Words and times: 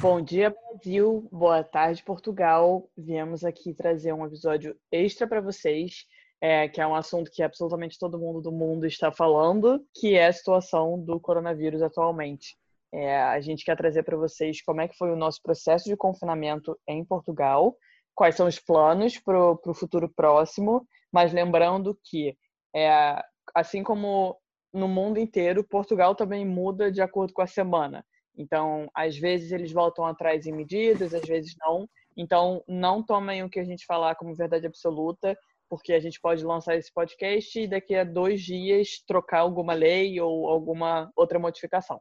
Bom 0.00 0.22
dia, 0.22 0.48
Brasil. 0.48 1.28
Boa 1.30 1.62
tarde, 1.62 2.02
Portugal. 2.02 2.88
Viemos 2.96 3.44
aqui 3.44 3.74
trazer 3.74 4.14
um 4.14 4.24
episódio 4.24 4.74
extra 4.90 5.26
para 5.28 5.42
vocês, 5.42 6.06
é, 6.40 6.66
que 6.68 6.80
é 6.80 6.86
um 6.86 6.94
assunto 6.94 7.30
que 7.30 7.42
absolutamente 7.42 7.98
todo 7.98 8.18
mundo 8.18 8.40
do 8.40 8.50
mundo 8.50 8.86
está 8.86 9.12
falando, 9.12 9.84
que 9.94 10.14
é 10.14 10.28
a 10.28 10.32
situação 10.32 10.98
do 10.98 11.20
coronavírus 11.20 11.82
atualmente. 11.82 12.56
É, 12.90 13.20
a 13.20 13.38
gente 13.42 13.62
quer 13.62 13.76
trazer 13.76 14.02
para 14.02 14.16
vocês 14.16 14.62
como 14.62 14.80
é 14.80 14.88
que 14.88 14.96
foi 14.96 15.10
o 15.12 15.16
nosso 15.16 15.42
processo 15.42 15.84
de 15.84 15.96
confinamento 15.98 16.78
em 16.88 17.04
Portugal, 17.04 17.76
quais 18.14 18.36
são 18.36 18.46
os 18.46 18.58
planos 18.58 19.18
para 19.18 19.38
o 19.38 19.74
futuro 19.74 20.08
próximo, 20.08 20.88
mas 21.12 21.30
lembrando 21.30 21.94
que, 22.04 22.38
é, 22.74 23.22
assim 23.54 23.82
como 23.82 24.34
no 24.72 24.88
mundo 24.88 25.18
inteiro, 25.18 25.62
Portugal 25.62 26.14
também 26.14 26.46
muda 26.46 26.90
de 26.90 27.02
acordo 27.02 27.34
com 27.34 27.42
a 27.42 27.46
semana. 27.46 28.02
Então, 28.40 28.88
às 28.94 29.18
vezes 29.18 29.52
eles 29.52 29.70
voltam 29.70 30.06
atrás 30.06 30.46
em 30.46 30.52
medidas, 30.52 31.12
às 31.12 31.26
vezes 31.28 31.54
não. 31.60 31.86
Então, 32.16 32.64
não 32.66 33.02
tomem 33.02 33.44
o 33.44 33.50
que 33.50 33.60
a 33.60 33.64
gente 33.64 33.84
falar 33.84 34.14
como 34.14 34.34
verdade 34.34 34.66
absoluta, 34.66 35.36
porque 35.68 35.92
a 35.92 36.00
gente 36.00 36.18
pode 36.18 36.42
lançar 36.42 36.74
esse 36.74 36.90
podcast 36.90 37.60
e 37.60 37.68
daqui 37.68 37.94
a 37.94 38.02
dois 38.02 38.40
dias 38.40 39.02
trocar 39.06 39.40
alguma 39.40 39.74
lei 39.74 40.18
ou 40.22 40.48
alguma 40.48 41.12
outra 41.14 41.38
modificação. 41.38 42.00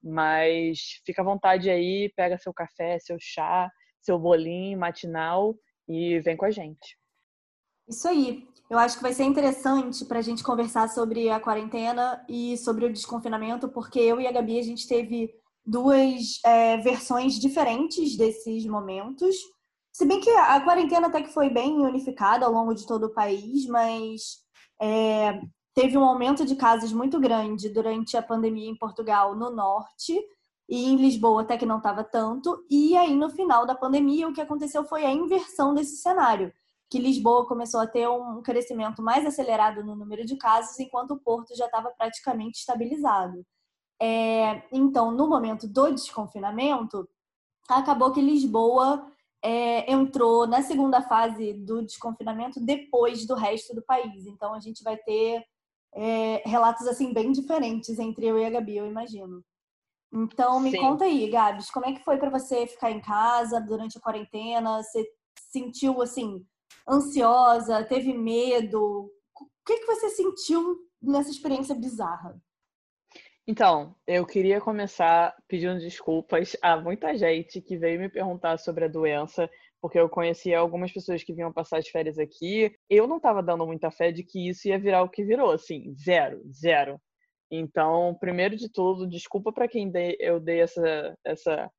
Mas 0.00 1.00
fica 1.04 1.20
à 1.20 1.24
vontade 1.24 1.68
aí, 1.68 2.12
pega 2.14 2.38
seu 2.38 2.54
café, 2.54 3.00
seu 3.00 3.16
chá, 3.18 3.68
seu 4.00 4.16
bolinho 4.20 4.78
matinal 4.78 5.52
e 5.88 6.20
vem 6.20 6.36
com 6.36 6.44
a 6.44 6.50
gente. 6.52 6.96
Isso 7.88 8.06
aí. 8.06 8.46
Eu 8.70 8.78
acho 8.78 8.96
que 8.96 9.02
vai 9.02 9.12
ser 9.12 9.24
interessante 9.24 10.04
para 10.04 10.20
a 10.20 10.22
gente 10.22 10.44
conversar 10.44 10.88
sobre 10.88 11.28
a 11.28 11.40
quarentena 11.40 12.24
e 12.28 12.56
sobre 12.56 12.86
o 12.86 12.92
desconfinamento, 12.92 13.68
porque 13.68 13.98
eu 13.98 14.20
e 14.20 14.28
a 14.28 14.32
Gabi 14.32 14.60
a 14.60 14.62
gente 14.62 14.86
teve 14.86 15.41
duas 15.64 16.40
é, 16.44 16.76
versões 16.78 17.34
diferentes 17.34 18.16
desses 18.16 18.66
momentos. 18.66 19.36
Se 19.92 20.06
bem 20.06 20.20
que 20.20 20.30
a 20.30 20.60
quarentena 20.60 21.08
até 21.08 21.22
que 21.22 21.32
foi 21.32 21.50
bem 21.50 21.80
unificada 21.84 22.46
ao 22.46 22.52
longo 22.52 22.74
de 22.74 22.86
todo 22.86 23.04
o 23.04 23.12
país, 23.12 23.66
mas 23.66 24.38
é, 24.80 25.40
teve 25.74 25.96
um 25.96 26.04
aumento 26.04 26.44
de 26.44 26.56
casos 26.56 26.92
muito 26.92 27.20
grande 27.20 27.68
durante 27.68 28.16
a 28.16 28.22
pandemia 28.22 28.68
em 28.70 28.76
Portugal, 28.76 29.36
no 29.36 29.50
norte, 29.50 30.18
e 30.68 30.86
em 30.86 30.96
Lisboa 30.96 31.42
até 31.42 31.58
que 31.58 31.66
não 31.66 31.78
estava 31.78 32.02
tanto. 32.02 32.64
E 32.70 32.96
aí, 32.96 33.14
no 33.14 33.30
final 33.30 33.66
da 33.66 33.74
pandemia, 33.74 34.28
o 34.28 34.32
que 34.32 34.40
aconteceu 34.40 34.84
foi 34.84 35.04
a 35.04 35.10
inversão 35.10 35.74
desse 35.74 35.96
cenário, 35.96 36.52
que 36.90 36.98
Lisboa 36.98 37.46
começou 37.46 37.80
a 37.80 37.86
ter 37.86 38.08
um 38.08 38.42
crescimento 38.42 39.02
mais 39.02 39.26
acelerado 39.26 39.84
no 39.84 39.94
número 39.94 40.24
de 40.24 40.36
casos, 40.36 40.78
enquanto 40.78 41.12
o 41.12 41.20
Porto 41.20 41.54
já 41.56 41.66
estava 41.66 41.90
praticamente 41.90 42.58
estabilizado. 42.58 43.44
É, 44.04 44.64
então, 44.72 45.12
no 45.12 45.28
momento 45.28 45.68
do 45.68 45.92
desconfinamento, 45.92 47.08
acabou 47.68 48.10
que 48.10 48.20
Lisboa 48.20 49.06
é, 49.40 49.92
entrou 49.92 50.44
na 50.44 50.60
segunda 50.60 51.00
fase 51.00 51.52
do 51.52 51.82
desconfinamento 51.82 52.58
depois 52.58 53.24
do 53.24 53.36
resto 53.36 53.72
do 53.72 53.80
país. 53.80 54.26
Então, 54.26 54.54
a 54.54 54.58
gente 54.58 54.82
vai 54.82 54.96
ter 54.96 55.44
é, 55.94 56.42
relatos 56.44 56.84
assim 56.88 57.12
bem 57.12 57.30
diferentes 57.30 57.96
entre 58.00 58.26
eu 58.26 58.36
e 58.36 58.44
a 58.44 58.50
Gabi, 58.50 58.76
eu 58.76 58.86
imagino. 58.86 59.40
Então, 60.12 60.58
me 60.58 60.72
Sim. 60.72 60.78
conta 60.78 61.04
aí, 61.04 61.30
Gabs, 61.30 61.70
como 61.70 61.86
é 61.86 61.92
que 61.92 62.04
foi 62.04 62.18
para 62.18 62.28
você 62.28 62.66
ficar 62.66 62.90
em 62.90 63.00
casa 63.00 63.60
durante 63.60 63.98
a 63.98 64.00
quarentena? 64.00 64.82
Você 64.82 65.06
sentiu 65.52 66.02
assim 66.02 66.44
ansiosa? 66.88 67.84
Teve 67.84 68.12
medo? 68.12 69.08
O 69.40 69.64
que 69.64 69.78
que 69.78 69.86
você 69.86 70.10
sentiu 70.10 70.76
nessa 71.00 71.30
experiência 71.30 71.72
bizarra? 71.72 72.36
Então, 73.46 73.96
eu 74.06 74.24
queria 74.24 74.60
começar 74.60 75.34
pedindo 75.48 75.80
desculpas 75.80 76.56
a 76.62 76.76
muita 76.76 77.16
gente 77.16 77.60
que 77.60 77.76
veio 77.76 77.98
me 77.98 78.08
perguntar 78.08 78.56
sobre 78.58 78.84
a 78.84 78.88
doença, 78.88 79.50
porque 79.80 79.98
eu 79.98 80.08
conhecia 80.08 80.60
algumas 80.60 80.92
pessoas 80.92 81.24
que 81.24 81.34
vinham 81.34 81.52
passar 81.52 81.78
as 81.78 81.88
férias 81.88 82.18
aqui. 82.20 82.72
Eu 82.88 83.08
não 83.08 83.16
estava 83.16 83.42
dando 83.42 83.66
muita 83.66 83.90
fé 83.90 84.12
de 84.12 84.22
que 84.22 84.48
isso 84.48 84.68
ia 84.68 84.78
virar 84.78 85.02
o 85.02 85.08
que 85.08 85.24
virou, 85.24 85.50
assim, 85.50 85.92
zero, 85.94 86.40
zero. 86.52 87.00
Então, 87.50 88.16
primeiro 88.20 88.56
de 88.56 88.70
tudo, 88.70 89.08
desculpa 89.08 89.52
para 89.52 89.66
quem 89.66 89.90
eu 90.20 90.38
dei 90.38 90.60
essa, 90.60 91.18
essa, 91.24 91.70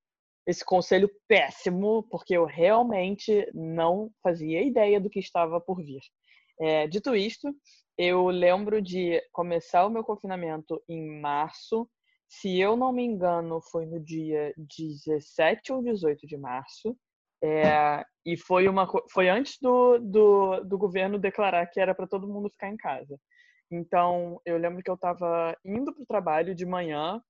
esse 0.46 0.62
conselho 0.62 1.10
péssimo, 1.26 2.06
porque 2.10 2.36
eu 2.36 2.44
realmente 2.44 3.50
não 3.54 4.10
fazia 4.22 4.62
ideia 4.62 5.00
do 5.00 5.08
que 5.08 5.18
estava 5.18 5.58
por 5.62 5.82
vir. 5.82 6.02
É, 6.60 6.86
dito 6.86 7.14
isto, 7.14 7.52
eu 7.96 8.28
lembro 8.28 8.82
de 8.82 9.20
começar 9.32 9.86
o 9.86 9.90
meu 9.90 10.04
confinamento 10.04 10.82
em 10.88 11.20
março. 11.20 11.88
Se 12.28 12.58
eu 12.58 12.76
não 12.76 12.92
me 12.92 13.04
engano, 13.04 13.60
foi 13.70 13.86
no 13.86 14.00
dia 14.00 14.52
17 14.56 15.72
ou 15.72 15.82
18 15.82 16.26
de 16.26 16.36
março. 16.36 16.96
É, 17.42 18.04
e 18.24 18.36
foi, 18.36 18.68
uma, 18.68 18.88
foi 19.12 19.28
antes 19.28 19.58
do, 19.60 19.98
do, 19.98 20.60
do 20.64 20.78
governo 20.78 21.18
declarar 21.18 21.66
que 21.66 21.78
era 21.78 21.94
para 21.94 22.06
todo 22.06 22.28
mundo 22.28 22.50
ficar 22.50 22.70
em 22.70 22.76
casa. 22.76 23.18
Então, 23.70 24.40
eu 24.46 24.56
lembro 24.56 24.82
que 24.82 24.90
eu 24.90 24.94
estava 24.94 25.56
indo 25.64 25.92
para 25.92 26.02
o 26.02 26.06
trabalho 26.06 26.54
de 26.54 26.64
manhã 26.64 27.20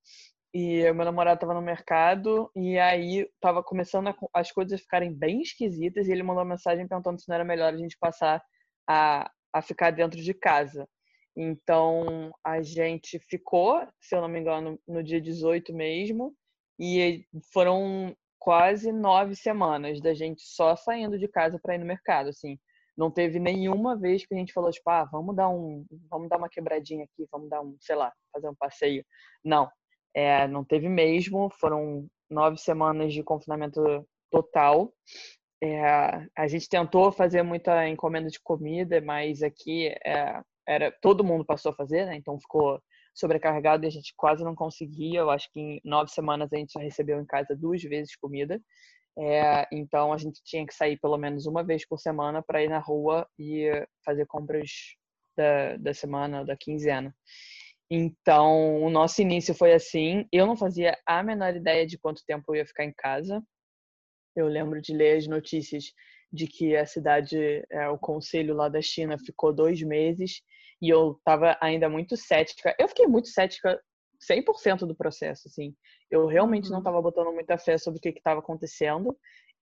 e 0.54 0.82
meu 0.92 1.04
namorado 1.04 1.38
estava 1.38 1.52
no 1.52 1.60
mercado 1.60 2.48
e 2.54 2.78
aí 2.78 3.28
estava 3.34 3.62
começando 3.62 4.08
a, 4.08 4.14
as 4.32 4.52
coisas 4.52 4.80
ficarem 4.80 5.12
bem 5.12 5.40
esquisitas 5.40 6.06
e 6.06 6.12
ele 6.12 6.22
mandou 6.22 6.44
uma 6.44 6.54
mensagem 6.54 6.86
perguntando 6.86 7.20
se 7.20 7.28
não 7.28 7.34
era 7.34 7.44
melhor 7.44 7.74
a 7.74 7.76
gente 7.76 7.98
passar 7.98 8.40
a, 8.88 9.30
a 9.52 9.62
ficar 9.62 9.90
dentro 9.90 10.20
de 10.20 10.34
casa. 10.34 10.88
Então, 11.36 12.32
a 12.44 12.62
gente 12.62 13.18
ficou, 13.18 13.86
se 14.00 14.14
eu 14.14 14.20
não 14.20 14.28
me 14.28 14.40
engano, 14.40 14.78
no 14.86 15.02
dia 15.02 15.20
18 15.20 15.74
mesmo, 15.74 16.34
e 16.78 17.26
foram 17.52 18.16
quase 18.38 18.92
nove 18.92 19.34
semanas 19.34 20.00
da 20.00 20.14
gente 20.14 20.42
só 20.42 20.76
saindo 20.76 21.18
de 21.18 21.26
casa 21.26 21.58
para 21.58 21.74
ir 21.74 21.78
no 21.78 21.86
mercado, 21.86 22.28
assim. 22.28 22.58
Não 22.96 23.10
teve 23.10 23.40
nenhuma 23.40 23.96
vez 23.96 24.24
que 24.24 24.34
a 24.34 24.36
gente 24.36 24.52
falou, 24.52 24.70
tipo, 24.70 24.88
ah, 24.88 25.04
vamos 25.04 25.34
dar 25.34 25.48
um, 25.48 25.84
vamos 26.08 26.28
dar 26.28 26.36
uma 26.36 26.48
quebradinha 26.48 27.04
aqui, 27.04 27.26
vamos 27.32 27.48
dar 27.48 27.60
um, 27.60 27.76
sei 27.80 27.96
lá, 27.96 28.12
fazer 28.32 28.48
um 28.48 28.54
passeio. 28.54 29.04
Não, 29.44 29.68
é, 30.14 30.46
não 30.46 30.64
teve 30.64 30.88
mesmo. 30.88 31.50
Foram 31.58 32.06
nove 32.30 32.56
semanas 32.58 33.12
de 33.12 33.22
confinamento 33.22 34.06
total. 34.30 34.92
É, 35.62 36.26
a 36.36 36.46
gente 36.46 36.68
tentou 36.68 37.10
fazer 37.12 37.42
muita 37.42 37.88
encomenda 37.88 38.28
de 38.28 38.40
comida, 38.40 39.00
mas 39.00 39.42
aqui 39.42 39.88
é, 40.04 40.40
era 40.66 40.92
todo 41.00 41.24
mundo 41.24 41.44
passou 41.44 41.72
a 41.72 41.74
fazer, 41.74 42.06
né? 42.06 42.16
Então 42.16 42.38
ficou 42.38 42.80
sobrecarregado 43.14 43.84
e 43.84 43.88
a 43.88 43.90
gente 43.90 44.12
quase 44.16 44.44
não 44.44 44.54
conseguia. 44.54 45.20
Eu 45.20 45.30
acho 45.30 45.50
que 45.52 45.60
em 45.60 45.80
nove 45.84 46.10
semanas 46.10 46.52
a 46.52 46.56
gente 46.56 46.72
já 46.72 46.80
recebeu 46.80 47.20
em 47.20 47.26
casa 47.26 47.56
duas 47.56 47.82
vezes 47.82 48.16
comida. 48.16 48.60
É, 49.16 49.66
então 49.72 50.12
a 50.12 50.18
gente 50.18 50.42
tinha 50.44 50.66
que 50.66 50.74
sair 50.74 50.98
pelo 50.98 51.16
menos 51.16 51.46
uma 51.46 51.62
vez 51.62 51.86
por 51.86 52.00
semana 52.00 52.42
para 52.42 52.62
ir 52.64 52.68
na 52.68 52.80
rua 52.80 53.26
e 53.38 53.70
fazer 54.04 54.26
compras 54.26 54.70
da, 55.36 55.76
da 55.76 55.94
semana, 55.94 56.44
da 56.44 56.56
quinzena. 56.56 57.14
Então 57.90 58.82
o 58.82 58.90
nosso 58.90 59.22
início 59.22 59.54
foi 59.54 59.72
assim. 59.72 60.26
Eu 60.32 60.46
não 60.46 60.56
fazia 60.56 60.98
a 61.06 61.22
menor 61.22 61.54
ideia 61.54 61.86
de 61.86 61.98
quanto 61.98 62.24
tempo 62.26 62.44
eu 62.48 62.56
ia 62.56 62.66
ficar 62.66 62.84
em 62.84 62.92
casa. 62.92 63.42
Eu 64.34 64.46
lembro 64.46 64.80
de 64.80 64.94
ler 64.94 65.16
as 65.16 65.26
notícias 65.26 65.92
de 66.32 66.46
que 66.46 66.76
a 66.76 66.84
cidade, 66.84 67.64
é, 67.70 67.88
o 67.88 67.98
conselho 67.98 68.54
lá 68.54 68.68
da 68.68 68.82
China 68.82 69.16
ficou 69.18 69.52
dois 69.52 69.80
meses 69.82 70.42
e 70.82 70.88
eu 70.88 71.12
estava 71.12 71.56
ainda 71.60 71.88
muito 71.88 72.16
cética. 72.16 72.74
Eu 72.78 72.88
fiquei 72.88 73.06
muito 73.06 73.28
cética 73.28 73.80
100% 74.28 74.86
do 74.86 74.94
processo, 74.94 75.48
assim. 75.48 75.74
Eu 76.10 76.26
realmente 76.26 76.66
uhum. 76.66 76.72
não 76.72 76.78
estava 76.78 77.00
botando 77.00 77.32
muita 77.32 77.56
fé 77.56 77.78
sobre 77.78 77.98
o 77.98 78.00
que 78.00 78.08
estava 78.08 78.40
acontecendo. 78.40 79.16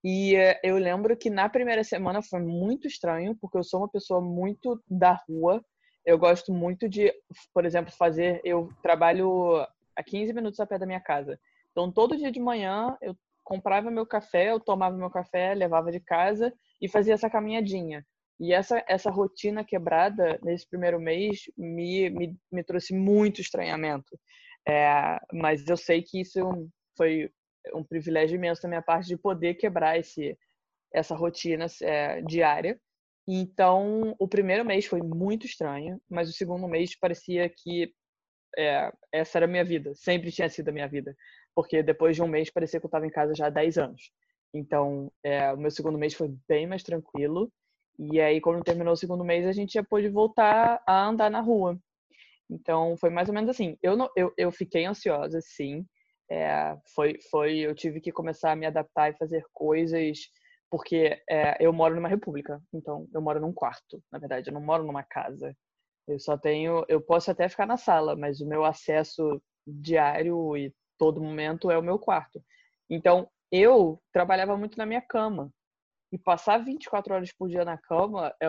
E 0.04 0.34
uh, 0.34 0.58
eu 0.62 0.76
lembro 0.78 1.16
que 1.16 1.30
na 1.30 1.48
primeira 1.48 1.84
semana 1.84 2.22
foi 2.22 2.40
muito 2.40 2.88
estranho, 2.88 3.36
porque 3.40 3.58
eu 3.58 3.64
sou 3.64 3.80
uma 3.80 3.88
pessoa 3.88 4.20
muito 4.20 4.82
da 4.88 5.12
rua. 5.28 5.62
Eu 6.04 6.18
gosto 6.18 6.52
muito 6.52 6.88
de, 6.88 7.12
por 7.54 7.64
exemplo, 7.64 7.92
fazer. 7.92 8.40
Eu 8.44 8.68
trabalho 8.82 9.66
a 9.94 10.02
15 10.02 10.32
minutos 10.32 10.58
a 10.58 10.66
pé 10.66 10.78
da 10.78 10.86
minha 10.86 11.00
casa. 11.00 11.38
Então, 11.70 11.90
todo 11.90 12.16
dia 12.16 12.32
de 12.32 12.40
manhã 12.40 12.96
eu 13.00 13.16
comprava 13.52 13.90
meu 13.90 14.06
café, 14.06 14.50
eu 14.50 14.58
tomava 14.58 14.96
meu 14.96 15.10
café, 15.10 15.54
levava 15.54 15.92
de 15.92 16.00
casa 16.00 16.50
e 16.80 16.88
fazia 16.88 17.12
essa 17.12 17.28
caminhadinha. 17.28 18.02
E 18.40 18.54
essa, 18.54 18.82
essa 18.88 19.10
rotina 19.10 19.62
quebrada 19.62 20.38
nesse 20.42 20.66
primeiro 20.66 20.98
mês 20.98 21.42
me, 21.56 22.08
me, 22.08 22.36
me 22.50 22.64
trouxe 22.64 22.94
muito 22.94 23.42
estranhamento. 23.42 24.18
É, 24.66 25.18
mas 25.34 25.68
eu 25.68 25.76
sei 25.76 26.00
que 26.02 26.22
isso 26.22 26.40
foi 26.96 27.30
um 27.74 27.84
privilégio 27.84 28.36
imenso 28.36 28.62
da 28.62 28.68
minha 28.68 28.82
parte 28.82 29.08
de 29.08 29.18
poder 29.18 29.54
quebrar 29.54 29.98
esse, 29.98 30.36
essa 30.92 31.14
rotina 31.14 31.66
é, 31.82 32.22
diária. 32.22 32.80
Então, 33.28 34.16
o 34.18 34.26
primeiro 34.26 34.64
mês 34.64 34.86
foi 34.86 35.02
muito 35.02 35.44
estranho, 35.44 36.00
mas 36.08 36.28
o 36.28 36.32
segundo 36.32 36.66
mês 36.66 36.98
parecia 36.98 37.48
que 37.50 37.92
é, 38.56 38.90
essa 39.12 39.38
era 39.38 39.44
a 39.44 39.48
minha 39.48 39.64
vida, 39.64 39.94
sempre 39.94 40.32
tinha 40.32 40.48
sido 40.48 40.70
a 40.70 40.72
minha 40.72 40.88
vida 40.88 41.14
porque 41.54 41.82
depois 41.82 42.16
de 42.16 42.22
um 42.22 42.28
mês 42.28 42.50
parecia 42.50 42.80
que 42.80 42.86
eu 42.86 42.88
estava 42.88 43.06
em 43.06 43.10
casa 43.10 43.34
já 43.34 43.46
há 43.46 43.50
10 43.50 43.78
anos. 43.78 44.10
Então, 44.54 45.10
é, 45.22 45.52
o 45.52 45.56
meu 45.56 45.70
segundo 45.70 45.98
mês 45.98 46.14
foi 46.14 46.28
bem 46.48 46.66
mais 46.66 46.82
tranquilo. 46.82 47.50
E 47.98 48.20
aí, 48.20 48.40
quando 48.40 48.62
terminou 48.62 48.92
o 48.94 48.96
segundo 48.96 49.24
mês, 49.24 49.46
a 49.46 49.52
gente 49.52 49.74
já 49.74 49.84
pôde 49.84 50.08
voltar 50.08 50.82
a 50.86 51.06
andar 51.06 51.30
na 51.30 51.40
rua. 51.40 51.78
Então, 52.50 52.96
foi 52.98 53.10
mais 53.10 53.28
ou 53.28 53.34
menos 53.34 53.50
assim. 53.50 53.76
Eu, 53.82 53.96
não, 53.96 54.10
eu, 54.16 54.32
eu 54.36 54.52
fiquei 54.52 54.84
ansiosa, 54.84 55.40
sim. 55.40 55.86
É, 56.30 56.76
foi, 56.94 57.18
foi, 57.30 57.58
eu 57.58 57.74
tive 57.74 58.00
que 58.00 58.12
começar 58.12 58.52
a 58.52 58.56
me 58.56 58.66
adaptar 58.66 59.10
e 59.10 59.16
fazer 59.16 59.44
coisas, 59.52 60.18
porque 60.70 61.20
é, 61.28 61.56
eu 61.60 61.72
moro 61.72 61.94
numa 61.94 62.08
república, 62.08 62.60
então 62.72 63.06
eu 63.12 63.20
moro 63.20 63.40
num 63.40 63.52
quarto, 63.52 64.02
na 64.10 64.18
verdade, 64.18 64.48
eu 64.48 64.54
não 64.54 64.60
moro 64.62 64.84
numa 64.84 65.02
casa. 65.02 65.54
Eu 66.08 66.18
só 66.18 66.36
tenho, 66.38 66.84
eu 66.88 67.00
posso 67.00 67.30
até 67.30 67.48
ficar 67.48 67.66
na 67.66 67.76
sala, 67.76 68.16
mas 68.16 68.40
o 68.40 68.48
meu 68.48 68.64
acesso 68.64 69.42
diário 69.66 70.56
e 70.56 70.72
todo 71.02 71.20
momento 71.20 71.68
é 71.68 71.76
o 71.76 71.82
meu 71.82 71.98
quarto. 71.98 72.40
Então, 72.88 73.28
eu 73.50 74.00
trabalhava 74.12 74.56
muito 74.56 74.78
na 74.78 74.86
minha 74.86 75.00
cama. 75.00 75.52
E 76.12 76.16
passar 76.16 76.58
24 76.58 77.12
horas 77.12 77.32
por 77.32 77.48
dia 77.48 77.64
na 77.64 77.76
cama 77.76 78.32
é, 78.40 78.46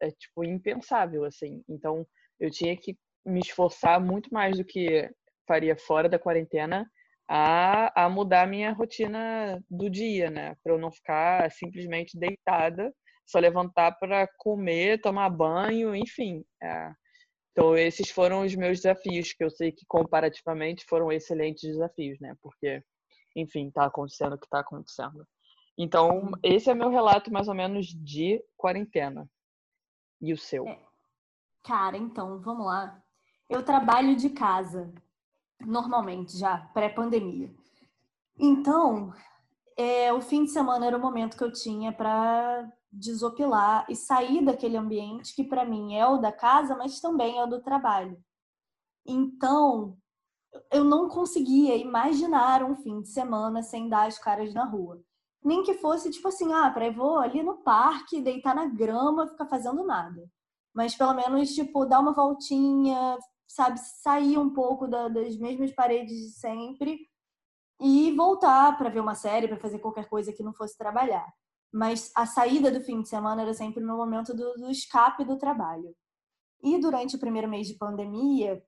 é 0.00 0.10
tipo 0.12 0.44
impensável, 0.44 1.24
assim. 1.24 1.64
Então, 1.68 2.06
eu 2.38 2.48
tinha 2.48 2.76
que 2.76 2.96
me 3.24 3.40
esforçar 3.40 4.00
muito 4.00 4.32
mais 4.32 4.56
do 4.56 4.64
que 4.64 5.10
faria 5.48 5.76
fora 5.76 6.08
da 6.08 6.16
quarentena 6.16 6.88
a, 7.28 8.04
a 8.04 8.08
mudar 8.08 8.42
a 8.42 8.46
minha 8.46 8.70
rotina 8.70 9.60
do 9.68 9.90
dia, 9.90 10.30
né? 10.30 10.54
Para 10.62 10.74
eu 10.74 10.78
não 10.78 10.92
ficar 10.92 11.50
simplesmente 11.50 12.16
deitada, 12.16 12.94
só 13.26 13.40
levantar 13.40 13.98
para 13.98 14.28
comer, 14.38 15.00
tomar 15.00 15.28
banho, 15.28 15.92
enfim. 15.92 16.44
É. 16.62 16.92
Então, 17.56 17.74
esses 17.74 18.10
foram 18.10 18.42
os 18.42 18.54
meus 18.54 18.82
desafios, 18.82 19.32
que 19.32 19.42
eu 19.42 19.48
sei 19.48 19.72
que 19.72 19.86
comparativamente 19.86 20.84
foram 20.84 21.10
excelentes 21.10 21.62
desafios, 21.62 22.20
né? 22.20 22.36
Porque, 22.42 22.84
enfim, 23.34 23.68
está 23.68 23.86
acontecendo 23.86 24.34
o 24.34 24.38
que 24.38 24.44
está 24.44 24.60
acontecendo. 24.60 25.26
Então, 25.78 26.32
esse 26.42 26.68
é 26.68 26.74
meu 26.74 26.90
relato 26.90 27.32
mais 27.32 27.48
ou 27.48 27.54
menos 27.54 27.86
de 27.86 28.44
quarentena. 28.58 29.26
E 30.20 30.34
o 30.34 30.36
seu? 30.36 30.68
É. 30.68 30.78
Cara, 31.64 31.96
então, 31.96 32.38
vamos 32.42 32.66
lá. 32.66 33.02
Eu 33.48 33.62
trabalho 33.62 34.14
de 34.14 34.28
casa 34.28 34.92
normalmente, 35.58 36.36
já 36.36 36.58
pré-pandemia. 36.74 37.50
Então, 38.38 39.14
é, 39.76 40.12
o 40.12 40.20
fim 40.20 40.44
de 40.44 40.50
semana 40.50 40.86
era 40.86 40.96
o 40.96 41.00
momento 41.00 41.36
que 41.36 41.44
eu 41.44 41.52
tinha 41.52 41.92
para 41.92 42.66
desopilar 42.90 43.84
e 43.90 43.94
sair 43.94 44.42
daquele 44.42 44.76
ambiente 44.76 45.34
que 45.34 45.44
para 45.44 45.66
mim 45.66 45.94
é 45.94 46.06
o 46.06 46.16
da 46.16 46.32
casa, 46.32 46.74
mas 46.74 46.98
também 46.98 47.38
é 47.38 47.44
o 47.44 47.46
do 47.46 47.60
trabalho. 47.60 48.18
Então, 49.06 49.96
eu 50.72 50.82
não 50.82 51.08
conseguia 51.08 51.76
imaginar 51.76 52.64
um 52.64 52.74
fim 52.74 53.02
de 53.02 53.08
semana 53.08 53.62
sem 53.62 53.88
dar 53.88 54.06
as 54.06 54.18
caras 54.18 54.54
na 54.54 54.64
rua. 54.64 55.00
Nem 55.44 55.62
que 55.62 55.74
fosse 55.74 56.10
tipo 56.10 56.26
assim, 56.28 56.52
ah, 56.52 56.70
para 56.70 56.90
vou 56.90 57.18
ali 57.18 57.42
no 57.42 57.58
parque, 57.58 58.22
deitar 58.22 58.54
na 58.54 58.66
grama, 58.66 59.28
ficar 59.28 59.46
fazendo 59.46 59.84
nada. 59.84 60.28
Mas 60.74 60.96
pelo 60.96 61.14
menos 61.14 61.54
tipo 61.54 61.84
dar 61.84 62.00
uma 62.00 62.14
voltinha, 62.14 63.18
sabe, 63.46 63.78
sair 63.78 64.38
um 64.38 64.50
pouco 64.50 64.88
da, 64.88 65.08
das 65.08 65.36
mesmas 65.36 65.72
paredes 65.72 66.16
de 66.16 66.30
sempre 66.30 66.98
e 67.80 68.12
voltar 68.12 68.76
para 68.78 68.88
ver 68.88 69.00
uma 69.00 69.14
série, 69.14 69.48
para 69.48 69.58
fazer 69.58 69.78
qualquer 69.78 70.08
coisa 70.08 70.32
que 70.32 70.42
não 70.42 70.52
fosse 70.52 70.76
trabalhar. 70.76 71.26
Mas 71.72 72.10
a 72.14 72.24
saída 72.26 72.70
do 72.70 72.80
fim 72.80 73.02
de 73.02 73.08
semana 73.08 73.42
era 73.42 73.52
sempre 73.52 73.82
no 73.82 73.96
momento 73.96 74.34
do, 74.34 74.54
do 74.54 74.70
escape 74.70 75.24
do 75.24 75.36
trabalho. 75.36 75.94
E 76.62 76.78
durante 76.78 77.16
o 77.16 77.18
primeiro 77.18 77.48
mês 77.48 77.66
de 77.66 77.74
pandemia, 77.74 78.62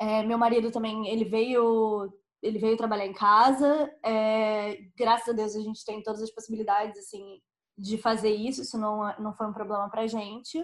é, 0.00 0.22
meu 0.24 0.38
marido 0.38 0.70
também 0.70 1.08
ele 1.08 1.24
veio 1.24 2.12
ele 2.42 2.58
veio 2.58 2.76
trabalhar 2.76 3.06
em 3.06 3.12
casa. 3.12 3.92
É, 4.04 4.76
graças 4.96 5.28
a 5.28 5.32
Deus 5.32 5.54
a 5.54 5.60
gente 5.60 5.84
tem 5.84 6.02
todas 6.02 6.22
as 6.22 6.30
possibilidades 6.30 6.98
assim 6.98 7.40
de 7.78 7.96
fazer 7.98 8.30
isso. 8.30 8.62
Isso 8.62 8.76
não 8.78 9.14
não 9.18 9.32
foi 9.34 9.46
um 9.46 9.52
problema 9.52 9.88
para 9.88 10.06
gente 10.06 10.62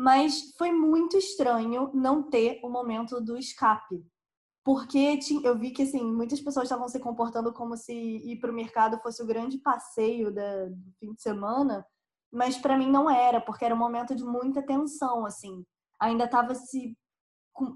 mas 0.00 0.54
foi 0.56 0.72
muito 0.72 1.18
estranho 1.18 1.90
não 1.92 2.22
ter 2.22 2.58
o 2.64 2.70
momento 2.70 3.20
do 3.20 3.36
escape. 3.36 4.02
Porque 4.64 5.18
eu 5.42 5.58
vi 5.58 5.70
que 5.70 5.82
assim, 5.82 6.04
muitas 6.04 6.40
pessoas 6.40 6.64
estavam 6.64 6.86
se 6.88 7.00
comportando 7.00 7.52
como 7.52 7.76
se 7.76 7.92
ir 7.92 8.38
para 8.38 8.50
o 8.50 8.54
mercado 8.54 9.00
fosse 9.00 9.22
o 9.22 9.26
grande 9.26 9.58
passeio 9.58 10.32
da, 10.32 10.66
do 10.66 10.92
fim 10.98 11.14
de 11.14 11.22
semana, 11.22 11.86
mas 12.30 12.58
para 12.58 12.76
mim 12.76 12.90
não 12.90 13.10
era, 13.10 13.40
porque 13.40 13.64
era 13.64 13.74
um 13.74 13.78
momento 13.78 14.14
de 14.14 14.22
muita 14.22 14.62
tensão, 14.62 15.24
assim. 15.24 15.64
Ainda 15.98 16.24
estava 16.24 16.54
se 16.54 16.96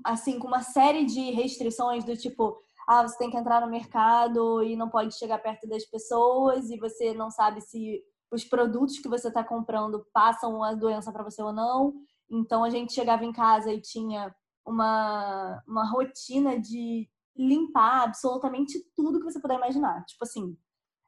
assim 0.05 0.39
com 0.39 0.47
uma 0.47 0.63
série 0.63 1.05
de 1.05 1.31
restrições 1.33 2.05
do 2.05 2.17
tipo, 2.17 2.57
ah, 2.87 3.03
você 3.03 3.19
tem 3.19 3.31
que 3.31 3.37
entrar 3.37 3.61
no 3.61 3.71
mercado 3.71 4.63
e 4.63 4.77
não 4.77 4.89
pode 4.89 5.17
chegar 5.17 5.39
perto 5.39 5.67
das 5.69 5.85
pessoas 5.85 6.71
e 6.71 6.79
você 6.79 7.13
não 7.15 7.31
sabe 7.31 7.61
se 7.61 8.03
os 8.31 8.45
produtos 8.45 8.99
que 8.99 9.09
você 9.09 9.29
está 9.29 9.43
comprando 9.43 10.07
passam 10.13 10.63
a 10.63 10.75
doença 10.75 11.13
para 11.13 11.25
você 11.25 11.43
ou 11.43 11.53
não. 11.53 11.95
Então 12.31 12.65
a 12.65 12.71
gente 12.71 12.93
chegava 12.93 13.25
em 13.25 13.33
casa 13.33 13.73
e 13.73 13.81
tinha 13.81 14.35
uma, 14.66 15.62
uma 15.66 15.90
rotina 15.90 16.58
de 16.58 17.08
limpar 17.37 18.05
absolutamente 18.05 18.78
tudo 18.94 19.19
que 19.19 19.25
você 19.25 19.40
puder 19.40 19.56
imaginar. 19.56 20.05
Tipo 20.05 20.25
assim, 20.25 20.56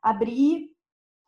abrir 0.03 0.71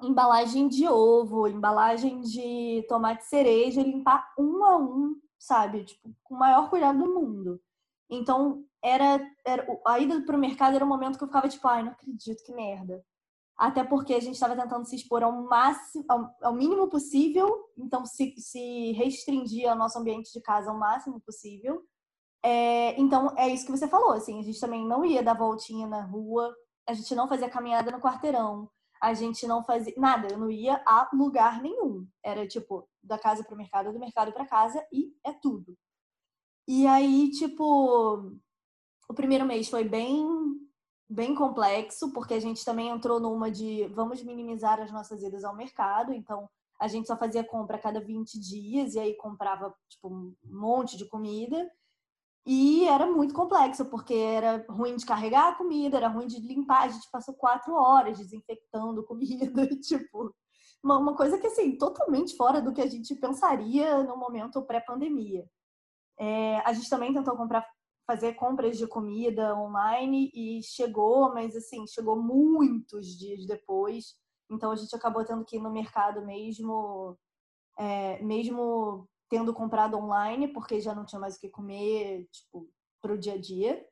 embalagem 0.02 0.69
de 0.69 0.86
ovo, 0.88 1.48
embalagem 1.48 2.20
de 2.20 2.84
tomate 2.88 3.25
cereja, 3.25 3.82
limpar 3.82 4.32
um 4.38 4.64
a 4.64 4.76
um, 4.76 5.20
sabe? 5.38 5.84
Tipo, 5.84 6.14
com 6.22 6.34
o 6.34 6.38
maior 6.38 6.70
cuidado 6.70 6.98
do 6.98 7.14
mundo. 7.14 7.60
Então, 8.10 8.64
era, 8.82 9.20
era 9.46 9.66
a 9.86 9.98
ida 9.98 10.20
pro 10.22 10.38
mercado 10.38 10.76
era 10.76 10.84
um 10.84 10.88
momento 10.88 11.19
que 11.19 11.25
eu 11.25 11.28
ficava 11.28 11.48
tipo, 11.48 11.66
ai, 11.69 11.82
não 11.82 11.92
acredito, 11.92 12.44
que 12.44 12.54
merda 12.54 13.04
até 13.58 13.82
porque 13.82 14.14
a 14.14 14.20
gente 14.20 14.34
estava 14.34 14.56
tentando 14.56 14.86
se 14.86 14.94
expor 14.94 15.25
ao 15.25 15.32
máximo, 15.42 16.04
ao, 16.08 16.32
ao 16.42 16.54
mínimo 16.54 16.88
possível, 16.88 17.69
então 17.76 18.06
se, 18.06 18.32
se 18.38 18.92
restringir 18.92 19.69
ao 19.69 19.76
nosso 19.76 19.98
ambiente 19.98 20.32
de 20.32 20.40
casa 20.40 20.70
ao 20.70 20.78
máximo 20.78 21.20
possível. 21.20 21.82
É, 22.44 22.99
então 23.00 23.35
é 23.37 23.49
isso 23.49 23.67
que 23.67 23.73
você 23.73 23.88
falou, 23.88 24.12
assim, 24.12 24.38
a 24.38 24.43
gente 24.43 24.61
também 24.61 24.87
não 24.87 25.05
ia 25.05 25.23
dar 25.23 25.35
voltinha 25.35 25.87
na 25.87 26.02
rua, 26.02 26.55
a 26.87 26.93
gente 26.93 27.14
não 27.14 27.29
fazia 27.29 27.50
caminhada 27.50 27.90
no 27.90 28.00
quarteirão, 28.00 28.70
a 29.02 29.14
gente 29.14 29.46
não 29.46 29.64
fazia 29.64 29.94
nada, 29.96 30.29
eu 30.31 30.38
não 30.38 30.50
ia 30.50 30.82
a 30.87 31.08
lugar 31.12 31.61
nenhum. 31.62 32.06
Era 32.25 32.46
tipo 32.46 32.88
da 33.02 33.19
casa 33.19 33.44
para 33.44 33.55
o 33.55 33.56
mercado, 33.56 33.93
do 33.93 33.99
mercado 33.99 34.32
para 34.32 34.46
casa 34.46 34.85
e 34.93 35.12
é 35.25 35.32
tudo. 35.32 35.76
E 36.67 36.87
aí, 36.87 37.31
tipo, 37.31 38.32
o 39.08 39.14
primeiro 39.14 39.46
mês 39.46 39.69
foi 39.69 39.85
bem 39.85 40.26
bem 41.11 41.35
complexo, 41.35 42.12
porque 42.12 42.35
a 42.35 42.40
gente 42.40 42.62
também 42.64 42.90
entrou 42.90 43.19
numa 43.19 43.50
de 43.50 43.87
vamos 43.88 44.23
minimizar 44.23 44.79
as 44.79 44.93
nossas 44.93 45.23
idas 45.23 45.43
ao 45.43 45.56
mercado, 45.56 46.12
então 46.12 46.50
a 46.79 46.87
gente 46.87 47.06
só 47.08 47.17
fazia 47.17 47.43
compra 47.43 47.76
a 47.76 47.81
cada 47.81 47.99
20 47.99 48.38
dias 48.38 48.94
e 48.94 49.00
aí 49.00 49.17
comprava 49.17 49.75
tipo 49.88 50.08
um 50.08 50.35
monte 50.44 50.96
de 50.99 51.06
comida. 51.08 51.70
E 52.50 52.89
era 52.89 53.06
muito 53.06 53.35
complexo, 53.35 53.85
porque 53.85 54.15
era 54.15 54.65
ruim 54.71 54.97
de 54.97 55.05
carregar 55.05 55.50
a 55.50 55.55
comida, 55.55 55.99
era 55.99 56.09
ruim 56.09 56.27
de 56.27 56.41
limpar. 56.41 56.85
A 56.85 56.88
gente 56.88 57.07
passou 57.11 57.35
quatro 57.35 57.75
horas 57.75 58.17
desinfectando 58.17 59.05
comida, 59.05 59.67
tipo, 59.83 60.35
uma, 60.83 60.97
uma 60.97 61.14
coisa 61.14 61.37
que, 61.38 61.47
assim, 61.47 61.76
totalmente 61.76 62.35
fora 62.37 62.62
do 62.62 62.73
que 62.73 62.81
a 62.81 62.87
gente 62.87 63.14
pensaria 63.17 64.02
no 64.02 64.17
momento 64.17 64.62
pré-pandemia. 64.62 65.47
É, 66.19 66.61
a 66.61 66.73
gente 66.73 66.88
também 66.88 67.12
tentou 67.12 67.37
comprar 67.37 67.69
fazer 68.11 68.33
compras 68.33 68.78
de 68.78 68.87
comida 68.87 69.55
online 69.55 70.31
e 70.35 70.62
chegou, 70.62 71.35
mas 71.35 71.55
assim, 71.55 71.87
chegou 71.87 72.17
muitos 72.17 73.09
dias 73.19 73.47
depois. 73.47 74.14
Então 74.50 74.71
a 74.71 74.76
gente 74.76 74.97
acabou 74.97 75.23
tendo 75.23 75.45
que 75.45 75.57
ir 75.57 75.61
no 75.61 75.71
mercado 75.71 76.25
mesmo, 76.25 77.14
é, 77.78 78.23
mesmo 78.23 79.07
tendo 79.28 79.52
comprado 79.52 79.97
online, 79.97 80.49
porque 80.49 80.80
já 80.80 80.94
não 80.94 81.04
tinha 81.04 81.20
mais 81.20 81.37
o 81.37 81.40
que 81.40 81.49
comer, 81.49 82.26
tipo, 82.30 82.68
para 83.00 83.12
o 83.12 83.18
dia 83.18 83.35
a 83.35 83.38
dia. 83.38 83.85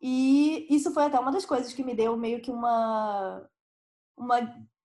E 0.00 0.66
isso 0.74 0.92
foi 0.92 1.04
até 1.04 1.18
uma 1.18 1.32
das 1.32 1.46
coisas 1.46 1.72
que 1.72 1.84
me 1.84 1.94
deu 1.94 2.16
meio 2.16 2.42
que 2.42 2.50
uma, 2.50 3.48
uma 4.16 4.38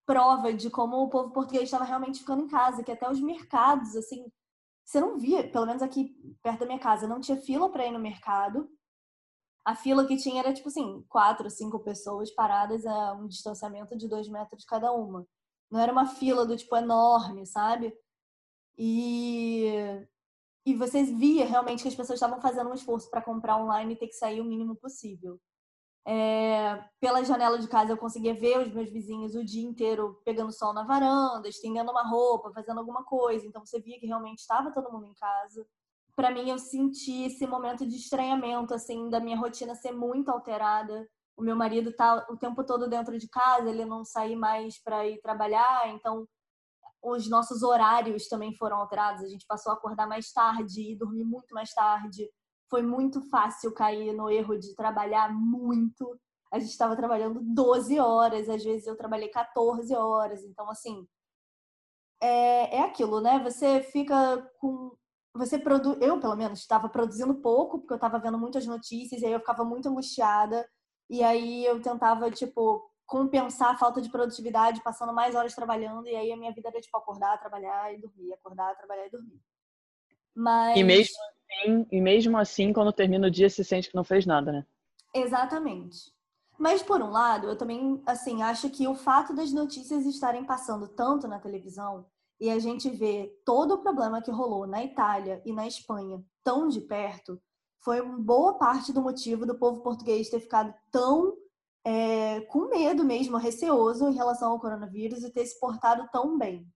prova 0.05 0.53
de 0.53 0.69
como 0.69 0.97
o 0.97 1.09
povo 1.09 1.31
português 1.31 1.65
estava 1.65 1.83
realmente 1.83 2.19
ficando 2.19 2.43
em 2.43 2.47
casa, 2.47 2.83
que 2.83 2.91
até 2.91 3.09
os 3.09 3.19
mercados, 3.19 3.95
assim, 3.95 4.31
você 4.85 5.01
não 5.01 5.17
via, 5.17 5.49
pelo 5.51 5.65
menos 5.65 5.81
aqui 5.81 6.15
perto 6.41 6.59
da 6.59 6.65
minha 6.65 6.79
casa, 6.79 7.07
não 7.07 7.19
tinha 7.19 7.37
fila 7.37 7.69
para 7.69 7.85
ir 7.85 7.91
no 7.91 7.99
mercado. 7.99 8.69
A 9.65 9.75
fila 9.75 10.07
que 10.07 10.15
tinha 10.15 10.39
era 10.39 10.53
tipo 10.53 10.69
assim, 10.69 11.03
quatro, 11.09 11.49
cinco 11.49 11.79
pessoas 11.79 12.31
paradas 12.31 12.85
a 12.85 13.13
um 13.13 13.27
distanciamento 13.27 13.97
de 13.97 14.07
dois 14.07 14.29
metros 14.29 14.63
cada 14.63 14.93
uma. 14.93 15.27
Não 15.69 15.79
era 15.79 15.91
uma 15.91 16.05
fila 16.05 16.45
do 16.45 16.55
tipo 16.55 16.73
enorme, 16.77 17.45
sabe? 17.45 17.93
E 18.77 20.05
e 20.67 20.75
você 20.75 21.01
via 21.01 21.45
realmente 21.45 21.81
que 21.81 21.87
as 21.87 21.95
pessoas 21.95 22.17
estavam 22.17 22.41
fazendo 22.41 22.69
um 22.69 22.73
esforço 22.73 23.09
para 23.09 23.21
comprar 23.21 23.55
online 23.55 23.93
e 23.93 23.95
ter 23.95 24.07
que 24.07 24.15
sair 24.15 24.41
o 24.41 24.43
mínimo 24.43 24.75
possível. 24.75 25.39
É, 26.05 26.83
pela 26.99 27.23
janela 27.23 27.57
de 27.57 27.69
casa 27.69 27.93
eu 27.93 27.97
conseguia 27.97 28.33
ver 28.33 28.59
os 28.59 28.73
meus 28.73 28.89
vizinhos 28.89 29.33
o 29.33 29.45
dia 29.45 29.65
inteiro 29.65 30.21
pegando 30.25 30.51
sol 30.51 30.73
na 30.73 30.83
varanda, 30.83 31.47
estendendo 31.47 31.89
uma 31.89 32.03
roupa, 32.03 32.51
fazendo 32.51 32.79
alguma 32.79 33.05
coisa. 33.05 33.47
Então 33.47 33.65
você 33.65 33.79
via 33.79 33.97
que 33.97 34.07
realmente 34.07 34.39
estava 34.39 34.69
todo 34.71 34.91
mundo 34.91 35.05
em 35.05 35.13
casa. 35.13 35.65
Para 36.17 36.31
mim 36.31 36.49
eu 36.49 36.59
senti 36.59 37.23
esse 37.23 37.47
momento 37.47 37.87
de 37.87 37.95
estranhamento 37.95 38.73
assim 38.73 39.09
da 39.09 39.21
minha 39.21 39.37
rotina 39.37 39.73
ser 39.73 39.93
muito 39.93 40.29
alterada. 40.29 41.07
O 41.37 41.41
meu 41.41 41.55
marido 41.55 41.93
tá 41.93 42.27
o 42.29 42.35
tempo 42.35 42.61
todo 42.65 42.89
dentro 42.89 43.17
de 43.17 43.29
casa, 43.29 43.69
ele 43.69 43.85
não 43.85 44.03
sair 44.03 44.35
mais 44.35 44.83
para 44.83 45.07
ir 45.07 45.21
trabalhar, 45.21 45.87
então 45.93 46.27
os 47.03 47.29
nossos 47.29 47.63
horários 47.63 48.27
também 48.27 48.55
foram 48.55 48.77
alterados. 48.77 49.23
A 49.23 49.27
gente 49.27 49.45
passou 49.47 49.71
a 49.71 49.75
acordar 49.75 50.07
mais 50.07 50.31
tarde 50.31 50.91
e 50.91 50.97
dormir 50.97 51.23
muito 51.23 51.53
mais 51.53 51.73
tarde 51.73 52.29
foi 52.69 52.81
muito 52.81 53.21
fácil 53.29 53.73
cair 53.73 54.13
no 54.13 54.29
erro 54.29 54.57
de 54.59 54.75
trabalhar 54.75 55.33
muito 55.33 56.19
a 56.51 56.59
gente 56.59 56.69
estava 56.69 56.95
trabalhando 56.95 57.41
12 57.41 57.99
horas, 57.99 58.49
às 58.49 58.63
vezes 58.63 58.87
eu 58.87 58.95
trabalhei 58.95 59.29
14 59.29 59.93
horas. 59.95 60.43
Então, 60.43 60.69
assim, 60.69 61.05
é, 62.21 62.77
é 62.77 62.81
aquilo, 62.83 63.19
né? 63.21 63.39
Você 63.43 63.81
fica 63.81 64.37
com. 64.59 64.95
Você 65.35 65.59
produz. 65.59 65.97
Eu, 66.01 66.19
pelo 66.19 66.35
menos, 66.35 66.59
estava 66.59 66.89
produzindo 66.89 67.35
pouco, 67.35 67.79
porque 67.79 67.93
eu 67.93 67.97
estava 67.97 68.19
vendo 68.19 68.37
muitas 68.37 68.65
notícias, 68.65 69.21
e 69.21 69.25
aí 69.25 69.33
eu 69.33 69.39
ficava 69.39 69.63
muito 69.63 69.89
angustiada. 69.89 70.67
E 71.09 71.23
aí 71.23 71.65
eu 71.65 71.81
tentava, 71.81 72.31
tipo, 72.31 72.89
compensar 73.07 73.73
a 73.73 73.77
falta 73.77 74.01
de 74.01 74.09
produtividade, 74.09 74.83
passando 74.83 75.13
mais 75.13 75.33
horas 75.33 75.55
trabalhando, 75.55 76.07
e 76.07 76.15
aí 76.15 76.31
a 76.31 76.37
minha 76.37 76.51
vida 76.51 76.67
era, 76.67 76.81
tipo, 76.81 76.95
acordar, 76.97 77.39
trabalhar 77.39 77.93
e 77.93 77.97
dormir, 77.97 78.33
acordar, 78.33 78.75
trabalhar 78.75 79.07
e 79.07 79.09
dormir. 79.09 79.41
Mas... 80.35 80.77
E 80.77 80.83
mesmo 80.83 81.15
assim, 81.15 81.87
e 81.89 82.01
mesmo 82.01 82.37
assim, 82.37 82.73
quando 82.73 82.91
termina 82.91 83.27
o 83.27 83.31
dia, 83.31 83.49
se 83.49 83.63
sente 83.63 83.89
que 83.89 83.95
não 83.95 84.03
fez 84.03 84.25
nada, 84.25 84.51
né? 84.51 84.65
Exatamente. 85.15 86.11
Mas, 86.59 86.83
por 86.83 87.01
um 87.01 87.09
lado, 87.09 87.47
eu 87.47 87.57
também, 87.57 88.01
assim, 88.05 88.43
acho 88.43 88.69
que 88.69 88.87
o 88.87 88.95
fato 88.95 89.33
das 89.33 89.53
notícias 89.53 90.05
estarem 90.05 90.43
passando 90.43 90.87
tanto 90.87 91.27
na 91.27 91.39
televisão 91.39 92.05
e 92.39 92.49
a 92.49 92.59
gente 92.59 92.89
vê 92.89 93.33
todo 93.45 93.75
o 93.75 93.77
problema 93.79 94.21
que 94.21 94.31
rolou 94.31 94.67
na 94.67 94.83
Itália 94.83 95.41
e 95.45 95.53
na 95.53 95.65
Espanha 95.65 96.23
tão 96.43 96.67
de 96.67 96.81
perto, 96.81 97.41
foi 97.79 98.01
uma 98.01 98.19
boa 98.19 98.55
parte 98.55 98.91
do 98.91 99.01
motivo 99.01 99.45
do 99.45 99.57
povo 99.57 99.81
português 99.81 100.29
ter 100.29 100.39
ficado 100.39 100.73
tão 100.91 101.35
é, 101.87 102.41
com 102.41 102.67
medo 102.67 103.05
mesmo, 103.05 103.37
receoso 103.37 104.09
em 104.09 104.13
relação 104.13 104.51
ao 104.51 104.59
coronavírus 104.59 105.23
e 105.23 105.31
ter 105.31 105.45
se 105.45 105.57
portado 105.57 106.05
tão 106.11 106.37
bem. 106.37 106.69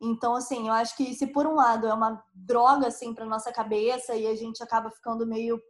Então, 0.00 0.34
assim, 0.34 0.68
eu 0.68 0.72
acho 0.72 0.96
que 0.96 1.12
se 1.14 1.26
por 1.26 1.46
um 1.46 1.54
lado 1.54 1.86
é 1.86 1.92
uma 1.92 2.24
droga, 2.34 2.86
assim, 2.86 3.12
para 3.12 3.26
nossa 3.26 3.52
cabeça 3.52 4.14
e 4.14 4.26
a 4.26 4.34
gente 4.34 4.62
acaba 4.62 4.90
ficando 4.90 5.26
meio 5.26 5.60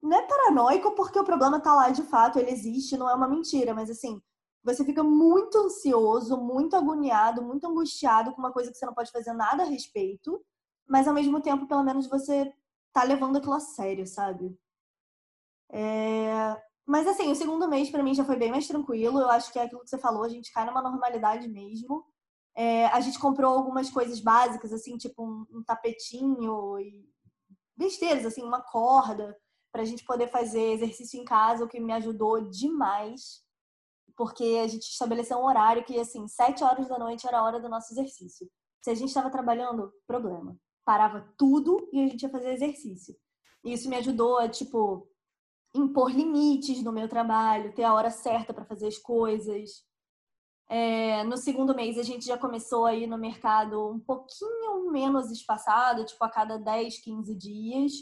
não 0.00 0.16
é 0.16 0.22
paranoico 0.26 0.94
porque 0.94 1.18
o 1.18 1.24
problema 1.24 1.60
tá 1.60 1.74
lá 1.74 1.90
de 1.90 2.02
fato, 2.04 2.38
ele 2.38 2.50
existe, 2.50 2.96
não 2.96 3.08
é 3.08 3.14
uma 3.14 3.28
mentira, 3.28 3.74
mas 3.74 3.90
assim, 3.90 4.20
você 4.62 4.84
fica 4.84 5.02
muito 5.02 5.58
ansioso, 5.58 6.36
muito 6.36 6.76
agoniado, 6.76 7.42
muito 7.42 7.66
angustiado 7.66 8.32
com 8.32 8.38
uma 8.38 8.52
coisa 8.52 8.70
que 8.70 8.78
você 8.78 8.86
não 8.86 8.94
pode 8.94 9.10
fazer 9.10 9.32
nada 9.32 9.64
a 9.64 9.66
respeito, 9.66 10.44
mas 10.88 11.08
ao 11.08 11.14
mesmo 11.14 11.40
tempo, 11.40 11.66
pelo 11.66 11.82
menos 11.84 12.08
você 12.08 12.52
tá 12.92 13.02
levando 13.04 13.36
aquilo 13.38 13.54
a 13.54 13.60
sério, 13.60 14.06
sabe? 14.06 14.56
É... 15.70 16.56
Mas 16.86 17.06
assim, 17.06 17.30
o 17.30 17.34
segundo 17.34 17.68
mês 17.68 17.90
para 17.90 18.02
mim 18.02 18.14
já 18.14 18.24
foi 18.24 18.36
bem 18.36 18.50
mais 18.50 18.66
tranquilo. 18.66 19.20
Eu 19.20 19.30
acho 19.30 19.52
que 19.52 19.58
é 19.58 19.62
aquilo 19.62 19.82
que 19.82 19.90
você 19.90 19.98
falou, 19.98 20.24
a 20.24 20.28
gente 20.28 20.52
cai 20.52 20.64
numa 20.66 20.82
normalidade 20.82 21.48
mesmo. 21.48 22.04
É... 22.54 22.86
a 22.86 23.00
gente 23.00 23.18
comprou 23.18 23.54
algumas 23.54 23.90
coisas 23.90 24.20
básicas, 24.20 24.72
assim, 24.72 24.96
tipo 24.96 25.24
um, 25.24 25.46
um 25.50 25.62
tapetinho 25.64 26.78
e 26.78 27.08
besteiras, 27.76 28.26
assim, 28.26 28.42
uma 28.42 28.60
corda 28.60 29.36
para 29.72 29.82
a 29.82 29.84
gente 29.84 30.04
poder 30.04 30.28
fazer 30.28 30.72
exercício 30.72 31.18
em 31.18 31.24
casa, 31.24 31.64
o 31.64 31.68
que 31.68 31.80
me 31.80 31.92
ajudou 31.94 32.48
demais, 32.50 33.42
porque 34.14 34.60
a 34.62 34.68
gente 34.68 34.82
estabeleceu 34.82 35.38
um 35.38 35.46
horário 35.46 35.84
que, 35.84 35.98
assim, 35.98 36.28
sete 36.28 36.62
horas 36.62 36.86
da 36.88 36.98
noite 36.98 37.26
era 37.26 37.38
a 37.38 37.42
hora 37.42 37.58
do 37.58 37.70
nosso 37.70 37.92
exercício. 37.92 38.48
Se 38.82 38.90
a 38.90 38.94
gente 38.94 39.08
estava 39.08 39.30
trabalhando, 39.30 39.92
problema. 40.06 40.56
Parava 40.84 41.32
tudo 41.38 41.88
e 41.92 42.04
a 42.04 42.08
gente 42.08 42.22
ia 42.22 42.28
fazer 42.28 42.52
exercício. 42.52 43.16
E 43.64 43.72
isso 43.72 43.88
me 43.88 43.96
ajudou 43.96 44.38
a, 44.38 44.48
tipo, 44.48 45.08
impor 45.74 46.10
limites 46.10 46.82
no 46.82 46.92
meu 46.92 47.08
trabalho, 47.08 47.74
ter 47.74 47.84
a 47.84 47.94
hora 47.94 48.10
certa 48.10 48.52
para 48.52 48.64
fazer 48.64 48.88
as 48.88 48.98
coisas. 48.98 49.84
É, 50.68 51.22
no 51.24 51.36
segundo 51.36 51.74
mês, 51.74 51.98
a 51.98 52.02
gente 52.02 52.24
já 52.24 52.38
começou 52.38 52.86
aí 52.86 53.06
no 53.06 53.18
mercado 53.18 53.90
um 53.90 54.00
pouquinho 54.00 54.90
menos 54.90 55.30
espaçado, 55.30 56.04
tipo 56.04 56.22
a 56.24 56.30
cada 56.30 56.56
10, 56.56 56.98
15 57.02 57.34
dias 57.34 57.92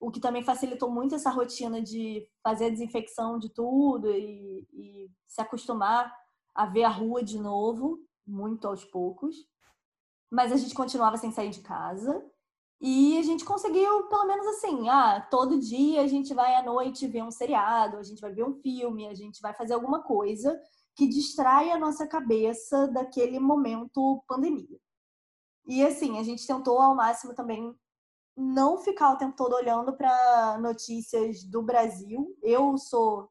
o 0.00 0.10
que 0.10 0.18
também 0.18 0.42
facilitou 0.42 0.90
muito 0.90 1.14
essa 1.14 1.30
rotina 1.30 1.82
de 1.82 2.26
fazer 2.42 2.66
a 2.66 2.70
desinfecção 2.70 3.38
de 3.38 3.50
tudo 3.50 4.10
e, 4.10 4.66
e, 4.72 5.10
se 5.28 5.42
acostumar 5.42 6.12
a 6.54 6.64
ver 6.64 6.84
a 6.84 6.88
rua 6.88 7.22
de 7.22 7.38
novo, 7.38 8.00
muito 8.26 8.66
aos 8.66 8.82
poucos. 8.82 9.36
Mas 10.30 10.50
a 10.50 10.56
gente 10.56 10.74
continuava 10.74 11.18
sem 11.18 11.30
sair 11.30 11.50
de 11.50 11.60
casa. 11.60 12.24
E 12.80 13.18
a 13.18 13.22
gente 13.22 13.44
conseguiu, 13.44 14.04
pelo 14.04 14.26
menos 14.26 14.46
assim, 14.46 14.88
ah, 14.88 15.20
todo 15.30 15.58
dia 15.58 16.00
a 16.00 16.06
gente 16.06 16.32
vai 16.32 16.54
à 16.54 16.62
noite 16.62 17.06
ver 17.06 17.22
um 17.22 17.30
seriado, 17.30 17.98
a 17.98 18.02
gente 18.02 18.20
vai 18.20 18.32
ver 18.32 18.44
um 18.44 18.54
filme, 18.54 19.06
a 19.06 19.14
gente 19.14 19.40
vai 19.42 19.52
fazer 19.52 19.74
alguma 19.74 20.02
coisa 20.02 20.58
que 20.96 21.06
distrai 21.06 21.70
a 21.70 21.78
nossa 21.78 22.06
cabeça 22.06 22.88
daquele 22.88 23.38
momento 23.38 24.24
pandemia. 24.26 24.78
E 25.66 25.84
assim, 25.84 26.18
a 26.18 26.22
gente 26.22 26.46
tentou 26.46 26.78
ao 26.78 26.94
máximo 26.96 27.34
também 27.34 27.74
não 28.36 28.78
ficar 28.78 29.12
o 29.12 29.18
tempo 29.18 29.36
todo 29.36 29.54
olhando 29.54 29.94
para 29.94 30.58
notícias 30.58 31.44
do 31.44 31.62
Brasil. 31.62 32.34
Eu 32.42 32.78
sou 32.78 33.30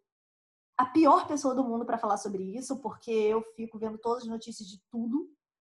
a 0.77 0.85
pior 0.85 1.27
pessoa 1.27 1.55
do 1.55 1.63
mundo 1.63 1.85
para 1.85 1.97
falar 1.97 2.17
sobre 2.17 2.43
isso, 2.55 2.79
porque 2.81 3.11
eu 3.11 3.43
fico 3.55 3.79
vendo 3.79 3.97
todas 3.97 4.23
as 4.23 4.29
notícias 4.29 4.67
de 4.67 4.79
tudo. 4.91 5.27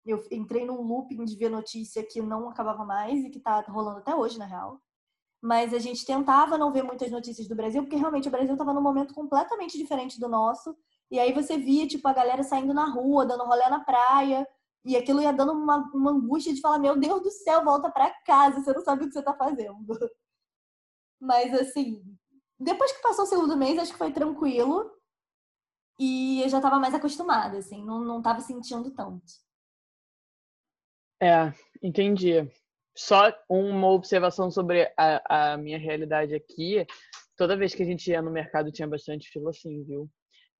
Eu 0.07 0.23
entrei 0.31 0.65
num 0.65 0.81
looping 0.81 1.25
de 1.25 1.35
ver 1.35 1.49
notícia 1.49 2.03
que 2.03 2.21
não 2.21 2.49
acabava 2.49 2.85
mais 2.85 3.23
e 3.23 3.29
que 3.29 3.37
está 3.37 3.59
rolando 3.61 3.99
até 3.99 4.15
hoje, 4.15 4.39
na 4.39 4.45
real. 4.45 4.81
Mas 5.41 5.73
a 5.73 5.79
gente 5.79 6.05
tentava 6.05 6.57
não 6.57 6.71
ver 6.71 6.83
muitas 6.83 7.11
notícias 7.11 7.47
do 7.47 7.55
Brasil, 7.55 7.83
porque 7.83 7.95
realmente 7.95 8.27
o 8.27 8.31
Brasil 8.31 8.53
estava 8.53 8.73
num 8.73 8.81
momento 8.81 9.13
completamente 9.13 9.77
diferente 9.77 10.19
do 10.19 10.27
nosso. 10.27 10.75
E 11.11 11.19
aí 11.19 11.33
você 11.33 11.57
via, 11.57 11.87
tipo, 11.87 12.07
a 12.07 12.13
galera 12.13 12.43
saindo 12.43 12.73
na 12.73 12.85
rua, 12.85 13.25
dando 13.25 13.43
rolê 13.43 13.67
na 13.69 13.83
praia, 13.83 14.47
e 14.83 14.95
aquilo 14.95 15.21
ia 15.21 15.33
dando 15.33 15.51
uma, 15.51 15.89
uma 15.93 16.11
angústia 16.11 16.53
de 16.53 16.61
falar: 16.61 16.79
Meu 16.79 16.97
Deus 16.97 17.21
do 17.21 17.29
céu, 17.29 17.63
volta 17.63 17.91
para 17.91 18.09
casa, 18.25 18.61
você 18.61 18.73
não 18.73 18.81
sabe 18.81 19.03
o 19.03 19.07
que 19.07 19.13
você 19.13 19.21
tá 19.21 19.33
fazendo. 19.33 19.85
Mas 21.19 21.53
assim, 21.53 22.01
depois 22.59 22.91
que 22.91 23.01
passou 23.01 23.25
o 23.25 23.27
segundo 23.27 23.57
mês, 23.57 23.77
acho 23.77 23.91
que 23.91 23.97
foi 23.97 24.11
tranquilo. 24.11 24.91
E 25.99 26.41
eu 26.43 26.49
já 26.49 26.61
tava 26.61 26.79
mais 26.79 26.93
acostumada, 26.93 27.57
assim, 27.57 27.83
não, 27.83 27.99
não 27.99 28.21
tava 28.21 28.39
sentindo 28.39 28.91
tanto. 28.91 29.25
É, 31.21 31.51
entendi. 31.81 32.49
Só 32.95 33.31
uma 33.49 33.89
observação 33.91 34.49
sobre 34.49 34.91
a, 34.97 35.53
a 35.53 35.57
minha 35.57 35.77
realidade 35.77 36.33
aqui. 36.33 36.85
Toda 37.35 37.57
vez 37.57 37.75
que 37.75 37.83
a 37.83 37.85
gente 37.85 38.09
ia 38.09 38.21
no 38.21 38.31
mercado 38.31 38.71
tinha 38.71 38.87
bastante 38.87 39.29
fila, 39.29 39.51
assim, 39.51 39.83
viu? 39.83 40.09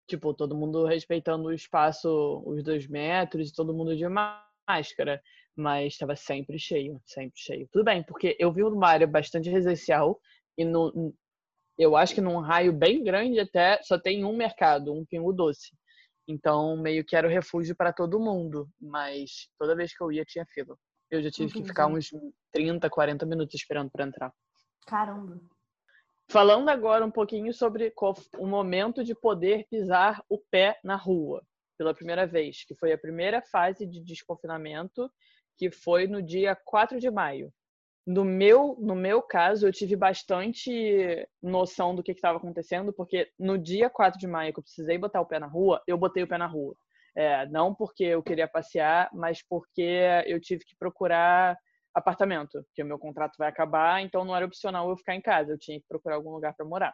tipo, 0.07 0.33
todo 0.33 0.55
mundo 0.55 0.85
respeitando 0.85 1.49
o 1.49 1.53
espaço, 1.53 2.41
os 2.45 2.63
dois 2.63 2.87
metros, 2.87 3.49
e 3.49 3.53
todo 3.53 3.73
mundo 3.73 3.95
de 3.95 4.05
máscara, 4.07 5.21
mas 5.55 5.93
estava 5.93 6.15
sempre 6.15 6.57
cheio, 6.57 6.99
sempre 7.05 7.33
cheio. 7.35 7.67
Tudo 7.71 7.83
bem, 7.83 8.01
porque 8.03 8.35
eu 8.39 8.51
vi 8.51 8.63
uma 8.63 8.87
área 8.87 9.05
bastante 9.05 9.49
residencial 9.49 10.19
e 10.57 10.63
no, 10.63 11.13
eu 11.77 11.95
acho 11.95 12.15
que 12.15 12.21
num 12.21 12.39
raio 12.39 12.71
bem 12.73 13.03
grande 13.03 13.39
até 13.39 13.81
só 13.83 13.99
tem 13.99 14.23
um 14.23 14.35
mercado, 14.35 14.93
um 14.93 15.05
pingo 15.05 15.33
doce. 15.33 15.71
Então, 16.27 16.75
meio 16.75 17.05
que 17.05 17.15
era 17.15 17.27
o 17.27 17.31
refúgio 17.31 17.75
para 17.75 17.93
todo 17.93 18.19
mundo, 18.19 18.69
mas 18.79 19.49
toda 19.57 19.75
vez 19.75 19.95
que 19.95 20.03
eu 20.03 20.11
ia 20.11 20.25
tinha 20.25 20.45
fila. 20.53 20.75
Eu 21.09 21.21
já 21.23 21.31
tive 21.31 21.45
Entendi. 21.45 21.63
que 21.63 21.69
ficar 21.69 21.87
uns 21.87 22.09
30, 22.51 22.89
40 22.89 23.25
minutos 23.25 23.55
esperando 23.55 23.89
para 23.89 24.05
entrar. 24.05 24.33
Caramba. 24.85 25.39
Falando 26.29 26.67
agora 26.67 27.05
um 27.05 27.11
pouquinho 27.11 27.53
sobre 27.53 27.93
o 28.37 28.45
momento 28.45 29.03
de 29.03 29.15
poder 29.15 29.65
pisar 29.69 30.21
o 30.27 30.37
pé 30.37 30.77
na 30.83 30.97
rua 30.97 31.41
pela 31.77 31.93
primeira 31.93 32.27
vez, 32.27 32.65
que 32.65 32.75
foi 32.75 32.91
a 32.91 32.97
primeira 32.97 33.41
fase 33.41 33.85
de 33.85 34.03
desconfinamento, 34.03 35.09
que 35.57 35.71
foi 35.71 36.07
no 36.07 36.21
dia 36.21 36.55
4 36.65 36.99
de 36.99 37.09
maio. 37.09 37.53
No 38.07 38.23
meu, 38.23 38.77
no 38.79 38.95
meu 38.95 39.21
caso, 39.21 39.67
eu 39.67 39.71
tive 39.73 39.97
bastante 39.97 41.27
noção 41.43 41.93
do 41.93 42.01
que 42.01 42.13
estava 42.13 42.37
acontecendo, 42.37 42.93
porque 42.93 43.29
no 43.37 43.57
dia 43.57 43.89
4 43.89 44.17
de 44.17 44.25
maio 44.25 44.53
que 44.53 44.59
eu 44.59 44.63
precisei 44.63 44.97
botar 44.97 45.19
o 45.19 45.25
pé 45.25 45.39
na 45.39 45.47
rua, 45.47 45.83
eu 45.85 45.97
botei 45.97 46.23
o 46.23 46.27
pé 46.27 46.37
na 46.37 46.47
rua. 46.47 46.73
É, 47.13 47.45
não 47.47 47.75
porque 47.75 48.05
eu 48.05 48.23
queria 48.23 48.47
passear, 48.47 49.09
mas 49.13 49.45
porque 49.45 50.23
eu 50.25 50.39
tive 50.39 50.63
que 50.63 50.73
procurar 50.79 51.57
apartamento, 51.93 52.63
porque 52.63 52.83
o 52.83 52.85
meu 52.85 52.97
contrato 52.97 53.35
vai 53.37 53.49
acabar, 53.49 54.01
então 54.01 54.23
não 54.23 54.35
era 54.35 54.45
opcional 54.45 54.89
eu 54.89 54.95
ficar 54.95 55.15
em 55.15 55.21
casa, 55.21 55.51
eu 55.51 55.57
tinha 55.57 55.79
que 55.79 55.85
procurar 55.87 56.15
algum 56.15 56.31
lugar 56.31 56.53
para 56.55 56.65
morar. 56.65 56.93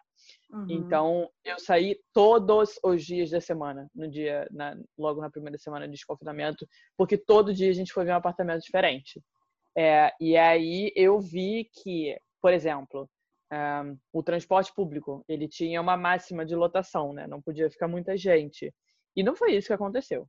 Uhum. 0.50 0.66
Então 0.70 1.30
eu 1.44 1.60
saí 1.60 2.00
todos 2.14 2.80
os 2.84 3.04
dias 3.04 3.30
da 3.30 3.42
semana, 3.42 3.88
no 3.94 4.10
dia, 4.10 4.48
na, 4.50 4.76
logo 4.98 5.22
na 5.22 5.30
primeira 5.30 5.58
semana 5.58 5.86
de 5.86 5.92
desconfinamento, 5.92 6.66
porque 6.98 7.18
todo 7.18 7.54
dia 7.54 7.70
a 7.70 7.74
gente 7.74 7.94
foi 7.94 8.06
ver 8.06 8.14
um 8.14 8.16
apartamento 8.16 8.62
diferente. 8.62 9.22
É, 9.76 10.12
e 10.20 10.38
aí 10.38 10.92
eu 10.96 11.20
vi 11.20 11.70
que, 11.74 12.18
por 12.42 12.54
exemplo, 12.54 13.10
um, 13.52 13.98
o 14.12 14.24
transporte 14.24 14.74
público 14.74 15.24
ele 15.28 15.48
tinha 15.48 15.82
uma 15.82 15.98
máxima 15.98 16.46
de 16.46 16.56
lotação, 16.56 17.14
né? 17.14 17.28
Não 17.28 17.42
podia 17.42 17.70
ficar 17.70 17.88
muita 17.88 18.16
gente. 18.18 18.74
E 19.16 19.24
não 19.24 19.36
foi 19.36 19.54
isso 19.56 19.68
que 19.68 19.74
aconteceu. 19.74 20.28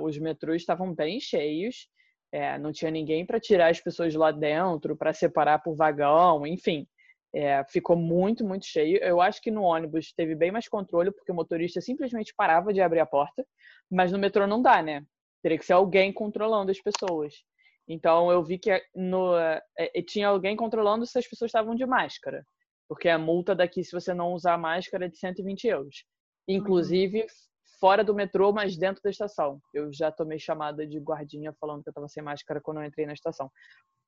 Os 0.00 0.16
metrôs 0.18 0.62
estavam 0.62 0.94
bem 0.94 1.18
cheios 1.18 1.88
é, 2.34 2.58
não 2.58 2.72
tinha 2.72 2.90
ninguém 2.90 3.24
para 3.24 3.38
tirar 3.38 3.70
as 3.70 3.80
pessoas 3.80 4.12
lá 4.12 4.32
dentro, 4.32 4.96
para 4.96 5.12
separar 5.12 5.60
por 5.60 5.76
vagão, 5.76 6.44
enfim. 6.44 6.84
É, 7.32 7.62
ficou 7.68 7.94
muito, 7.94 8.44
muito 8.44 8.66
cheio. 8.66 8.98
Eu 8.98 9.20
acho 9.20 9.40
que 9.40 9.52
no 9.52 9.62
ônibus 9.62 10.12
teve 10.12 10.34
bem 10.34 10.50
mais 10.50 10.66
controle, 10.66 11.12
porque 11.12 11.30
o 11.30 11.34
motorista 11.34 11.80
simplesmente 11.80 12.34
parava 12.36 12.72
de 12.72 12.80
abrir 12.80 12.98
a 12.98 13.06
porta, 13.06 13.46
mas 13.88 14.10
no 14.10 14.18
metrô 14.18 14.48
não 14.48 14.60
dá, 14.60 14.82
né? 14.82 15.04
Teria 15.44 15.56
que 15.56 15.64
ser 15.64 15.74
alguém 15.74 16.12
controlando 16.12 16.72
as 16.72 16.80
pessoas. 16.80 17.34
Então 17.88 18.30
eu 18.30 18.42
vi 18.42 18.58
que 18.58 18.82
no, 18.94 19.36
é, 19.36 19.62
tinha 20.06 20.28
alguém 20.28 20.56
controlando 20.56 21.06
se 21.06 21.18
as 21.18 21.26
pessoas 21.26 21.50
estavam 21.50 21.74
de 21.74 21.84
máscara, 21.84 22.44
porque 22.88 23.08
a 23.08 23.18
multa 23.18 23.54
daqui, 23.54 23.84
se 23.84 23.92
você 23.92 24.14
não 24.14 24.32
usar 24.32 24.58
máscara, 24.58 25.06
é 25.06 25.08
de 25.08 25.18
120 25.18 25.64
euros. 25.68 26.04
inclusive 26.48 27.20
uhum. 27.20 27.26
fora 27.80 28.02
do 28.04 28.14
metrô, 28.14 28.52
mas 28.52 28.76
dentro 28.76 29.02
da 29.02 29.10
estação. 29.10 29.60
Eu 29.72 29.92
já 29.92 30.10
tomei 30.10 30.38
chamada 30.38 30.86
de 30.86 30.98
guardinha 30.98 31.52
falando 31.60 31.82
que 31.82 31.88
eu 31.88 31.92
estava 31.92 32.08
sem 32.08 32.22
máscara 32.22 32.60
quando 32.60 32.80
eu 32.80 32.86
entrei 32.86 33.06
na 33.06 33.12
estação. 33.12 33.50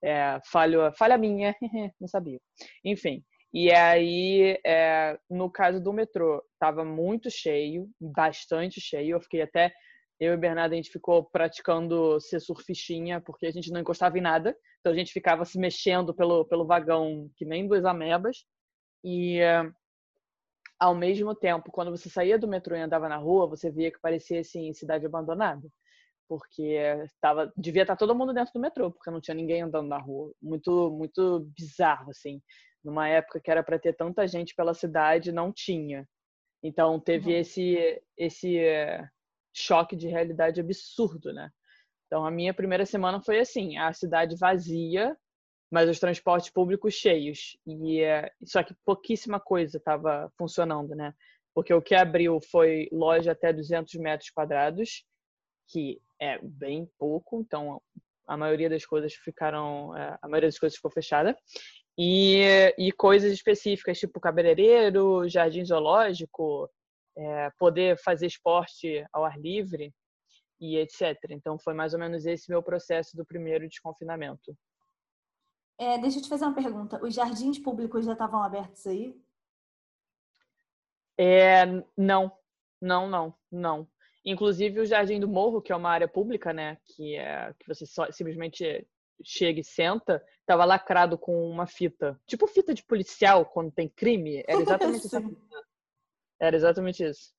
É, 0.02 0.40
falha, 0.50 0.92
falha 0.92 1.18
minha, 1.18 1.54
não 2.00 2.08
sabia. 2.08 2.38
Enfim, 2.84 3.22
e 3.58 3.72
aí, 3.72 4.58
é, 4.66 5.18
no 5.30 5.50
caso 5.50 5.82
do 5.82 5.90
metrô, 5.90 6.44
estava 6.52 6.84
muito 6.84 7.30
cheio, 7.30 7.88
bastante 7.98 8.80
cheio. 8.80 9.16
Eu 9.16 9.20
fiquei 9.20 9.40
até. 9.40 9.72
Eu 10.18 10.32
e 10.32 10.36
Bernardo, 10.36 10.72
a 10.72 10.76
gente 10.76 10.90
ficou 10.90 11.24
praticando 11.24 12.18
ser 12.20 12.40
surfistinha, 12.40 13.20
porque 13.20 13.46
a 13.46 13.50
gente 13.50 13.70
não 13.70 13.80
encostava 13.80 14.16
em 14.18 14.22
nada. 14.22 14.56
Então 14.80 14.92
a 14.92 14.96
gente 14.96 15.12
ficava 15.12 15.44
se 15.44 15.58
mexendo 15.58 16.14
pelo, 16.14 16.44
pelo 16.46 16.66
vagão, 16.66 17.30
que 17.36 17.44
nem 17.44 17.66
duas 17.68 17.84
amebas. 17.84 18.44
E 19.04 19.40
ao 20.78 20.94
mesmo 20.94 21.34
tempo, 21.34 21.70
quando 21.70 21.90
você 21.90 22.08
saía 22.08 22.38
do 22.38 22.48
metrô 22.48 22.76
e 22.76 22.80
andava 22.80 23.08
na 23.08 23.16
rua, 23.16 23.46
você 23.46 23.70
via 23.70 23.90
que 23.90 24.00
parecia 24.00 24.40
assim, 24.40 24.72
cidade 24.72 25.04
abandonada. 25.04 25.68
Porque 26.28 26.78
tava, 27.20 27.52
devia 27.56 27.82
estar 27.82 27.96
todo 27.96 28.14
mundo 28.14 28.32
dentro 28.32 28.52
do 28.52 28.60
metrô, 28.60 28.90
porque 28.90 29.10
não 29.10 29.20
tinha 29.20 29.34
ninguém 29.34 29.62
andando 29.62 29.88
na 29.88 29.98
rua. 29.98 30.32
Muito, 30.42 30.90
muito 30.90 31.46
bizarro, 31.56 32.10
assim 32.10 32.40
numa 32.86 33.08
época 33.08 33.40
que 33.40 33.50
era 33.50 33.64
para 33.64 33.78
ter 33.78 33.94
tanta 33.94 34.26
gente 34.28 34.54
pela 34.54 34.72
cidade, 34.72 35.32
não 35.32 35.52
tinha. 35.52 36.08
Então 36.62 37.00
teve 37.00 37.32
uhum. 37.32 37.38
esse 37.40 38.02
esse 38.16 38.58
eh, 38.58 39.04
choque 39.56 39.96
de 39.96 40.06
realidade 40.06 40.60
absurdo, 40.60 41.32
né? 41.32 41.50
Então 42.06 42.24
a 42.24 42.30
minha 42.30 42.52
primeira 42.52 42.84
semana 42.84 43.20
foi 43.20 43.40
assim, 43.40 43.78
a 43.78 43.92
cidade 43.92 44.36
vazia, 44.36 45.16
mas 45.70 45.88
os 45.88 45.98
transportes 45.98 46.50
públicos 46.50 46.94
cheios 46.94 47.56
e 47.66 48.00
eh, 48.02 48.30
só 48.44 48.62
que 48.62 48.74
pouquíssima 48.84 49.40
coisa 49.40 49.78
estava 49.78 50.30
funcionando, 50.36 50.94
né? 50.94 51.12
Porque 51.54 51.72
o 51.72 51.82
que 51.82 51.94
abriu 51.94 52.38
foi 52.40 52.88
loja 52.92 53.32
até 53.32 53.52
200 53.52 53.94
metros 53.94 54.30
quadrados, 54.30 55.04
que 55.68 56.00
é 56.20 56.38
bem 56.42 56.88
pouco, 56.98 57.40
então 57.40 57.80
a 58.26 58.36
maioria 58.36 58.68
das 58.68 58.84
coisas 58.84 59.14
ficaram, 59.14 59.96
eh, 59.96 60.18
a 60.20 60.28
maioria 60.28 60.48
das 60.48 60.58
coisas 60.58 60.76
ficou 60.76 60.90
fechada. 60.90 61.36
E, 61.98 62.42
e 62.76 62.92
coisas 62.92 63.32
específicas, 63.32 63.98
tipo 63.98 64.20
cabeleireiro, 64.20 65.26
jardim 65.30 65.64
zoológico, 65.64 66.70
é, 67.16 67.50
poder 67.58 67.96
fazer 67.98 68.26
esporte 68.26 69.04
ao 69.12 69.24
ar 69.24 69.38
livre 69.38 69.92
e 70.60 70.76
etc. 70.76 71.16
Então, 71.30 71.58
foi 71.58 71.74
mais 71.74 71.92
ou 71.92 71.98
menos 71.98 72.26
esse 72.26 72.50
meu 72.50 72.62
processo 72.62 73.16
do 73.16 73.24
primeiro 73.24 73.68
desconfinamento. 73.68 74.56
É, 75.78 75.98
deixa 75.98 76.18
eu 76.18 76.22
te 76.22 76.28
fazer 76.28 76.44
uma 76.44 76.54
pergunta. 76.54 77.02
Os 77.04 77.14
jardins 77.14 77.58
públicos 77.58 78.04
já 78.04 78.12
estavam 78.12 78.42
abertos 78.42 78.86
aí? 78.86 79.14
É, 81.18 81.66
não, 81.96 82.32
não, 82.80 83.08
não, 83.08 83.34
não. 83.50 83.88
Inclusive 84.24 84.80
o 84.80 84.86
Jardim 84.86 85.20
do 85.20 85.28
Morro, 85.28 85.62
que 85.62 85.72
é 85.72 85.76
uma 85.76 85.90
área 85.90 86.08
pública, 86.08 86.52
né, 86.52 86.78
que 86.84 87.14
é 87.14 87.54
que 87.58 87.68
você 87.68 87.86
só, 87.86 88.10
simplesmente 88.10 88.86
chega 89.22 89.60
e 89.60 89.64
senta, 89.64 90.22
tava 90.44 90.64
lacrado 90.64 91.16
com 91.16 91.48
uma 91.48 91.66
fita. 91.66 92.20
Tipo 92.26 92.46
fita 92.46 92.74
de 92.74 92.82
policial 92.82 93.46
quando 93.46 93.70
tem 93.70 93.88
crime. 93.88 94.42
Era 94.46 94.60
exatamente 94.60 95.06
isso. 95.06 95.16
Era 96.40 96.56
exatamente 96.56 97.02
isso. 97.04 97.34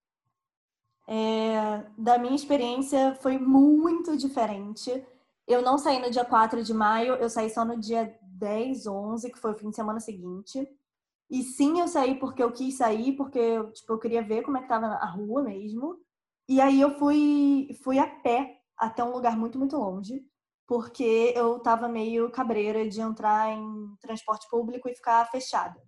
É, 1.08 1.86
da 1.98 2.18
minha 2.18 2.36
experiência 2.36 3.16
foi 3.16 3.38
muito 3.38 4.18
diferente. 4.18 5.06
Eu 5.48 5.62
não 5.62 5.78
saí 5.78 6.00
no 6.00 6.12
dia 6.12 6.26
4 6.26 6.64
de 6.64 6.74
maio, 6.74 7.14
eu 7.16 7.30
saí 7.30 7.50
só 7.50 7.64
no 7.64 7.80
dia 7.80 8.18
10, 8.24 8.88
11, 8.88 9.32
que 9.32 9.40
foi 9.40 9.52
o 9.52 9.56
fim 9.56 9.70
de 9.70 9.76
semana 9.76 10.00
seguinte. 10.00 10.68
E 11.30 11.44
sim, 11.44 11.80
eu 11.80 11.88
saí 11.88 12.16
porque 12.20 12.44
eu 12.44 12.52
quis 12.52 12.76
sair, 12.78 13.14
porque 13.14 13.40
tipo, 13.74 13.94
eu 13.94 14.00
queria 14.00 14.22
ver 14.22 14.44
como 14.44 14.58
é 14.58 14.62
que 14.62 14.68
tava 14.68 14.88
a 14.88 15.06
rua 15.06 15.44
mesmo. 15.44 15.98
E 16.48 16.62
aí 16.62 16.80
eu 16.82 16.98
fui, 16.98 17.70
fui 17.84 18.00
a 18.00 18.08
pé 18.08 18.62
até 18.78 19.04
um 19.04 19.12
lugar 19.12 19.38
muito, 19.38 19.58
muito 19.58 19.78
longe 19.78 20.26
porque 20.68 21.34
eu 21.36 21.58
estava 21.58 21.88
meio 21.88 22.30
cabreira 22.30 22.88
de 22.88 23.00
entrar 23.00 23.50
em 23.52 23.96
transporte 24.02 24.48
público 24.50 24.90
e 24.90 24.96
ficar 24.96 25.26
fechada. 25.32 25.82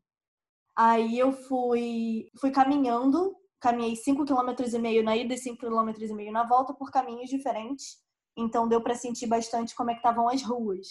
Aí 0.82 1.20
eu 1.20 1.34
fui, 1.34 2.32
fui 2.39 2.52
caminhando, 2.52 3.36
caminhei 3.60 3.96
5,5 3.96 4.26
km 4.26 4.74
e 4.74 4.80
meio 4.80 5.04
na 5.04 5.18
ida 5.18 5.34
e 5.34 5.38
5,5 5.38 5.58
km 5.58 6.02
e 6.02 6.13
meio 6.13 6.32
na 6.32 6.48
volta 6.48 6.74
por 6.74 6.89
caminhos 6.89 7.30
diferentes. 7.30 7.98
Então 8.38 8.65
deu 8.65 8.82
para 8.82 8.96
sentir 8.96 9.28
bastante 9.28 9.76
como 9.76 9.92
é 9.92 9.94
que 9.94 10.00
estavam 10.00 10.30
as 10.30 10.42
ruas. 10.42 10.88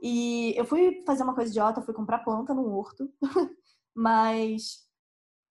E 0.00 0.54
eu 0.56 0.64
fui 0.64 1.02
fazer 1.06 1.24
uma 1.24 1.34
coisa 1.34 1.50
idiota, 1.50 1.82
fui 1.82 1.92
comprar 1.92 2.20
planta 2.20 2.54
no 2.54 2.74
horto, 2.74 3.12
mas 3.94 4.78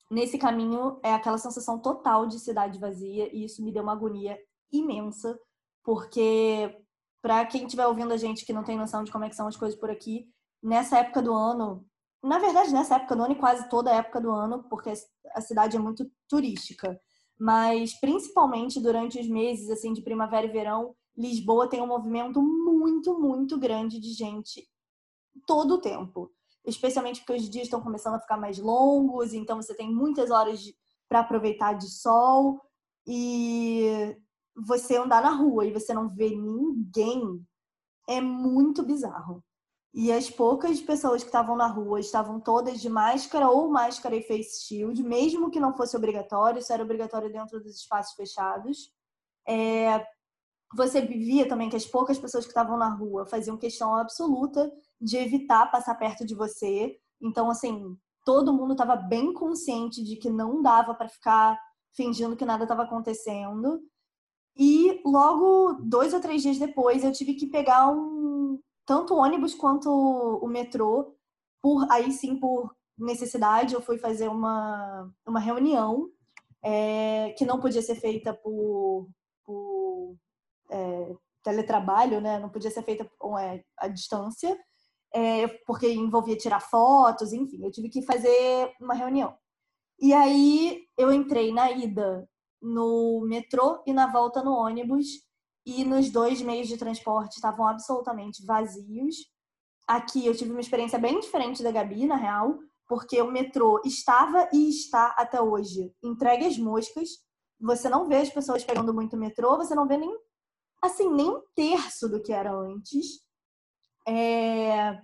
nesse 0.10 0.40
caminho 0.40 1.00
é 1.04 1.14
aquela 1.14 1.38
sensação 1.38 1.80
total 1.80 2.26
de 2.26 2.40
cidade 2.40 2.80
vazia 2.80 3.30
e 3.32 3.46
isso 3.46 3.64
me 3.64 3.72
deu 3.72 3.84
uma 3.84 3.94
agonia 3.94 4.40
imensa, 4.72 5.40
porque 5.84 6.76
para 7.22 7.46
quem 7.46 7.66
estiver 7.66 7.86
ouvindo 7.86 8.12
a 8.12 8.18
gente 8.18 8.44
que 8.44 8.54
não 8.54 8.64
tem 8.64 8.76
noção 8.76 9.04
de 9.04 9.12
como 9.12 9.24
é 9.24 9.30
que 9.30 9.36
são 9.36 9.48
as 9.48 9.56
coisas 9.56 9.80
por 9.80 9.92
aqui, 9.92 10.28
nessa 10.64 10.98
época 10.98 11.22
do 11.22 11.32
ano, 11.32 11.86
na 12.24 12.40
verdade, 12.40 12.74
nessa 12.74 12.96
época 12.96 13.16
do 13.16 13.24
ano 13.24 13.34
e 13.34 13.40
quase 13.40 13.70
toda 13.70 13.92
a 13.92 13.96
época 13.96 14.20
do 14.20 14.32
ano, 14.32 14.64
porque 14.70 14.92
a 15.34 15.42
cidade 15.42 15.78
é 15.78 15.80
muito 15.80 16.10
turística, 16.28 17.00
mas 17.40 18.00
principalmente 18.00 18.80
durante 18.80 19.20
os 19.20 19.28
meses 19.28 19.70
assim 19.70 19.94
de 19.94 20.02
primavera 20.02 20.48
e 20.48 20.52
verão, 20.52 20.96
Lisboa 21.16 21.70
tem 21.70 21.82
um 21.82 21.88
movimento 21.88 22.42
muito, 22.42 23.20
muito 23.20 23.58
grande 23.58 24.00
de 24.00 24.14
gente 24.14 24.68
todo 25.46 25.76
o 25.76 25.82
tempo. 25.82 26.32
Especialmente 26.66 27.22
porque 27.22 27.34
os 27.34 27.50
dias 27.50 27.66
estão 27.66 27.82
começando 27.82 28.16
a 28.16 28.20
ficar 28.20 28.38
mais 28.38 28.60
longos, 28.60 29.34
então 29.34 29.62
você 29.62 29.74
tem 29.74 29.92
muitas 29.92 30.30
horas 30.30 30.62
para 31.08 31.22
aproveitar 31.22 31.74
de 31.74 31.90
sol. 31.90 32.62
E 33.08 34.16
você 34.56 34.98
andar 34.98 35.22
na 35.22 35.32
rua 35.32 35.66
e 35.66 35.72
você 35.72 35.94
não 35.94 36.10
ver 36.10 36.36
ninguém 36.36 37.42
é 38.08 38.20
muito 38.20 38.84
bizarro. 38.84 39.44
E 39.94 40.12
as 40.12 40.30
poucas 40.30 40.80
pessoas 40.82 41.24
que 41.24 41.30
estavam 41.30 41.56
na 41.56 41.68
rua 41.68 42.00
estavam 42.00 42.40
todas 42.40 42.80
de 42.80 42.90
máscara 42.90 43.50
ou 43.50 43.70
máscara 43.70 44.16
e 44.16 44.22
face 44.22 44.66
shield, 44.68 45.02
mesmo 45.02 45.50
que 45.50 45.60
não 45.60 45.76
fosse 45.76 45.96
obrigatório, 45.96 46.60
isso 46.60 46.72
era 46.72 46.84
obrigatório 46.84 47.32
dentro 47.32 47.60
dos 47.62 47.76
espaços 47.76 48.14
fechados. 48.16 48.92
É... 49.48 50.06
Você 50.76 51.00
via 51.02 51.48
também 51.48 51.70
que 51.70 51.78
as 51.78 51.86
poucas 51.86 52.20
pessoas 52.20 52.44
que 52.44 52.52
estavam 52.52 52.78
na 52.78 52.90
rua 52.90 53.26
faziam 53.26 53.58
questão 53.58 53.96
absoluta 53.96 54.70
de 55.00 55.18
evitar 55.18 55.72
passar 55.72 55.96
perto 55.96 56.26
de 56.26 56.36
você. 56.36 57.00
Então, 57.22 57.50
assim, 57.50 57.98
todo 58.26 58.54
mundo 58.54 58.74
estava 58.74 58.98
bem 58.98 59.32
consciente 59.34 60.04
de 60.04 60.18
que 60.18 60.30
não 60.30 60.62
dava 60.62 60.94
para 60.94 61.08
ficar 61.08 61.58
fingindo 61.96 62.36
que 62.36 62.46
nada 62.46 62.66
estava 62.66 62.84
acontecendo. 62.84 63.82
E 64.58 65.02
logo 65.06 65.80
dois 65.84 66.14
ou 66.14 66.20
três 66.20 66.42
dias 66.42 66.58
depois 66.58 67.04
eu 67.04 67.12
tive 67.12 67.36
que 67.36 67.48
pegar 67.48 67.90
um 67.90 68.37
tanto 68.88 69.14
o 69.14 69.18
ônibus 69.18 69.54
quanto 69.54 69.92
o 69.92 70.48
metrô 70.48 71.16
por 71.62 71.86
aí 71.92 72.12
sim 72.12 72.40
por 72.40 72.74
necessidade 72.98 73.76
eu 73.76 73.82
fui 73.82 74.00
fazer 74.00 74.30
uma, 74.30 75.12
uma 75.26 75.40
reunião 75.40 76.10
é, 76.64 77.36
que 77.38 77.46
não 77.46 77.60
podia 77.60 77.82
ser 77.82 77.96
feita 77.96 78.34
por, 78.34 79.08
por 79.46 80.16
é, 80.72 81.16
teletrabalho, 81.44 82.20
né? 82.20 82.40
Não 82.40 82.50
podia 82.50 82.72
ser 82.72 82.84
feita 82.84 83.10
é, 83.40 83.64
à 83.78 83.88
distância, 83.88 84.58
é, 85.14 85.48
porque 85.66 85.92
envolvia 85.92 86.36
tirar 86.36 86.60
fotos, 86.60 87.32
enfim, 87.34 87.64
eu 87.64 87.72
tive 87.72 87.90
que 87.90 88.02
fazer 88.02 88.74
uma 88.82 88.94
reunião. 88.94 89.38
E 90.00 90.14
aí 90.14 90.84
eu 90.98 91.12
entrei 91.12 91.52
na 91.52 91.72
ida 91.72 92.28
no 92.62 93.22
metrô 93.28 93.84
e 93.86 93.94
na 93.94 94.12
volta 94.12 94.44
no 94.44 94.54
ônibus. 94.54 95.27
E 95.68 95.84
nos 95.84 96.10
dois 96.10 96.42
meios 96.42 96.70
de 96.70 96.78
transporte 96.78 97.36
estavam 97.36 97.68
absolutamente 97.68 98.46
vazios. 98.46 99.18
Aqui 99.86 100.26
eu 100.26 100.34
tive 100.34 100.52
uma 100.52 100.62
experiência 100.62 100.98
bem 100.98 101.20
diferente 101.20 101.62
da 101.62 101.70
Gabi, 101.70 102.06
na 102.06 102.16
real, 102.16 102.58
porque 102.88 103.22
o 103.22 103.30
metrô 103.30 103.82
estava 103.84 104.48
e 104.54 104.70
está 104.70 105.08
até 105.18 105.42
hoje 105.42 105.94
entregue 106.02 106.46
às 106.46 106.58
moscas. 106.58 107.10
Você 107.60 107.90
não 107.90 108.08
vê 108.08 108.16
as 108.16 108.30
pessoas 108.30 108.64
pegando 108.64 108.94
muito 108.94 109.18
metrô, 109.18 109.58
você 109.58 109.76
não 109.76 109.86
vê 109.86 109.98
nem 109.98 110.18
assim, 110.82 111.14
nem 111.14 111.30
um 111.30 111.42
terço 111.54 112.08
do 112.08 112.22
que 112.22 112.32
era 112.32 112.56
antes. 112.56 113.20
É, 114.08 115.02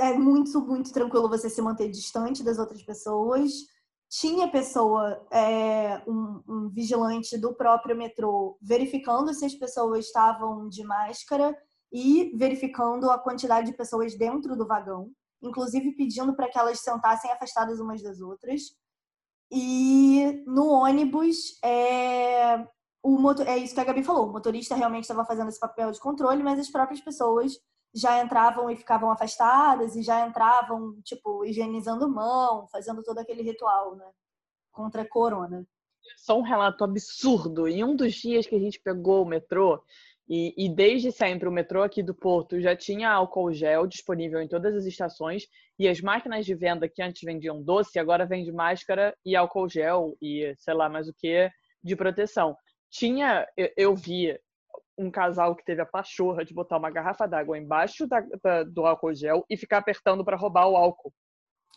é 0.00 0.14
muito, 0.14 0.62
muito 0.62 0.94
tranquilo 0.94 1.28
você 1.28 1.50
se 1.50 1.60
manter 1.60 1.90
distante 1.90 2.42
das 2.42 2.58
outras 2.58 2.82
pessoas 2.82 3.52
tinha 4.08 4.50
pessoa, 4.50 5.26
é, 5.30 6.02
um, 6.06 6.42
um, 6.48 6.68
vigilante 6.70 7.36
do 7.36 7.54
próprio 7.54 7.96
metrô, 7.96 8.56
verificando 8.60 9.32
se 9.34 9.44
as 9.44 9.54
pessoas 9.54 10.06
estavam 10.06 10.68
de 10.68 10.82
máscara 10.82 11.56
e 11.92 12.32
verificando 12.36 13.10
a 13.10 13.18
quantidade 13.18 13.70
de 13.70 13.76
pessoas 13.76 14.16
dentro 14.16 14.56
do 14.56 14.66
vagão, 14.66 15.10
inclusive 15.42 15.92
pedindo 15.92 16.34
para 16.34 16.48
que 16.48 16.58
elas 16.58 16.80
sentassem 16.80 17.30
afastadas 17.30 17.80
umas 17.80 18.02
das 18.02 18.20
outras. 18.20 18.62
E 19.50 20.42
no 20.46 20.68
ônibus, 20.68 21.58
é, 21.62 22.66
o 23.02 23.18
motor, 23.18 23.46
é 23.46 23.58
isso 23.58 23.74
que 23.74 23.80
a 23.80 23.84
Gabi 23.84 24.02
falou, 24.02 24.28
o 24.28 24.32
motorista 24.32 24.74
realmente 24.74 25.04
estava 25.04 25.24
fazendo 25.24 25.48
esse 25.48 25.60
papel 25.60 25.90
de 25.90 26.00
controle, 26.00 26.42
mas 26.42 26.58
as 26.58 26.70
próprias 26.70 27.00
pessoas 27.00 27.58
já 27.94 28.22
entravam 28.22 28.70
e 28.70 28.76
ficavam 28.76 29.10
afastadas 29.10 29.96
e 29.96 30.02
já 30.02 30.26
entravam, 30.26 31.00
tipo, 31.02 31.44
higienizando 31.44 32.08
mão, 32.08 32.66
fazendo 32.68 33.02
todo 33.02 33.18
aquele 33.18 33.42
ritual, 33.42 33.96
né? 33.96 34.10
Contra 34.70 35.02
a 35.02 35.08
corona. 35.08 35.66
só 36.16 36.38
um 36.38 36.42
relato 36.42 36.84
absurdo. 36.84 37.66
Em 37.66 37.82
um 37.82 37.96
dos 37.96 38.14
dias 38.14 38.46
que 38.46 38.54
a 38.54 38.60
gente 38.60 38.80
pegou 38.80 39.22
o 39.22 39.28
metrô, 39.28 39.82
e, 40.28 40.52
e, 40.58 40.68
desde 40.68 41.10
sempre 41.10 41.48
o 41.48 41.52
metrô 41.52 41.82
aqui 41.82 42.02
do 42.02 42.14
Porto 42.14 42.60
já 42.60 42.76
tinha 42.76 43.10
álcool 43.10 43.50
gel 43.50 43.86
disponível 43.86 44.42
em 44.42 44.48
todas 44.48 44.74
as 44.74 44.84
estações 44.84 45.48
e 45.78 45.88
as 45.88 46.02
máquinas 46.02 46.44
de 46.44 46.54
venda 46.54 46.86
que 46.86 47.00
antes 47.00 47.22
vendiam 47.22 47.62
doce 47.62 47.98
agora 47.98 48.26
vende 48.26 48.52
máscara 48.52 49.16
e 49.24 49.34
álcool 49.34 49.70
gel 49.70 50.14
e 50.20 50.54
sei 50.58 50.74
lá 50.74 50.86
mais 50.90 51.08
o 51.08 51.14
que 51.14 51.50
de 51.82 51.96
proteção. 51.96 52.54
Tinha, 52.90 53.46
eu, 53.74 53.94
vi 53.94 54.38
um 54.98 55.10
casal 55.10 55.54
que 55.54 55.64
teve 55.64 55.80
a 55.80 55.86
pachorra 55.86 56.44
de 56.44 56.52
botar 56.52 56.76
uma 56.76 56.90
garrafa 56.90 57.26
d'água 57.26 57.56
embaixo 57.56 58.06
da, 58.06 58.20
da, 58.42 58.64
do 58.64 58.84
álcool 58.84 59.14
gel 59.14 59.44
e 59.48 59.56
ficar 59.56 59.78
apertando 59.78 60.24
para 60.24 60.36
roubar 60.36 60.66
o 60.66 60.76
álcool. 60.76 61.12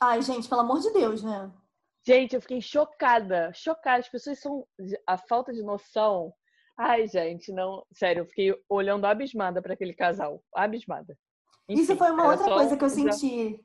Ai, 0.01 0.21
gente, 0.21 0.49
pelo 0.49 0.61
amor 0.61 0.79
de 0.79 0.91
Deus, 0.91 1.23
né? 1.23 1.51
Gente, 2.03 2.35
eu 2.35 2.41
fiquei 2.41 2.59
chocada, 2.59 3.51
chocada. 3.53 3.99
As 3.99 4.09
pessoas 4.09 4.39
são. 4.39 4.65
A 5.05 5.17
falta 5.17 5.53
de 5.53 5.61
noção. 5.61 6.33
Ai, 6.75 7.07
gente, 7.07 7.51
não. 7.51 7.85
Sério, 7.93 8.21
eu 8.21 8.25
fiquei 8.25 8.55
olhando 8.67 9.05
abismada 9.05 9.61
para 9.61 9.73
aquele 9.73 9.93
casal. 9.93 10.43
Abismada. 10.55 11.15
Enfim, 11.69 11.81
Isso 11.83 11.95
foi 11.95 12.09
uma 12.09 12.27
outra 12.31 12.45
coisa 12.51 12.75
que 12.75 12.83
eu 12.83 12.89
senti. 12.89 13.63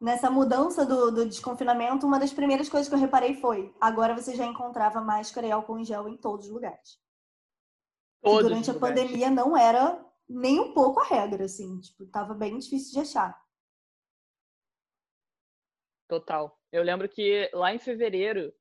Nessa 0.00 0.28
mudança 0.28 0.84
do, 0.84 1.10
do, 1.10 1.24
desconfinamento, 1.24 2.06
uma 2.06 2.18
das 2.18 2.32
primeiras 2.32 2.68
coisas 2.68 2.88
que 2.88 2.94
eu 2.94 2.98
reparei 2.98 3.34
foi: 3.34 3.72
agora 3.80 4.14
você 4.14 4.34
já 4.34 4.44
encontrava 4.44 5.00
máscara 5.00 5.46
e 5.46 5.52
álcool 5.52 5.78
em 5.78 5.84
gel 5.84 6.08
em 6.08 6.16
todos 6.16 6.46
os 6.46 6.52
lugares. 6.52 6.98
Todos 8.22 8.42
durante 8.42 8.70
a 8.70 8.74
pandemia 8.74 9.30
não 9.30 9.56
era 9.56 10.04
nem 10.28 10.58
um 10.58 10.72
pouco 10.72 11.00
a 11.00 11.04
regra, 11.04 11.44
assim, 11.44 11.78
tipo, 11.80 12.06
tava 12.06 12.34
bem 12.34 12.58
difícil 12.58 12.92
de 12.92 13.00
achar. 13.00 13.40
Total. 16.08 16.58
Eu 16.72 16.82
lembro 16.82 17.08
que 17.08 17.50
lá 17.52 17.74
em 17.74 17.78
fevereiro 17.78 18.52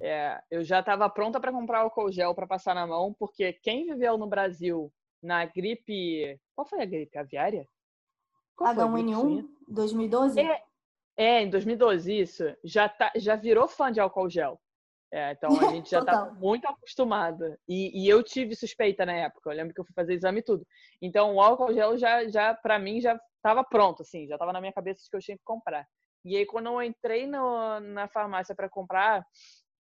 é, 0.00 0.42
eu 0.50 0.64
já 0.64 0.80
estava 0.80 1.08
pronta 1.08 1.40
para 1.40 1.52
comprar 1.52 1.80
álcool 1.80 2.10
gel 2.10 2.34
para 2.34 2.46
passar 2.46 2.74
na 2.74 2.86
mão, 2.86 3.14
porque 3.14 3.52
quem 3.52 3.86
viveu 3.86 4.16
no 4.16 4.26
Brasil 4.26 4.92
na 5.22 5.44
gripe. 5.46 6.40
Qual 6.54 6.66
foi 6.66 6.82
a 6.82 6.84
gripe? 6.84 7.16
Aviária? 7.16 7.68
H1N1, 8.58 9.48
2012? 9.68 10.40
É, 10.40 10.62
é, 11.16 11.42
em 11.42 11.50
2012, 11.50 12.20
isso. 12.20 12.44
Já, 12.62 12.88
tá, 12.88 13.12
já 13.16 13.36
virou 13.36 13.66
fã 13.66 13.90
de 13.90 14.00
álcool 14.00 14.28
gel. 14.28 14.60
É, 15.12 15.32
então 15.32 15.50
a 15.60 15.70
gente 15.72 15.90
já 15.90 16.00
está 16.00 16.30
muito 16.32 16.66
acostumada. 16.66 17.58
E, 17.68 18.02
e, 18.02 18.08
eu 18.08 18.22
tive 18.22 18.56
suspeita 18.56 19.04
na 19.04 19.12
época. 19.12 19.50
Eu 19.50 19.56
lembro 19.56 19.74
que 19.74 19.80
eu 19.80 19.84
fui 19.84 19.94
fazer 19.94 20.14
exame 20.14 20.40
e 20.40 20.44
tudo. 20.44 20.66
Então 21.00 21.34
o 21.34 21.40
álcool 21.40 21.74
gel 21.74 21.98
já, 21.98 22.26
já 22.28 22.54
para 22.54 22.78
mim, 22.78 23.00
já 23.00 23.20
estava 23.36 23.62
pronto, 23.62 24.02
assim, 24.02 24.26
já 24.26 24.36
estava 24.36 24.52
na 24.52 24.60
minha 24.60 24.72
cabeça 24.72 25.06
que 25.10 25.16
eu 25.16 25.20
tinha 25.20 25.36
que 25.36 25.44
comprar. 25.44 25.86
E 26.24 26.36
aí, 26.36 26.46
quando 26.46 26.66
eu 26.66 26.82
entrei 26.82 27.26
no, 27.26 27.80
na 27.80 28.08
farmácia 28.08 28.54
para 28.54 28.68
comprar, 28.68 29.26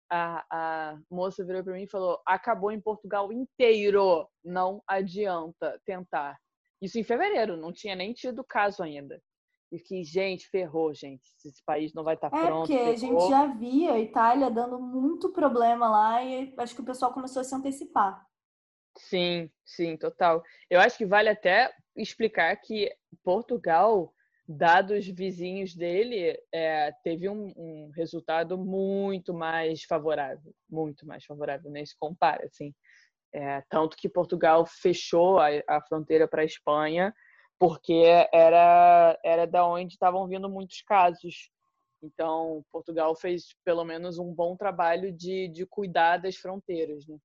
a, 0.10 0.46
a 0.52 1.00
moça 1.10 1.44
virou 1.44 1.64
para 1.64 1.74
mim 1.74 1.84
e 1.84 1.90
falou: 1.90 2.22
acabou 2.26 2.72
em 2.72 2.80
Portugal 2.80 3.32
inteiro, 3.32 4.28
não 4.44 4.82
adianta 4.88 5.80
tentar. 5.86 6.38
Isso 6.82 7.00
em 7.00 7.04
fevereiro, 7.04 7.58
não 7.58 7.74
tinha 7.74 7.96
nem 7.96 8.14
tido 8.14 8.44
caso 8.44 8.84
ainda. 8.84 9.20
E 9.72 9.80
que, 9.80 10.04
gente, 10.04 10.48
ferrou, 10.50 10.94
gente. 10.94 11.24
Esse 11.46 11.64
país 11.66 11.94
não 11.94 12.04
vai 12.04 12.16
estar 12.16 12.30
tá 12.30 12.38
é 12.38 12.46
pronto. 12.46 12.72
É 12.72 12.76
porque 12.78 12.90
a 12.90 12.96
gente 12.96 13.30
já 13.30 13.48
via 13.48 13.94
a 13.94 14.00
Itália 14.00 14.50
dando 14.50 14.80
muito 14.80 15.32
problema 15.34 15.90
lá 15.90 16.24
e 16.24 16.54
acho 16.58 16.74
que 16.74 16.82
o 16.82 16.86
pessoal 16.86 17.14
começou 17.14 17.42
a 17.42 17.44
se 17.44 17.54
antecipar. 17.54 18.26
Sim, 18.98 19.50
sim, 19.66 19.98
total. 19.98 20.42
Eu 20.70 20.80
acho 20.80 20.98
que 20.98 21.06
vale 21.06 21.30
até 21.30 21.72
explicar 21.96 22.56
que 22.58 22.90
Portugal 23.24 24.14
dados 24.48 25.06
vizinhos 25.08 25.76
dele, 25.76 26.40
é, 26.54 26.92
teve 27.04 27.28
um, 27.28 27.54
um, 27.58 27.92
resultado 27.94 28.58
muito 28.58 29.34
mais 29.34 29.84
favorável, 29.84 30.54
muito 30.70 31.06
mais 31.06 31.26
favorável, 31.26 31.70
nem 31.70 31.86
se 31.86 31.96
compara, 32.00 32.46
assim. 32.46 32.74
É, 33.34 33.62
tanto 33.70 33.98
que 33.98 34.08
Portugal 34.08 34.66
fechou 34.66 35.38
a, 35.38 35.48
a 35.68 35.82
fronteira 35.82 36.28
para 36.28 36.44
a 36.44 36.46
Espanha, 36.46 37.14
porque 37.60 38.04
era, 38.32 39.18
era 39.24 39.48
da 39.48 39.66
onde 39.66 39.94
estavam 39.94 40.28
vindo 40.28 40.50
muitos 40.50 40.82
casos. 40.82 41.50
Então, 42.02 42.64
Portugal 42.72 43.16
fez 43.16 43.56
pelo 43.66 43.84
menos 43.84 44.20
um 44.20 44.32
bom 44.34 44.56
trabalho 44.56 45.12
de, 45.12 45.48
de 45.48 45.66
cuidar 45.66 46.18
das 46.18 46.36
fronteiras, 46.36 47.08
né? 47.08 47.18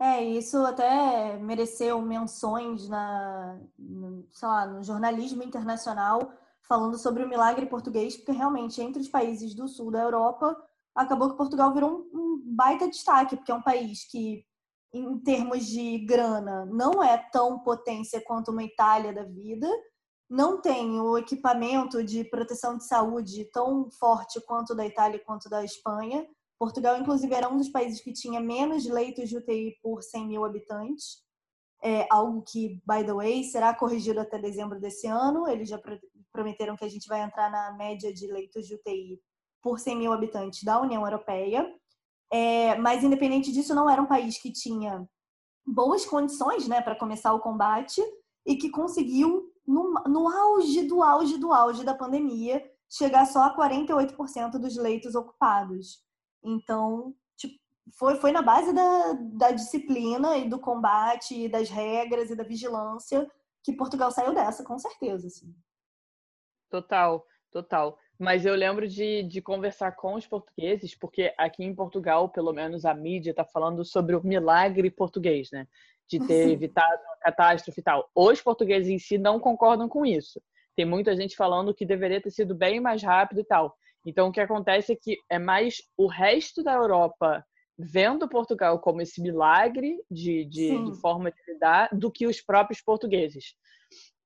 É, 0.00 0.22
isso 0.22 0.58
até 0.58 1.36
mereceu 1.38 2.00
menções 2.02 2.88
na, 2.88 3.60
no, 3.78 4.26
sei 4.32 4.48
lá, 4.48 4.66
no 4.66 4.82
jornalismo 4.82 5.42
internacional, 5.42 6.32
falando 6.68 6.98
sobre 6.98 7.22
o 7.22 7.28
milagre 7.28 7.66
português, 7.66 8.16
porque 8.16 8.32
realmente 8.32 8.82
entre 8.82 9.00
os 9.00 9.08
países 9.08 9.54
do 9.54 9.68
sul 9.68 9.90
da 9.90 10.02
Europa 10.02 10.56
acabou 10.94 11.30
que 11.30 11.36
Portugal 11.36 11.72
virou 11.72 12.08
um, 12.12 12.18
um 12.18 12.42
baita 12.44 12.88
destaque, 12.88 13.36
porque 13.36 13.52
é 13.52 13.54
um 13.54 13.62
país 13.62 14.04
que, 14.10 14.44
em 14.94 15.18
termos 15.18 15.66
de 15.66 15.98
grana, 15.98 16.64
não 16.66 17.02
é 17.02 17.18
tão 17.32 17.58
potência 17.58 18.22
quanto 18.24 18.52
uma 18.52 18.62
Itália 18.62 19.12
da 19.12 19.24
vida, 19.24 19.68
não 20.30 20.60
tem 20.60 21.00
o 21.00 21.18
equipamento 21.18 22.02
de 22.02 22.24
proteção 22.24 22.78
de 22.78 22.86
saúde 22.86 23.44
tão 23.52 23.90
forte 23.90 24.40
quanto 24.40 24.74
da 24.74 24.86
Itália 24.86 25.22
quanto 25.24 25.48
da 25.50 25.64
Espanha. 25.64 26.26
Portugal, 26.58 26.96
inclusive, 26.98 27.34
era 27.34 27.48
um 27.48 27.56
dos 27.56 27.68
países 27.68 28.00
que 28.00 28.12
tinha 28.12 28.40
menos 28.40 28.86
leitos 28.86 29.28
de 29.28 29.36
UTI 29.36 29.76
por 29.82 30.02
100 30.02 30.28
mil 30.28 30.44
habitantes. 30.44 31.22
É 31.82 32.06
algo 32.08 32.42
que, 32.42 32.80
by 32.86 33.04
the 33.04 33.12
way, 33.12 33.44
será 33.44 33.74
corrigido 33.74 34.20
até 34.20 34.38
dezembro 34.38 34.80
desse 34.80 35.06
ano. 35.06 35.46
Eles 35.46 35.68
já 35.68 35.78
prometeram 36.32 36.76
que 36.76 36.84
a 36.84 36.88
gente 36.88 37.06
vai 37.06 37.20
entrar 37.20 37.50
na 37.50 37.72
média 37.72 38.12
de 38.12 38.26
leitos 38.26 38.66
de 38.66 38.76
UTI 38.76 39.20
por 39.60 39.78
100 39.78 39.96
mil 39.96 40.12
habitantes 40.12 40.62
da 40.62 40.80
União 40.80 41.04
Europeia. 41.04 41.70
É, 42.36 42.76
mas, 42.78 43.04
independente 43.04 43.52
disso, 43.52 43.76
não 43.76 43.88
era 43.88 44.02
um 44.02 44.06
país 44.06 44.36
que 44.38 44.50
tinha 44.50 45.08
boas 45.64 46.04
condições 46.04 46.66
né, 46.66 46.80
para 46.80 46.96
começar 46.96 47.32
o 47.32 47.38
combate 47.38 48.02
e 48.44 48.56
que 48.56 48.70
conseguiu, 48.70 49.52
no, 49.64 49.92
no 50.08 50.28
auge 50.28 50.82
do 50.82 51.00
auge 51.00 51.38
do 51.38 51.52
auge 51.52 51.84
da 51.84 51.94
pandemia, 51.94 52.68
chegar 52.90 53.24
só 53.26 53.44
a 53.44 53.56
48% 53.56 54.58
dos 54.58 54.76
leitos 54.76 55.14
ocupados. 55.14 56.02
Então, 56.42 57.14
tipo, 57.36 57.56
foi, 57.96 58.16
foi 58.16 58.32
na 58.32 58.42
base 58.42 58.72
da, 58.72 59.12
da 59.12 59.50
disciplina 59.52 60.36
e 60.36 60.48
do 60.48 60.58
combate, 60.58 61.44
e 61.44 61.48
das 61.48 61.70
regras 61.70 62.30
e 62.30 62.34
da 62.34 62.42
vigilância 62.42 63.30
que 63.62 63.72
Portugal 63.72 64.10
saiu 64.10 64.34
dessa, 64.34 64.64
com 64.64 64.76
certeza. 64.76 65.28
Assim. 65.28 65.54
Total, 66.68 67.24
total. 67.52 67.96
Mas 68.18 68.46
eu 68.46 68.54
lembro 68.54 68.86
de, 68.86 69.22
de 69.24 69.42
conversar 69.42 69.92
com 69.92 70.14
os 70.14 70.26
portugueses, 70.26 70.94
porque 70.94 71.34
aqui 71.36 71.64
em 71.64 71.74
Portugal, 71.74 72.28
pelo 72.28 72.52
menos 72.52 72.84
a 72.84 72.94
mídia 72.94 73.30
está 73.30 73.44
falando 73.44 73.84
sobre 73.84 74.14
o 74.14 74.24
milagre 74.24 74.90
português, 74.90 75.50
né? 75.52 75.66
De 76.08 76.24
ter 76.24 76.50
evitado 76.50 77.02
uma 77.02 77.16
catástrofe 77.16 77.80
e 77.80 77.82
tal. 77.82 78.08
Os 78.14 78.40
portugueses 78.40 78.88
em 78.88 78.98
si 78.98 79.18
não 79.18 79.40
concordam 79.40 79.88
com 79.88 80.06
isso. 80.06 80.40
Tem 80.76 80.84
muita 80.84 81.16
gente 81.16 81.34
falando 81.34 81.74
que 81.74 81.86
deveria 81.86 82.20
ter 82.20 82.30
sido 82.30 82.54
bem 82.54 82.78
mais 82.78 83.02
rápido 83.02 83.40
e 83.40 83.44
tal. 83.44 83.74
Então, 84.06 84.28
o 84.28 84.32
que 84.32 84.40
acontece 84.40 84.92
é 84.92 84.96
que 84.96 85.18
é 85.30 85.38
mais 85.38 85.82
o 85.96 86.06
resto 86.06 86.62
da 86.62 86.74
Europa 86.74 87.44
vendo 87.76 88.28
Portugal 88.28 88.78
como 88.78 89.00
esse 89.00 89.20
milagre 89.20 89.96
de, 90.08 90.44
de, 90.44 90.84
de 90.84 91.00
forma 91.00 91.32
de 91.32 91.52
lidar 91.52 91.88
do 91.92 92.10
que 92.10 92.26
os 92.26 92.40
próprios 92.40 92.80
portugueses 92.80 93.54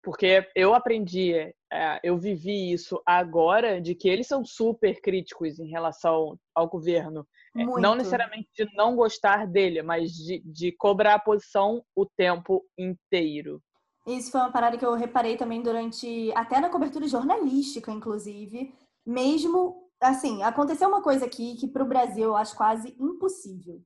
porque 0.08 0.48
eu 0.56 0.72
aprendi, 0.72 1.34
é, 1.34 2.00
eu 2.02 2.16
vivi 2.16 2.72
isso 2.72 2.98
agora, 3.04 3.78
de 3.78 3.94
que 3.94 4.08
eles 4.08 4.26
são 4.26 4.42
super 4.42 5.02
críticos 5.02 5.58
em 5.58 5.68
relação 5.68 6.38
ao 6.54 6.66
governo. 6.66 7.28
É, 7.54 7.62
Muito. 7.62 7.82
Não 7.82 7.94
necessariamente 7.94 8.48
de 8.56 8.74
não 8.74 8.96
gostar 8.96 9.46
dele, 9.46 9.82
mas 9.82 10.12
de, 10.12 10.40
de 10.46 10.72
cobrar 10.72 11.16
a 11.16 11.18
posição 11.18 11.84
o 11.94 12.06
tempo 12.06 12.64
inteiro. 12.78 13.62
Isso 14.06 14.30
foi 14.30 14.40
uma 14.40 14.50
parada 14.50 14.78
que 14.78 14.86
eu 14.86 14.94
reparei 14.94 15.36
também 15.36 15.60
durante, 15.60 16.32
até 16.34 16.58
na 16.58 16.70
cobertura 16.70 17.06
jornalística, 17.06 17.92
inclusive. 17.92 18.74
Mesmo, 19.04 19.90
assim, 20.00 20.42
aconteceu 20.42 20.88
uma 20.88 21.02
coisa 21.02 21.26
aqui 21.26 21.54
que 21.56 21.68
para 21.68 21.84
o 21.84 21.88
Brasil 21.88 22.24
eu 22.24 22.36
acho 22.36 22.56
quase 22.56 22.96
impossível. 22.98 23.82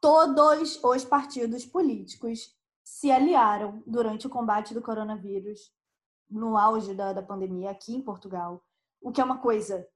Todos 0.00 0.80
os 0.82 1.04
partidos 1.04 1.64
políticos 1.64 2.52
se 2.84 3.10
aliaram 3.10 3.82
durante 3.86 4.26
o 4.26 4.30
combate 4.30 4.74
do 4.74 4.82
coronavírus 4.82 5.72
no 6.28 6.56
auge 6.56 6.94
da, 6.94 7.12
da 7.12 7.22
pandemia 7.22 7.70
aqui 7.70 7.94
em 7.94 8.02
Portugal, 8.02 8.62
o 9.00 9.12
que 9.12 9.20
é 9.20 9.24
uma 9.24 9.38
coisa 9.38 9.86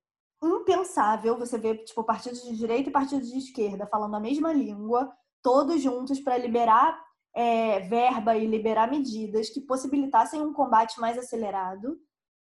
impensável. 0.42 1.38
Você 1.38 1.58
vê 1.58 1.76
tipo 1.76 2.04
partidos 2.04 2.42
de 2.42 2.56
direita 2.56 2.90
e 2.90 2.92
partidos 2.92 3.28
de 3.28 3.38
esquerda 3.38 3.86
falando 3.86 4.14
a 4.14 4.20
mesma 4.20 4.52
língua, 4.52 5.10
todos 5.42 5.82
juntos 5.82 6.20
para 6.20 6.36
liberar 6.36 7.00
é, 7.34 7.80
verba 7.80 8.36
e 8.36 8.46
liberar 8.46 8.90
medidas 8.90 9.50
que 9.50 9.60
possibilitassem 9.60 10.40
um 10.40 10.52
combate 10.52 10.98
mais 11.00 11.18
acelerado. 11.18 11.98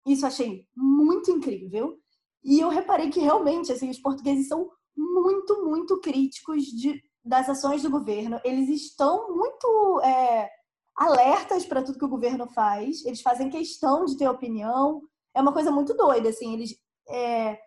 Isso 0.05 0.25
achei 0.25 0.67
muito 0.75 1.31
incrível. 1.31 1.99
E 2.43 2.59
eu 2.59 2.69
reparei 2.69 3.09
que 3.09 3.19
realmente 3.19 3.71
assim, 3.71 3.89
os 3.89 3.99
portugueses 3.99 4.47
são 4.47 4.69
muito, 4.95 5.65
muito 5.65 5.99
críticos 5.99 6.63
de 6.65 7.01
das 7.25 7.49
ações 7.49 7.81
do 7.81 7.89
governo, 7.89 8.39
eles 8.43 8.69
estão 8.69 9.35
muito 9.35 10.01
é, 10.03 10.49
alertas 10.95 11.65
para 11.65 11.81
tudo 11.81 11.97
que 11.97 12.05
o 12.05 12.09
governo 12.09 12.47
faz, 12.47 13.03
eles 13.03 13.21
fazem 13.21 13.49
questão 13.49 14.05
de 14.05 14.17
ter 14.17 14.29
opinião. 14.29 15.01
É 15.33 15.41
uma 15.41 15.51
coisa 15.51 15.71
muito 15.71 15.93
doida, 15.95 16.29
assim, 16.29 16.53
eles 16.53 16.79
é, 17.09 17.59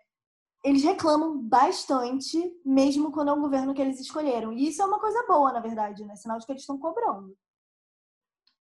eles 0.63 0.83
reclamam 0.83 1.41
bastante, 1.41 2.37
mesmo 2.65 3.11
quando 3.11 3.29
é 3.29 3.33
o 3.33 3.39
governo 3.39 3.73
que 3.73 3.81
eles 3.81 3.99
escolheram. 3.99 4.51
E 4.51 4.67
isso 4.67 4.81
é 4.81 4.85
uma 4.85 4.99
coisa 4.99 5.25
boa, 5.25 5.53
na 5.53 5.61
verdade, 5.61 6.03
né? 6.03 6.15
Sinal 6.15 6.37
de 6.37 6.45
que 6.45 6.51
eles 6.51 6.63
estão 6.63 6.77
cobrando. 6.77 7.35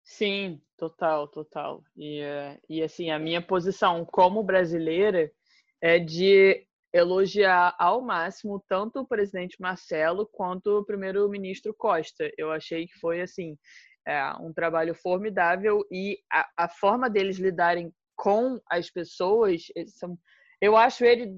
Sim, 0.03 0.61
total, 0.77 1.29
total. 1.29 1.83
E, 1.97 2.21
eh, 2.21 2.61
e 2.69 2.83
assim, 2.83 3.11
a 3.11 3.19
minha 3.19 3.41
posição 3.41 4.05
como 4.05 4.43
brasileira 4.43 5.33
é 5.81 5.99
de 5.99 6.67
elogiar 6.95 7.75
ao 7.77 8.01
máximo 8.01 8.65
tanto 8.69 9.01
o 9.01 9.07
presidente 9.07 9.61
Marcelo 9.61 10.29
quanto 10.33 10.79
o 10.79 10.85
primeiro-ministro 10.85 11.75
Costa. 11.75 12.31
Eu 12.39 12.53
achei 12.53 12.87
que 12.87 12.97
foi 13.01 13.21
assim 13.21 13.59
é, 14.07 14.33
um 14.41 14.53
trabalho 14.53 14.95
formidável 14.95 15.85
e 15.91 16.21
a, 16.33 16.49
a, 16.57 16.69
forma 16.69 17.11
deles 17.11 17.37
lidarem 17.37 17.93
com 18.15 18.61
as 18.71 18.89
pessoas 18.91 19.65
são, 19.89 20.17
eu 20.61 20.77
acho 20.77 21.05
ele, 21.05 21.37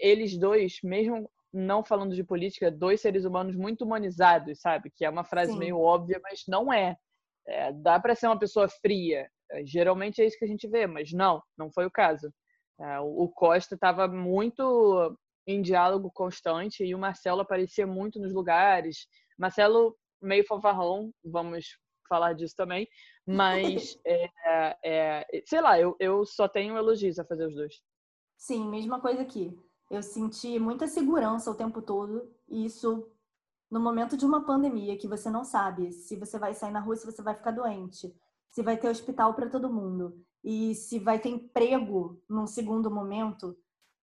eles 0.00 0.36
dois, 0.36 0.78
mesmo 0.82 1.30
não 1.52 1.84
falando 1.84 2.14
de 2.14 2.24
política, 2.24 2.68
dois 2.68 3.00
seres 3.00 3.24
humanos 3.24 3.54
muito 3.54 3.84
humanizados, 3.84 4.60
sabe? 4.60 4.90
Que 4.90 5.04
é 5.04 5.10
uma 5.10 5.24
frase 5.24 5.52
Sim. 5.52 5.58
meio 5.58 5.78
óbvia, 5.78 6.20
mas 6.20 6.42
não 6.48 6.72
é. 6.72 6.96
é 7.46 7.72
dá 7.72 8.00
para 8.00 8.16
ser 8.16 8.26
uma 8.26 8.38
pessoa 8.38 8.68
fria. 8.68 9.30
É, 9.52 9.64
geralmente 9.64 10.20
é 10.20 10.26
isso 10.26 10.36
que 10.36 10.44
a 10.44 10.48
gente 10.48 10.66
vê, 10.66 10.84
mas 10.88 11.12
não, 11.12 11.40
não 11.56 11.70
foi 11.70 11.86
o 11.86 11.90
caso. 11.90 12.28
É, 12.78 13.00
o 13.00 13.28
Costa 13.28 13.74
estava 13.74 14.06
muito 14.06 15.16
em 15.46 15.62
diálogo 15.62 16.10
constante 16.12 16.84
e 16.84 16.94
o 16.94 16.98
Marcelo 16.98 17.40
aparecia 17.40 17.86
muito 17.86 18.18
nos 18.18 18.32
lugares. 18.32 19.06
Marcelo 19.38 19.96
meio 20.20 20.44
fanfarrão, 20.46 21.12
vamos 21.24 21.66
falar 22.08 22.34
disso 22.34 22.54
também, 22.56 22.88
mas 23.26 23.98
é, 24.06 24.76
é, 24.84 25.42
sei 25.46 25.60
lá, 25.60 25.78
eu, 25.78 25.96
eu 25.98 26.24
só 26.24 26.48
tenho 26.48 26.76
elogios 26.76 27.18
a 27.18 27.24
fazer 27.24 27.46
os 27.46 27.54
dois. 27.54 27.74
Sim, 28.36 28.68
mesma 28.68 29.00
coisa 29.00 29.22
aqui. 29.22 29.58
Eu 29.90 30.02
senti 30.02 30.58
muita 30.58 30.86
segurança 30.86 31.50
o 31.50 31.54
tempo 31.54 31.80
todo 31.80 32.30
e 32.48 32.66
isso 32.66 33.10
no 33.70 33.80
momento 33.80 34.16
de 34.16 34.24
uma 34.24 34.44
pandemia 34.44 34.96
que 34.96 35.08
você 35.08 35.30
não 35.30 35.44
sabe 35.44 35.92
se 35.92 36.16
você 36.16 36.38
vai 36.38 36.54
sair 36.54 36.72
na 36.72 36.80
rua, 36.80 36.96
se 36.96 37.06
você 37.06 37.22
vai 37.22 37.34
ficar 37.34 37.52
doente, 37.52 38.14
se 38.50 38.62
vai 38.62 38.76
ter 38.76 38.88
hospital 38.88 39.34
para 39.34 39.48
todo 39.48 39.72
mundo 39.72 40.24
e 40.46 40.76
se 40.76 41.00
vai 41.00 41.18
ter 41.18 41.30
emprego 41.30 42.22
num 42.30 42.46
segundo 42.46 42.88
momento, 42.88 43.58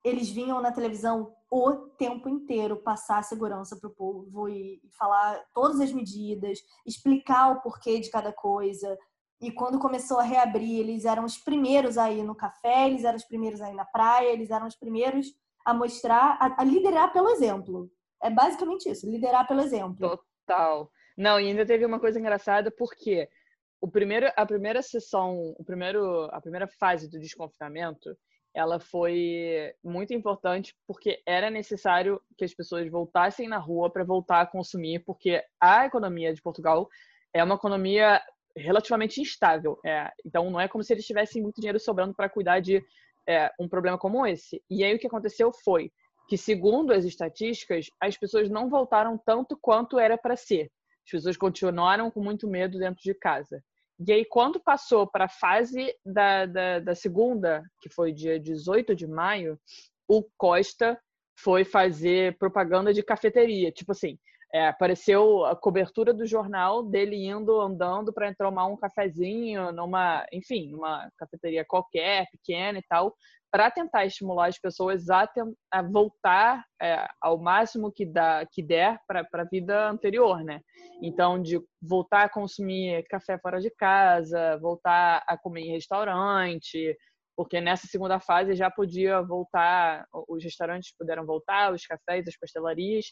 eles 0.05 0.29
vinham 0.29 0.61
na 0.61 0.70
televisão 0.70 1.35
o 1.51 1.72
tempo 1.96 2.29
inteiro 2.29 2.77
passar 2.77 3.25
segurança 3.25 3.75
para 3.75 3.88
o 3.88 3.94
povo 3.94 4.46
e 4.46 4.83
falar 4.99 5.42
todas 5.55 5.81
as 5.81 5.90
medidas, 5.90 6.59
explicar 6.85 7.53
o 7.53 7.62
porquê 7.62 7.99
de 8.01 8.11
cada 8.11 8.35
coisa. 8.35 8.99
E 9.40 9.51
quando 9.51 9.79
começou 9.79 10.18
a 10.18 10.25
reabrir, 10.25 10.81
eles 10.81 11.07
eram 11.07 11.25
os 11.25 11.38
primeiros 11.38 11.96
a 11.96 12.12
ir 12.12 12.22
no 12.22 12.35
café, 12.35 12.87
eles 12.87 13.03
eram 13.03 13.16
os 13.16 13.25
primeiros 13.25 13.62
a 13.62 13.70
ir 13.70 13.75
na 13.75 13.87
praia, 13.87 14.29
eles 14.29 14.51
eram 14.51 14.66
os 14.66 14.77
primeiros 14.77 15.29
a 15.64 15.72
mostrar, 15.72 16.37
a, 16.38 16.61
a 16.61 16.64
liderar 16.64 17.14
pelo 17.14 17.31
exemplo. 17.31 17.90
É 18.22 18.29
basicamente 18.29 18.90
isso, 18.90 19.11
liderar 19.11 19.49
pelo 19.49 19.62
exemplo. 19.62 20.20
Total. 20.46 20.90
Não, 21.16 21.40
e 21.40 21.46
ainda 21.46 21.64
teve 21.64 21.87
uma 21.87 21.99
coisa 21.99 22.20
engraçada, 22.20 22.70
porque 22.70 23.27
o 23.80 23.88
primeiro, 23.88 24.30
a 24.36 24.46
primeira 24.46 24.82
sessão, 24.82 25.54
o 25.58 25.64
primeiro, 25.64 26.24
a 26.32 26.40
primeira 26.40 26.66
fase 26.66 27.10
do 27.10 27.18
desconfinamento, 27.18 28.16
ela 28.54 28.80
foi 28.80 29.74
muito 29.84 30.14
importante 30.14 30.74
porque 30.86 31.20
era 31.26 31.50
necessário 31.50 32.20
que 32.38 32.44
as 32.44 32.54
pessoas 32.54 32.90
voltassem 32.90 33.48
na 33.48 33.58
rua 33.58 33.90
para 33.90 34.02
voltar 34.02 34.40
a 34.40 34.46
consumir, 34.46 35.00
porque 35.00 35.44
a 35.60 35.84
economia 35.84 36.32
de 36.32 36.40
Portugal 36.40 36.88
é 37.34 37.44
uma 37.44 37.56
economia 37.56 38.22
relativamente 38.56 39.20
instável. 39.20 39.78
É, 39.84 40.10
então, 40.24 40.50
não 40.50 40.58
é 40.58 40.66
como 40.66 40.82
se 40.82 40.92
eles 40.94 41.04
tivessem 41.04 41.42
muito 41.42 41.60
dinheiro 41.60 41.78
sobrando 41.78 42.14
para 42.14 42.30
cuidar 42.30 42.60
de 42.60 42.82
é, 43.28 43.50
um 43.60 43.68
problema 43.68 43.98
como 43.98 44.26
esse. 44.26 44.62
E 44.70 44.82
aí, 44.82 44.94
o 44.94 44.98
que 44.98 45.06
aconteceu 45.06 45.52
foi 45.52 45.92
que, 46.26 46.38
segundo 46.38 46.92
as 46.92 47.04
estatísticas, 47.04 47.90
as 48.00 48.16
pessoas 48.16 48.48
não 48.48 48.70
voltaram 48.70 49.18
tanto 49.18 49.56
quanto 49.60 49.98
era 49.98 50.16
para 50.16 50.34
ser. 50.34 50.70
As 51.07 51.11
pessoas 51.11 51.37
continuaram 51.37 52.11
com 52.11 52.21
muito 52.21 52.49
medo 52.49 52.79
dentro 52.79 53.01
de 53.01 53.14
casa. 53.14 53.62
E 54.07 54.12
aí, 54.12 54.25
quando 54.25 54.61
passou 54.61 55.07
para 55.07 55.25
a 55.27 55.29
fase 55.29 55.95
da, 56.05 56.45
da, 56.45 56.81
da, 56.81 56.95
segunda, 56.95 57.62
que 57.81 57.88
foi 57.88 58.12
dia 58.12 58.38
18 58.38 58.95
de 58.95 59.07
maio, 59.07 59.59
o 60.09 60.23
Costa 60.37 61.01
foi 61.38 61.64
fazer 61.64 62.37
propaganda 62.38 62.92
de 62.92 63.03
cafeteria. 63.03 63.71
Tipo 63.71 63.92
assim, 63.92 64.19
é, 64.53 64.66
apareceu 64.69 65.45
a 65.45 65.57
cobertura 65.57 66.12
do 66.12 66.27
jornal 66.27 66.83
dele 66.83 67.27
indo 67.27 67.59
andando 67.61 68.12
para 68.12 68.35
tomar 68.35 68.66
um 68.66 68.77
cafezinho 68.77 69.73
numa, 69.73 70.27
enfim, 70.33 70.71
numa 70.71 71.09
cafeteria 71.16 71.64
qualquer, 71.64 72.27
pequena 72.31 72.79
e 72.79 72.83
tal, 72.88 73.14
para 73.57 73.71
tentar 73.71 74.05
estimular 74.05 74.49
as 74.49 74.59
pessoas 74.59 75.09
a, 75.09 75.27
a 75.73 75.81
voltar 75.81 76.62
é, 76.79 77.09
ao 77.23 77.38
máximo 77.38 77.90
que, 77.90 78.05
dá, 78.05 78.45
que 78.53 78.62
der 78.62 79.01
para 79.09 79.27
a 79.33 79.45
vida 79.45 79.88
anterior, 79.88 80.45
né? 80.45 80.61
Então, 81.01 81.40
de 81.40 81.59
voltar 81.81 82.25
a 82.25 82.29
consumir 82.29 83.03
café 83.09 83.38
fora 83.38 83.59
de 83.59 83.71
casa, 83.71 84.59
voltar 84.59 85.25
a 85.27 85.38
comer 85.38 85.62
em 85.62 85.73
restaurante, 85.73 86.95
porque 87.35 87.59
nessa 87.59 87.87
segunda 87.87 88.21
fase 88.21 88.55
já 88.55 88.71
podia 88.71 89.23
voltar, 89.23 90.05
os 90.29 90.45
restaurantes 90.45 90.95
puderam 90.95 91.25
voltar, 91.25 91.73
os 91.73 91.87
cafés, 91.87 92.29
as 92.29 92.37
pastelarias, 92.37 93.07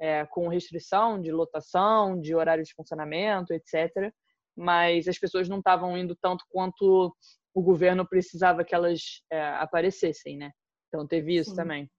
é, 0.00 0.24
com 0.26 0.46
restrição 0.46 1.20
de 1.20 1.32
lotação, 1.32 2.20
de 2.20 2.36
horário 2.36 2.62
de 2.62 2.72
funcionamento, 2.72 3.52
etc. 3.52 4.12
Mas 4.58 5.06
as 5.06 5.18
pessoas 5.18 5.48
não 5.48 5.58
estavam 5.58 5.96
indo 5.96 6.16
tanto 6.20 6.44
quanto 6.50 7.14
o 7.54 7.62
governo 7.62 8.06
precisava 8.06 8.64
que 8.64 8.74
elas 8.74 9.22
é, 9.30 9.40
aparecessem, 9.54 10.36
né? 10.36 10.50
Então 10.88 11.06
teve 11.06 11.36
isso 11.36 11.50
Sim. 11.50 11.56
também. 11.56 11.90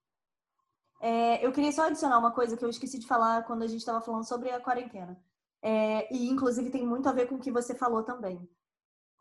É, 1.01 1.45
eu 1.45 1.51
queria 1.53 1.71
só 1.71 1.87
adicionar 1.87 2.19
uma 2.19 2.33
coisa 2.33 2.57
que 2.57 2.65
eu 2.65 2.69
esqueci 2.69 2.99
de 2.99 3.07
falar 3.07 3.43
quando 3.43 3.63
a 3.63 3.67
gente 3.67 3.79
estava 3.79 4.01
falando 4.01 4.27
sobre 4.27 4.49
a 4.51 4.59
quarentena. 4.59 5.17
É, 5.61 6.13
e 6.13 6.29
inclusive 6.29 6.69
tem 6.69 6.85
muito 6.85 7.07
a 7.07 7.13
ver 7.13 7.27
com 7.27 7.35
o 7.35 7.39
que 7.39 7.51
você 7.51 7.73
falou 7.73 8.03
também. 8.03 8.47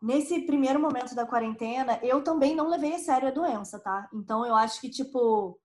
Nesse 0.01 0.41
primeiro 0.45 0.79
momento 0.79 1.13
da 1.13 1.25
quarentena, 1.25 1.99
eu 2.03 2.23
também 2.23 2.55
não 2.55 2.69
levei 2.69 2.95
a 2.95 2.99
sério 2.99 3.27
a 3.27 3.31
doença, 3.31 3.79
tá? 3.79 4.09
Então 4.13 4.45
eu 4.45 4.55
acho 4.55 4.79
que, 4.79 4.89
tipo, 4.89 5.59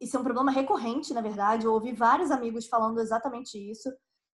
isso 0.00 0.16
é 0.16 0.20
um 0.20 0.24
problema 0.24 0.50
recorrente, 0.50 1.14
na 1.14 1.20
verdade. 1.20 1.66
Eu 1.66 1.72
ouvi 1.72 1.92
vários 1.92 2.30
amigos 2.30 2.66
falando 2.66 3.00
exatamente 3.00 3.58
isso, 3.58 3.90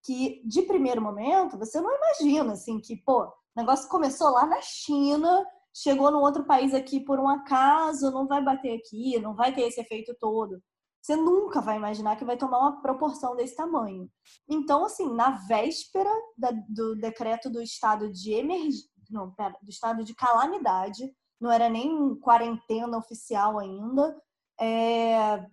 que 0.06 0.40
de 0.44 0.62
primeiro 0.62 1.02
momento 1.02 1.58
você 1.58 1.80
não 1.80 1.90
imagina 1.94 2.52
assim 2.52 2.80
que, 2.80 2.96
pô, 2.96 3.24
o 3.24 3.32
negócio 3.56 3.88
começou 3.88 4.30
lá 4.30 4.46
na 4.46 4.60
China, 4.62 5.44
chegou 5.74 6.10
num 6.10 6.20
outro 6.20 6.44
país 6.44 6.72
aqui 6.72 7.00
por 7.00 7.18
um 7.18 7.28
acaso, 7.28 8.12
não 8.12 8.26
vai 8.26 8.42
bater 8.42 8.78
aqui, 8.78 9.18
não 9.18 9.34
vai 9.34 9.52
ter 9.52 9.62
esse 9.62 9.80
efeito 9.80 10.14
todo. 10.20 10.62
Você 11.02 11.16
nunca 11.16 11.60
vai 11.60 11.76
imaginar 11.76 12.16
que 12.16 12.24
vai 12.24 12.36
tomar 12.36 12.58
uma 12.58 12.82
proporção 12.82 13.36
desse 13.36 13.54
tamanho. 13.54 14.10
Então, 14.48 14.84
assim, 14.84 15.12
na 15.14 15.30
véspera 15.46 16.10
da, 16.36 16.50
do 16.68 16.96
decreto 16.96 17.50
do 17.50 17.62
estado 17.62 18.10
de 18.10 18.32
emergência, 18.32 18.88
não, 19.10 19.30
pera, 19.32 19.56
do 19.62 19.70
estado 19.70 20.02
de 20.02 20.14
calamidade, 20.14 21.08
não 21.40 21.50
era 21.50 21.68
nem 21.68 22.14
quarentena 22.16 22.98
oficial 22.98 23.58
ainda, 23.58 24.16
é, 24.60 25.46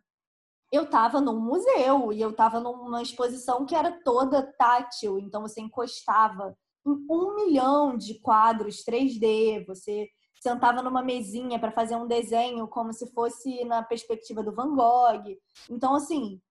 eu 0.74 0.86
estava 0.86 1.22
num 1.22 1.40
museu 1.40 2.12
e 2.12 2.20
eu 2.20 2.32
estava 2.32 2.60
numa 2.60 3.00
exposição 3.04 3.64
que 3.64 3.76
era 3.76 3.92
toda 4.04 4.52
tátil, 4.58 5.20
então 5.20 5.44
você 5.44 5.62
encostava 5.62 6.58
em 6.84 7.06
um 7.08 7.36
milhão 7.36 7.96
de 7.96 8.20
quadros 8.20 8.84
3D, 8.84 9.68
você 9.68 10.10
sentava 10.42 10.82
numa 10.82 11.04
mesinha 11.04 11.60
para 11.60 11.72
fazer 11.72 11.96
um 11.96 12.08
desenho 12.08 12.68
como 12.68 12.92
se 12.92 13.06
fosse 13.14 13.64
na 13.66 13.84
perspectiva 13.84 14.42
do 14.42 14.52
Van 14.52 14.74
Gogh. 14.76 15.38
Então, 15.70 15.94
assim, 15.94 16.42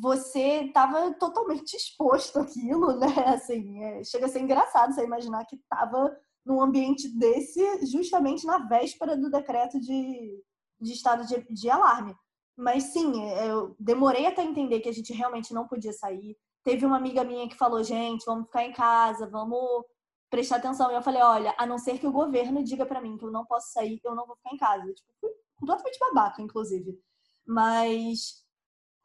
você 0.00 0.66
estava 0.66 1.14
totalmente 1.14 1.72
exposto 1.74 2.40
àquilo, 2.40 2.94
né? 2.98 3.08
Assim, 3.26 3.82
é, 3.82 4.04
chega 4.04 4.26
a 4.26 4.28
ser 4.28 4.40
engraçado 4.40 4.92
você 4.92 5.02
imaginar 5.02 5.46
que 5.46 5.56
estava 5.56 6.14
num 6.44 6.60
ambiente 6.60 7.08
desse 7.18 7.86
justamente 7.86 8.44
na 8.44 8.58
véspera 8.58 9.16
do 9.16 9.30
decreto 9.30 9.80
de, 9.80 10.44
de 10.78 10.92
estado 10.92 11.26
de, 11.26 11.42
de 11.48 11.70
alarme. 11.70 12.14
Mas 12.56 12.84
sim, 12.84 13.24
é, 13.24 13.50
eu 13.50 13.74
demorei 13.78 14.26
até 14.26 14.42
entender 14.42 14.80
que 14.80 14.88
a 14.88 14.92
gente 14.92 15.12
realmente 15.12 15.52
não 15.52 15.66
podia 15.66 15.92
sair. 15.92 16.36
Teve 16.62 16.86
uma 16.86 16.96
amiga 16.96 17.24
minha 17.24 17.48
que 17.48 17.56
falou, 17.56 17.82
gente, 17.82 18.24
vamos 18.24 18.46
ficar 18.46 18.64
em 18.64 18.72
casa, 18.72 19.26
vamos 19.28 19.84
prestar 20.30 20.56
atenção. 20.56 20.90
E 20.90 20.94
eu 20.94 21.02
falei, 21.02 21.22
olha, 21.22 21.54
a 21.58 21.66
não 21.66 21.78
ser 21.78 21.98
que 21.98 22.06
o 22.06 22.12
governo 22.12 22.62
diga 22.62 22.86
para 22.86 23.00
mim 23.00 23.16
que 23.16 23.24
eu 23.24 23.30
não 23.30 23.44
posso 23.44 23.72
sair, 23.72 24.00
eu 24.04 24.14
não 24.14 24.26
vou 24.26 24.36
ficar 24.36 24.54
em 24.54 24.58
casa. 24.58 24.92
Tipo, 24.92 25.12
fui 25.20 25.30
completamente 25.56 25.98
babaca, 25.98 26.42
inclusive. 26.42 26.98
Mas 27.46 28.44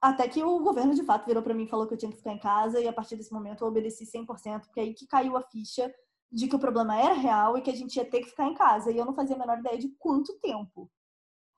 até 0.01 0.27
que 0.27 0.41
o 0.43 0.59
governo 0.59 0.95
de 0.95 1.03
fato 1.03 1.25
virou 1.25 1.43
para 1.43 1.53
mim 1.53 1.63
e 1.63 1.67
falou 1.69 1.85
que 1.85 1.93
eu 1.93 1.97
tinha 1.97 2.11
que 2.11 2.17
ficar 2.17 2.33
em 2.33 2.39
casa 2.39 2.79
e 2.79 2.87
a 2.87 2.93
partir 2.93 3.15
desse 3.17 3.33
momento 3.33 3.63
eu 3.63 3.67
obedeci 3.67 4.05
100%, 4.05 4.61
porque 4.61 4.79
aí 4.79 4.93
que 4.93 5.05
caiu 5.05 5.35
a 5.35 5.41
ficha 5.41 5.93
de 6.31 6.47
que 6.47 6.55
o 6.55 6.59
problema 6.59 6.97
era 6.97 7.13
real 7.13 7.57
e 7.57 7.61
que 7.61 7.69
a 7.69 7.75
gente 7.75 7.95
ia 7.95 8.09
ter 8.09 8.21
que 8.21 8.29
ficar 8.29 8.47
em 8.47 8.53
casa. 8.53 8.91
E 8.91 8.97
eu 8.97 9.05
não 9.05 9.13
fazia 9.13 9.35
a 9.35 9.39
menor 9.39 9.59
ideia 9.59 9.77
de 9.77 9.89
quanto 9.99 10.39
tempo. 10.39 10.89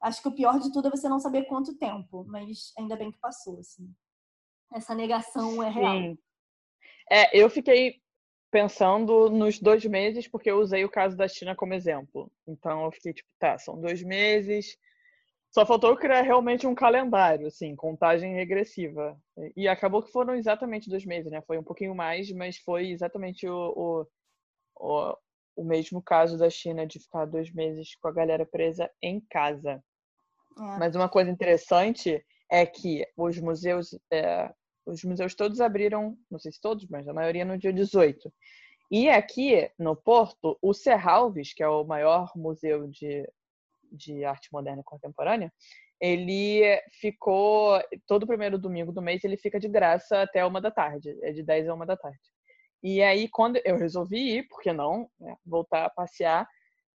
Acho 0.02 0.22
que 0.22 0.28
o 0.28 0.36
pior 0.36 0.60
de 0.60 0.72
tudo 0.72 0.88
é 0.88 0.92
você 0.92 1.08
não 1.08 1.20
saber 1.20 1.46
quanto 1.46 1.78
tempo, 1.78 2.26
mas 2.28 2.74
ainda 2.78 2.96
bem 2.96 3.12
que 3.12 3.20
passou, 3.20 3.60
assim. 3.60 3.94
Essa 4.74 4.96
negação 4.96 5.62
é 5.62 5.70
real. 5.70 5.94
Sim. 5.96 6.18
É, 7.10 7.38
eu 7.38 7.50
fiquei 7.50 8.02
pensando 8.50 9.30
nos 9.30 9.60
dois 9.60 9.86
meses, 9.86 10.28
porque 10.28 10.50
eu 10.50 10.60
usei 10.60 10.84
o 10.84 10.90
caso 10.90 11.16
da 11.16 11.28
China 11.28 11.56
como 11.56 11.74
exemplo. 11.74 12.32
Então 12.48 12.86
eu 12.86 12.92
fiquei 12.92 13.14
tipo, 13.14 13.30
tá, 13.40 13.58
são 13.58 13.80
dois 13.80 14.02
meses, 14.04 14.78
Só 15.54 15.66
faltou 15.66 15.98
criar 15.98 16.22
realmente 16.22 16.66
um 16.66 16.74
calendário, 16.74 17.48
assim, 17.48 17.76
contagem 17.76 18.34
regressiva. 18.36 19.22
E 19.56 19.68
acabou 19.68 20.02
que 20.02 20.12
foram 20.12 20.34
exatamente 20.34 20.90
dois 20.90 21.06
meses, 21.06 21.30
né? 21.30 21.42
Foi 21.42 21.58
um 21.58 21.64
pouquinho 21.64 21.94
mais, 21.94 22.32
mas 22.32 22.58
foi 22.58 22.90
exatamente 22.90 23.46
o, 23.48 23.74
o, 23.76 24.08
o, 24.78 25.18
o 25.58 25.64
mesmo 25.66 26.02
caso 26.02 26.38
da 26.38 26.50
China 26.50 26.88
de 26.88 27.00
ficar 27.00 27.26
dois 27.26 27.52
meses 27.54 27.96
com 27.96 28.08
a 28.08 28.14
galera 28.14 28.46
presa 28.46 28.90
em 29.02 29.20
casa. 29.30 29.84
É. 30.58 30.80
Mas 30.80 30.96
uma 30.96 31.10
coisa 31.10 31.30
interessante 31.30 32.24
é 32.50 32.66
que 32.66 33.06
os 33.16 33.40
museus, 33.40 33.98
é, 34.12 34.54
os 34.86 35.04
museus 35.04 35.36
todos 35.36 35.62
abriram, 35.62 36.18
não 36.30 36.40
sei 36.40 36.52
se 36.52 36.60
todos, 36.60 36.88
mas 36.88 37.08
a 37.08 37.14
maioria 37.14 37.46
no 37.46 37.58
dia 37.58 37.72
18. 37.72 38.32
E 38.92 39.10
aqui 39.10 39.72
no 39.80 39.96
Porto, 39.96 40.58
o 40.62 40.74
Serralves, 40.74 41.54
que 41.54 41.64
é 41.64 41.68
o 41.68 41.86
maior 41.86 42.32
museu 42.36 42.88
de 42.88 43.26
de 43.92 44.24
arte 44.24 44.50
moderna 44.52 44.82
contemporânea, 44.84 45.52
ele 46.00 46.82
ficou 47.00 47.80
todo 48.08 48.26
primeiro 48.26 48.58
domingo 48.58 48.92
do 48.92 49.02
mês 49.02 49.24
ele 49.24 49.38
fica 49.38 49.60
de 49.60 49.68
graça 49.68 50.22
até 50.22 50.44
uma 50.46 50.62
da 50.62 50.72
tarde, 50.72 51.16
é 51.22 51.32
de 51.32 51.44
10 51.44 51.70
a 51.70 51.74
uma 51.74 51.86
da 51.86 51.98
tarde. 51.98 52.20
E 52.82 53.02
aí 53.04 53.28
quando 53.28 53.60
eu 53.64 53.78
resolvi 53.78 54.38
ir, 54.38 54.48
porque 54.48 54.74
não, 54.74 55.10
né, 55.20 55.36
voltar 55.46 55.86
a 55.86 55.90
passear, 55.90 56.48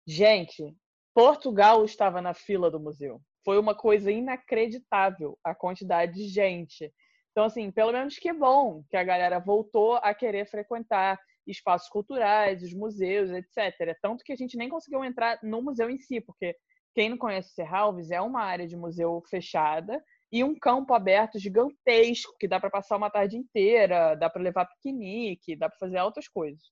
gente, 0.06 0.74
Portugal 1.14 1.84
estava 1.84 2.20
na 2.20 2.34
fila 2.34 2.70
do 2.70 2.80
museu. 2.80 3.20
Foi 3.46 3.60
uma 3.60 3.76
coisa 3.76 4.10
inacreditável 4.10 5.38
a 5.44 5.54
quantidade 5.54 6.14
de 6.14 6.26
gente. 6.26 6.92
Então 7.30 7.44
assim, 7.44 7.70
pelo 7.70 7.92
menos 7.92 8.18
que 8.18 8.32
bom 8.32 8.82
que 8.90 8.96
a 8.96 9.04
galera 9.04 9.38
voltou 9.38 9.94
a 9.94 10.12
querer 10.12 10.46
frequentar 10.46 11.16
espaços 11.46 11.88
culturais, 11.88 12.60
os 12.60 12.74
museus, 12.74 13.30
etc. 13.30 13.96
Tanto 14.02 14.24
que 14.24 14.32
a 14.32 14.36
gente 14.36 14.56
nem 14.56 14.68
conseguiu 14.68 15.04
entrar 15.04 15.38
no 15.44 15.62
museu 15.62 15.88
em 15.88 15.96
si, 15.96 16.20
porque 16.20 16.56
quem 16.92 17.08
não 17.08 17.16
conhece 17.16 17.54
Serralves, 17.54 18.10
é 18.10 18.20
uma 18.20 18.42
área 18.42 18.66
de 18.66 18.76
museu 18.76 19.22
fechada 19.30 20.02
e 20.32 20.42
um 20.42 20.58
campo 20.58 20.92
aberto 20.92 21.38
gigantesco 21.38 22.34
que 22.40 22.48
dá 22.48 22.58
para 22.58 22.68
passar 22.68 22.96
uma 22.96 23.10
tarde 23.10 23.36
inteira, 23.36 24.16
dá 24.16 24.28
para 24.28 24.42
levar 24.42 24.66
piquenique, 24.66 25.54
dá 25.54 25.68
para 25.68 25.78
fazer 25.78 26.00
outras 26.00 26.26
coisas. 26.26 26.64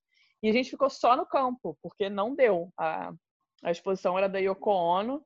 E 0.43 0.51
a 0.51 0.53
gente 0.53 0.71
ficou 0.71 0.91
só 0.91 1.17
no 1.17 1.25
campo, 1.25 1.79
porque 1.81 2.11
não 2.11 2.35
deu. 2.35 2.69
A, 2.77 3.13
a 3.63 3.71
exposição 3.71 4.19
era 4.19 4.29
da 4.29 4.41
Yoko 4.41 4.71
Ono 4.71 5.25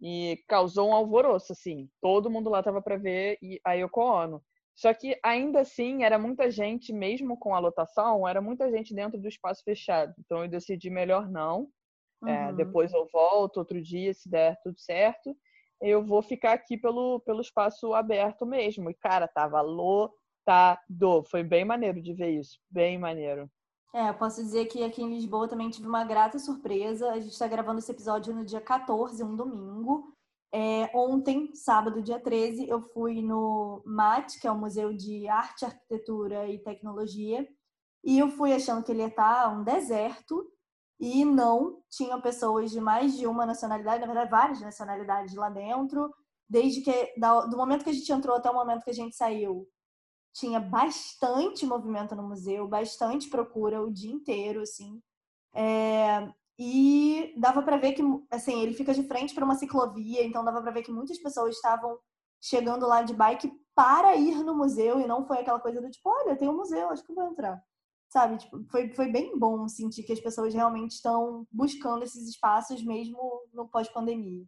e 0.00 0.42
causou 0.48 0.88
um 0.88 0.94
alvoroço, 0.94 1.52
assim. 1.52 1.88
Todo 2.00 2.30
mundo 2.30 2.48
lá 2.48 2.60
estava 2.60 2.80
para 2.80 2.96
ver 2.96 3.38
a 3.64 3.74
Yoko 3.74 4.00
Ono. 4.00 4.42
Só 4.74 4.94
que 4.94 5.18
ainda 5.22 5.60
assim 5.60 6.04
era 6.04 6.18
muita 6.18 6.50
gente, 6.50 6.92
mesmo 6.92 7.36
com 7.36 7.54
a 7.54 7.58
lotação, 7.58 8.26
era 8.26 8.40
muita 8.40 8.70
gente 8.70 8.94
dentro 8.94 9.20
do 9.20 9.28
espaço 9.28 9.62
fechado. 9.62 10.14
Então 10.18 10.42
eu 10.42 10.48
decidi 10.48 10.88
melhor 10.88 11.28
não. 11.28 11.68
É, 12.26 12.46
uhum. 12.46 12.56
depois 12.56 12.92
eu 12.92 13.06
volto 13.12 13.58
outro 13.58 13.80
dia, 13.80 14.12
se 14.14 14.28
der 14.28 14.58
tudo 14.62 14.78
certo. 14.78 15.36
Eu 15.80 16.04
vou 16.04 16.22
ficar 16.22 16.52
aqui 16.52 16.76
pelo, 16.76 17.20
pelo 17.20 17.40
espaço 17.40 17.94
aberto 17.94 18.46
mesmo. 18.46 18.90
E, 18.90 18.94
cara, 18.94 19.28
tava 19.28 19.60
lotado. 19.60 21.24
Foi 21.30 21.42
bem 21.42 21.64
maneiro 21.64 22.00
de 22.00 22.12
ver 22.14 22.30
isso. 22.30 22.58
Bem 22.70 22.98
maneiro. 22.98 23.50
É, 23.92 24.08
eu 24.08 24.14
posso 24.14 24.42
dizer 24.42 24.66
que 24.66 24.84
aqui 24.84 25.02
em 25.02 25.14
Lisboa 25.14 25.48
também 25.48 25.68
tive 25.70 25.88
uma 25.88 26.04
grata 26.04 26.38
surpresa. 26.38 27.10
A 27.10 27.20
gente 27.20 27.32
está 27.32 27.48
gravando 27.48 27.80
esse 27.80 27.90
episódio 27.90 28.34
no 28.34 28.44
dia 28.44 28.60
14, 28.60 29.22
um 29.24 29.34
domingo. 29.34 30.14
É, 30.52 30.90
ontem, 30.94 31.54
sábado, 31.54 32.02
dia 32.02 32.18
13, 32.18 32.68
eu 32.68 32.80
fui 32.80 33.22
no 33.22 33.82
MAT, 33.84 34.40
que 34.40 34.46
é 34.46 34.50
o 34.50 34.58
Museu 34.58 34.92
de 34.92 35.28
Arte, 35.28 35.64
Arquitetura 35.64 36.48
e 36.48 36.58
Tecnologia, 36.58 37.48
e 38.04 38.18
eu 38.18 38.28
fui 38.30 38.52
achando 38.52 38.82
que 38.84 38.90
ele 38.90 39.00
ia 39.00 39.08
estar 39.08 39.48
um 39.56 39.62
deserto, 39.62 40.44
e 41.00 41.24
não 41.24 41.82
tinham 41.88 42.20
pessoas 42.20 42.70
de 42.70 42.80
mais 42.80 43.16
de 43.16 43.26
uma 43.26 43.46
nacionalidade, 43.46 44.00
na 44.00 44.06
verdade, 44.06 44.30
várias 44.30 44.60
nacionalidades 44.60 45.34
lá 45.34 45.48
dentro. 45.48 46.14
Desde 46.48 46.82
que, 46.82 47.14
do 47.48 47.56
momento 47.56 47.84
que 47.84 47.90
a 47.90 47.92
gente 47.92 48.12
entrou 48.12 48.36
até 48.36 48.50
o 48.50 48.54
momento 48.54 48.84
que 48.84 48.90
a 48.90 48.94
gente 48.94 49.16
saiu, 49.16 49.66
tinha 50.32 50.60
bastante 50.60 51.66
movimento 51.66 52.14
no 52.14 52.22
museu, 52.22 52.68
bastante 52.68 53.28
procura 53.28 53.82
o 53.82 53.90
dia 53.90 54.12
inteiro, 54.12 54.62
assim. 54.62 55.00
É, 55.54 56.32
e 56.58 57.34
dava 57.38 57.62
para 57.62 57.76
ver 57.76 57.92
que, 57.92 58.02
assim, 58.30 58.60
ele 58.62 58.74
fica 58.74 58.94
de 58.94 59.02
frente 59.04 59.34
para 59.34 59.44
uma 59.44 59.54
ciclovia, 59.56 60.24
então 60.24 60.44
dava 60.44 60.62
para 60.62 60.72
ver 60.72 60.82
que 60.82 60.92
muitas 60.92 61.18
pessoas 61.18 61.56
estavam 61.56 61.98
chegando 62.40 62.86
lá 62.86 63.02
de 63.02 63.14
bike 63.14 63.52
para 63.74 64.16
ir 64.16 64.44
no 64.44 64.54
museu 64.54 65.00
e 65.00 65.06
não 65.06 65.26
foi 65.26 65.38
aquela 65.38 65.60
coisa 65.60 65.80
do 65.80 65.90
tipo, 65.90 66.08
olha, 66.08 66.36
tem 66.36 66.48
um 66.48 66.56
museu, 66.56 66.90
acho 66.90 67.04
que 67.04 67.14
vou 67.14 67.24
entrar 67.24 67.62
sabe? 68.10 68.38
Tipo, 68.38 68.62
foi, 68.64 68.90
foi 68.90 69.10
bem 69.10 69.38
bom 69.38 69.66
sentir 69.68 70.02
que 70.02 70.12
as 70.12 70.20
pessoas 70.20 70.52
realmente 70.52 70.92
estão 70.92 71.46
buscando 71.50 72.02
esses 72.02 72.28
espaços 72.28 72.84
mesmo 72.84 73.18
no 73.52 73.68
pós-pandemia. 73.68 74.44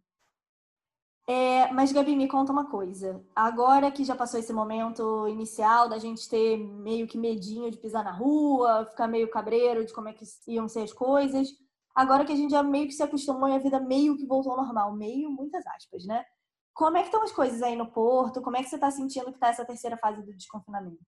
É, 1.25 1.71
mas, 1.71 1.91
Gabi, 1.91 2.15
me 2.15 2.27
conta 2.27 2.51
uma 2.51 2.69
coisa. 2.69 3.23
Agora 3.33 3.89
que 3.91 4.03
já 4.03 4.15
passou 4.15 4.39
esse 4.39 4.51
momento 4.51 5.27
inicial 5.29 5.87
da 5.87 5.97
gente 5.97 6.27
ter 6.27 6.57
meio 6.57 7.07
que 7.07 7.17
medinho 7.17 7.71
de 7.71 7.77
pisar 7.77 8.03
na 8.03 8.11
rua, 8.11 8.85
ficar 8.89 9.07
meio 9.07 9.29
cabreiro 9.29 9.85
de 9.85 9.93
como 9.93 10.09
é 10.09 10.13
que 10.13 10.25
iam 10.47 10.67
ser 10.67 10.83
as 10.83 10.91
coisas, 10.91 11.47
agora 11.95 12.25
que 12.25 12.33
a 12.33 12.35
gente 12.35 12.51
já 12.51 12.61
meio 12.61 12.87
que 12.87 12.93
se 12.93 13.03
acostumou 13.03 13.47
e 13.47 13.53
a 13.53 13.59
vida 13.59 13.79
meio 13.79 14.17
que 14.17 14.25
voltou 14.25 14.51
ao 14.51 14.57
normal, 14.65 14.93
meio, 14.93 15.31
muitas 15.31 15.65
aspas, 15.67 16.05
né? 16.05 16.25
Como 16.73 16.97
é 16.97 17.01
que 17.01 17.07
estão 17.07 17.23
as 17.23 17.31
coisas 17.31 17.61
aí 17.61 17.75
no 17.75 17.91
Porto? 17.91 18.41
Como 18.41 18.57
é 18.57 18.63
que 18.63 18.69
você 18.69 18.75
está 18.75 18.91
sentindo 18.91 19.27
que 19.27 19.37
está 19.37 19.47
essa 19.47 19.65
terceira 19.65 19.97
fase 19.97 20.21
do 20.23 20.33
desconfinamento? 20.35 20.99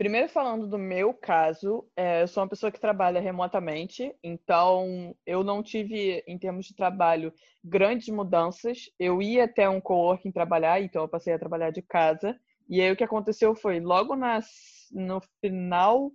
Primeiro, 0.00 0.30
falando 0.30 0.66
do 0.66 0.78
meu 0.78 1.12
caso, 1.12 1.86
é, 1.94 2.22
eu 2.22 2.26
sou 2.26 2.42
uma 2.42 2.48
pessoa 2.48 2.72
que 2.72 2.80
trabalha 2.80 3.20
remotamente, 3.20 4.16
então 4.24 5.14
eu 5.26 5.44
não 5.44 5.62
tive, 5.62 6.24
em 6.26 6.38
termos 6.38 6.64
de 6.64 6.74
trabalho, 6.74 7.30
grandes 7.62 8.08
mudanças. 8.08 8.88
Eu 8.98 9.20
ia 9.20 9.44
até 9.44 9.68
um 9.68 9.78
coworking 9.78 10.32
trabalhar, 10.32 10.80
então 10.80 11.02
eu 11.02 11.08
passei 11.08 11.34
a 11.34 11.38
trabalhar 11.38 11.70
de 11.70 11.82
casa. 11.82 12.34
E 12.66 12.80
aí 12.80 12.90
o 12.90 12.96
que 12.96 13.04
aconteceu 13.04 13.54
foi, 13.54 13.78
logo 13.78 14.16
no 14.16 15.20
final, 15.38 16.10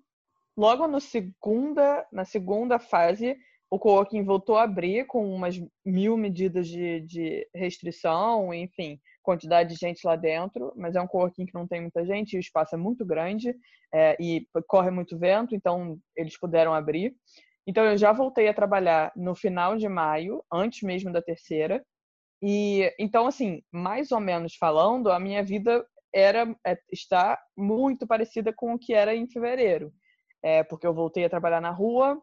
logo 0.58 0.88
no 0.88 1.00
segunda, 1.00 2.08
na 2.12 2.26
segunda 2.26 2.80
fase, 2.80 3.38
o 3.69 3.78
coworking 3.78 4.24
voltou 4.24 4.58
a 4.58 4.63
abrir 4.63 5.06
com 5.06 5.32
umas 5.32 5.62
mil 5.86 6.17
medidas 6.17 6.67
de, 6.67 7.02
de 7.02 7.48
restrição, 7.54 8.52
enfim, 8.52 9.00
quantidade 9.25 9.73
de 9.73 9.79
gente 9.79 10.05
lá 10.05 10.15
dentro, 10.15 10.71
mas 10.75 10.95
é 10.95 11.01
um 11.01 11.07
coworking 11.07 11.45
que 11.45 11.53
não 11.53 11.67
tem 11.67 11.81
muita 11.81 12.05
gente 12.05 12.33
e 12.33 12.38
o 12.38 12.39
espaço 12.39 12.75
é 12.75 12.77
muito 12.77 13.03
grande 13.03 13.53
é, 13.93 14.15
e 14.19 14.47
corre 14.67 14.91
muito 14.91 15.17
vento, 15.17 15.55
então 15.55 15.97
eles 16.15 16.39
puderam 16.39 16.73
abrir. 16.73 17.13
Então 17.67 17.83
eu 17.83 17.97
já 17.97 18.13
voltei 18.13 18.47
a 18.47 18.53
trabalhar 18.53 19.11
no 19.15 19.35
final 19.35 19.75
de 19.75 19.89
maio, 19.89 20.43
antes 20.53 20.83
mesmo 20.83 21.11
da 21.11 21.21
terceira. 21.21 21.83
E 22.41 22.93
então 22.99 23.25
assim, 23.25 23.63
mais 23.71 24.11
ou 24.11 24.19
menos 24.19 24.55
falando, 24.55 25.11
a 25.11 25.19
minha 25.19 25.43
vida 25.43 25.85
era 26.13 26.55
é, 26.65 26.77
está 26.91 27.38
muito 27.57 28.07
parecida 28.07 28.53
com 28.53 28.73
o 28.73 28.79
que 28.79 28.93
era 28.93 29.15
em 29.15 29.27
fevereiro, 29.27 29.91
é, 30.43 30.63
porque 30.63 30.85
eu 30.88 30.93
voltei 30.93 31.25
a 31.25 31.29
trabalhar 31.29 31.59
na 31.59 31.71
rua 31.71 32.21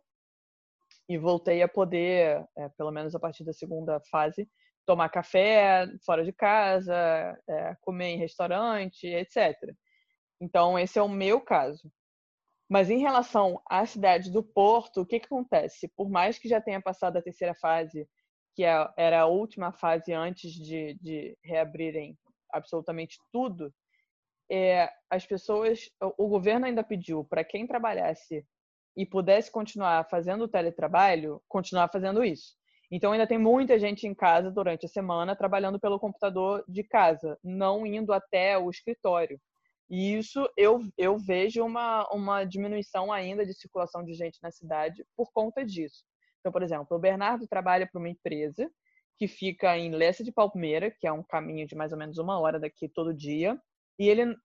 e 1.09 1.19
voltei 1.19 1.63
a 1.63 1.69
poder, 1.69 2.43
é, 2.57 2.69
pelo 2.71 2.91
menos 2.91 3.15
a 3.15 3.21
partir 3.21 3.45
da 3.45 3.53
segunda 3.53 4.01
fase, 4.11 4.49
tomar 4.87 5.09
café 5.09 5.87
fora 6.05 6.25
de 6.25 6.33
casa, 6.33 6.95
é, 7.49 7.77
comer 7.81 8.11
em 8.11 8.19
restaurante, 8.19 9.07
etc. 9.07 9.57
Então, 10.41 10.79
esse 10.79 10.99
é 10.99 11.03
o 11.03 11.09
meu 11.09 11.41
caso. 11.41 11.91
Mas 12.69 12.91
em 12.91 12.99
relação 12.99 13.61
à 13.69 13.85
cidade 13.85 14.31
do 14.31 14.43
Porto, 14.43 15.03
o 15.03 15.07
que, 15.07 15.21
que 15.21 15.27
acontece? 15.27 15.89
Por 15.97 16.09
mais 16.09 16.39
que 16.39 16.49
já 16.49 16.61
tenha 16.61 16.81
passado 16.81 17.17
a 17.17 17.23
terceira 17.23 17.55
fase, 17.55 18.09
que 18.55 18.65
é, 18.65 18.89
era 18.97 19.21
a 19.21 19.27
última 19.27 19.73
fase 19.73 20.13
antes 20.13 20.53
de, 20.53 20.95
de 21.01 21.37
reabrirem 21.45 22.17
absolutamente 22.51 23.19
tudo, 23.33 23.73
é, 24.51 24.91
as 25.11 25.25
pessoas, 25.27 25.89
o 26.19 26.29
governo 26.29 26.67
ainda 26.67 26.83
pediu 26.83 27.25
para 27.25 27.45
quem 27.45 27.67
trabalhasse 27.67 28.47
e 28.97 29.07
pudesse 29.07 29.51
continuar 29.51 30.09
fazendo 30.11 30.45
o 30.45 30.49
teletrabalho, 30.49 31.43
continuar 31.49 31.89
fazendo 31.89 32.23
isso. 32.25 32.55
Então 32.95 33.13
ainda 33.13 33.27
tem 33.27 33.39
muita 33.39 33.79
gente 33.79 34.07
em 34.07 34.15
casa 34.15 34.51
durante 34.51 34.85
a 34.85 34.89
semana 34.89 35.35
trabalhando 35.35 35.81
pelo 35.81 35.99
computador 35.99 36.63
de 36.69 36.85
casa, 36.85 37.39
não 37.43 37.87
indo 37.87 38.13
até 38.13 38.59
o 38.59 38.69
escritório. 38.69 39.41
E 39.89 40.15
isso 40.15 40.47
eu, 40.59 40.81
eu 40.99 41.17
vejo 41.17 41.65
uma, 41.65 42.07
uma 42.13 42.45
diminuição 42.45 43.11
ainda 43.11 43.47
de 43.47 43.55
circulação 43.55 44.05
de 44.05 44.13
gente 44.13 44.39
na 44.43 44.51
cidade 44.51 45.07
por 45.17 45.33
conta 45.33 45.65
disso. 45.65 46.05
Então, 46.41 46.53
por 46.53 46.63
exemplo, 46.63 46.87
o 46.91 47.01
Bernardo 47.01 47.49
trabalha 47.49 47.89
para 47.91 47.99
uma 47.99 48.11
empresa 48.11 48.71
que 49.19 49.27
fica 49.27 49.77
em 49.79 49.91
Lessa 49.91 50.23
de 50.23 50.33
Palmeira, 50.33 50.91
que 50.91 51.07
é 51.07 51.13
um 51.13 51.23
caminho 51.23 51.67
de 51.67 51.75
mais 51.75 51.93
ou 51.93 51.99
menos 51.99 52.19
uma 52.19 52.39
hora 52.41 52.61
daqui 52.61 52.89
todo 52.89 53.15
dia, 53.15 53.59
e 53.99 54.09
ele, 54.09 54.37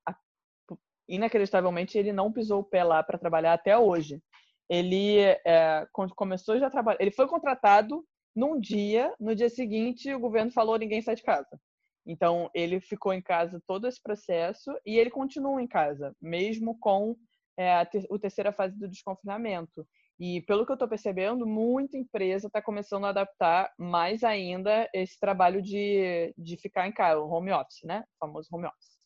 inacreditavelmente, 1.07 1.97
ele 1.97 2.13
não 2.13 2.32
pisou 2.32 2.61
o 2.61 2.63
pé 2.63 2.84
lá 2.84 3.03
para 3.03 3.17
trabalhar 3.17 3.53
até 3.53 3.78
hoje. 3.78 4.21
Ele 4.69 5.19
é, 5.45 5.86
começou 6.15 6.59
já 6.59 6.69
trabalhar, 6.69 7.01
ele 7.01 7.11
foi 7.11 7.28
contratado 7.28 8.05
num 8.38 8.59
dia, 8.59 9.11
no 9.19 9.33
dia 9.33 9.49
seguinte, 9.49 10.13
o 10.13 10.19
governo 10.19 10.51
falou 10.51 10.77
ninguém 10.77 11.01
sai 11.01 11.15
de 11.15 11.23
casa. 11.23 11.59
Então, 12.05 12.51
ele 12.53 12.79
ficou 12.79 13.11
em 13.11 13.21
casa 13.21 13.59
todo 13.65 13.88
esse 13.88 13.99
processo 13.99 14.71
e 14.85 14.95
ele 14.99 15.09
continua 15.09 15.59
em 15.59 15.67
casa, 15.67 16.15
mesmo 16.21 16.77
com 16.79 17.17
é, 17.57 17.73
a, 17.73 17.83
ter, 17.83 18.05
a 18.09 18.19
terceira 18.19 18.53
fase 18.53 18.77
do 18.77 18.88
desconfinamento. 18.88 19.88
E 20.19 20.41
pelo 20.41 20.67
que 20.67 20.71
eu 20.71 20.75
estou 20.75 20.88
percebendo, 20.88 21.47
muita 21.47 21.97
empresa 21.97 22.45
está 22.45 22.61
começando 22.61 23.05
a 23.05 23.09
adaptar 23.09 23.73
mais 23.75 24.23
ainda 24.23 24.88
esse 24.93 25.19
trabalho 25.19 25.59
de, 25.59 26.31
de 26.38 26.57
ficar 26.57 26.88
em 26.88 26.91
casa, 26.91 27.19
o 27.19 27.27
home 27.27 27.51
office, 27.51 27.83
né? 27.85 28.03
O 28.15 28.27
famoso 28.27 28.49
home 28.53 28.67
office. 28.67 28.97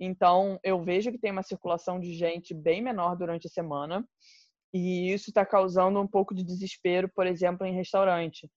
Então, 0.00 0.58
eu 0.64 0.82
vejo 0.82 1.12
que 1.12 1.18
tem 1.18 1.30
uma 1.30 1.42
circulação 1.42 2.00
de 2.00 2.14
gente 2.14 2.54
bem 2.54 2.80
menor 2.80 3.16
durante 3.16 3.48
a 3.48 3.50
semana, 3.50 4.02
e 4.72 5.12
isso 5.12 5.28
está 5.30 5.44
causando 5.44 6.00
um 6.00 6.06
pouco 6.06 6.34
de 6.34 6.42
desespero, 6.42 7.10
por 7.14 7.26
exemplo, 7.26 7.66
em 7.66 7.74
restaurante. 7.74 8.50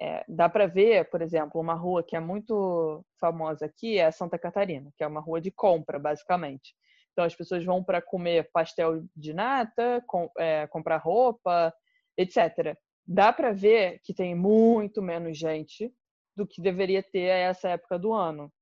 É, 0.00 0.24
dá 0.28 0.48
para 0.48 0.66
ver, 0.66 1.10
por 1.10 1.20
exemplo, 1.22 1.60
uma 1.60 1.74
rua 1.74 2.04
que 2.04 2.14
é 2.14 2.20
muito 2.20 3.04
famosa 3.20 3.66
aqui 3.66 3.98
é 3.98 4.10
Santa 4.12 4.38
Catarina, 4.38 4.92
que 4.96 5.02
é 5.02 5.06
uma 5.06 5.20
rua 5.20 5.40
de 5.40 5.50
compra, 5.50 5.98
basicamente. 5.98 6.74
Então, 7.12 7.24
as 7.24 7.34
pessoas 7.34 7.64
vão 7.64 7.82
para 7.82 8.00
comer 8.00 8.48
pastel 8.52 9.04
de 9.16 9.32
nata, 9.32 10.00
com, 10.06 10.30
é, 10.38 10.68
comprar 10.68 10.98
roupa, 10.98 11.74
etc. 12.16 12.78
Dá 13.04 13.32
para 13.32 13.52
ver 13.52 14.00
que 14.04 14.14
tem 14.14 14.36
muito 14.36 15.02
menos 15.02 15.36
gente 15.36 15.92
do 16.36 16.46
que 16.46 16.62
deveria 16.62 17.02
ter 17.02 17.30
a 17.30 17.36
essa 17.36 17.70
época 17.70 17.98
do 17.98 18.12
ano. 18.12 18.52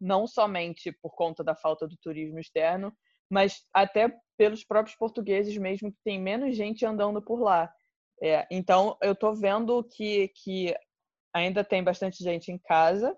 Não 0.00 0.28
somente 0.28 0.92
por 1.02 1.16
conta 1.16 1.42
da 1.42 1.56
falta 1.56 1.88
do 1.88 1.96
turismo 1.96 2.38
externo, 2.38 2.92
mas 3.28 3.64
até 3.74 4.16
pelos 4.38 4.62
próprios 4.64 4.96
portugueses 4.96 5.56
mesmo, 5.56 5.90
que 5.90 5.98
tem 6.04 6.20
menos 6.20 6.56
gente 6.56 6.86
andando 6.86 7.20
por 7.20 7.40
lá. 7.40 7.72
É, 8.22 8.46
então, 8.50 8.96
eu 9.02 9.12
estou 9.12 9.34
vendo 9.34 9.84
que, 9.84 10.28
que 10.28 10.74
ainda 11.34 11.62
tem 11.62 11.82
bastante 11.82 12.22
gente 12.22 12.50
em 12.50 12.58
casa 12.58 13.16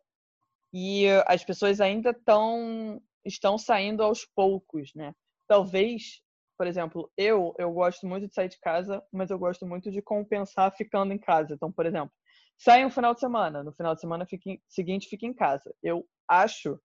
e 0.72 1.06
as 1.26 1.44
pessoas 1.44 1.80
ainda 1.80 2.10
estão 2.10 3.00
estão 3.24 3.58
saindo 3.58 4.02
aos 4.02 4.24
poucos, 4.24 4.92
né? 4.94 5.14
Talvez, 5.46 6.22
por 6.56 6.66
exemplo, 6.66 7.10
eu 7.16 7.54
eu 7.58 7.72
gosto 7.72 8.06
muito 8.06 8.26
de 8.28 8.34
sair 8.34 8.48
de 8.48 8.58
casa, 8.60 9.02
mas 9.12 9.30
eu 9.30 9.38
gosto 9.38 9.66
muito 9.66 9.90
de 9.90 10.02
compensar 10.02 10.74
ficando 10.76 11.12
em 11.12 11.18
casa. 11.18 11.54
Então, 11.54 11.70
por 11.72 11.86
exemplo, 11.86 12.12
sai 12.58 12.84
um 12.84 12.90
final 12.90 13.14
de 13.14 13.20
semana, 13.20 13.62
no 13.62 13.72
final 13.72 13.94
de 13.94 14.00
semana 14.00 14.26
seguinte 14.68 15.08
fica 15.08 15.26
em 15.26 15.34
casa. 15.34 15.74
Eu 15.82 16.06
acho 16.28 16.78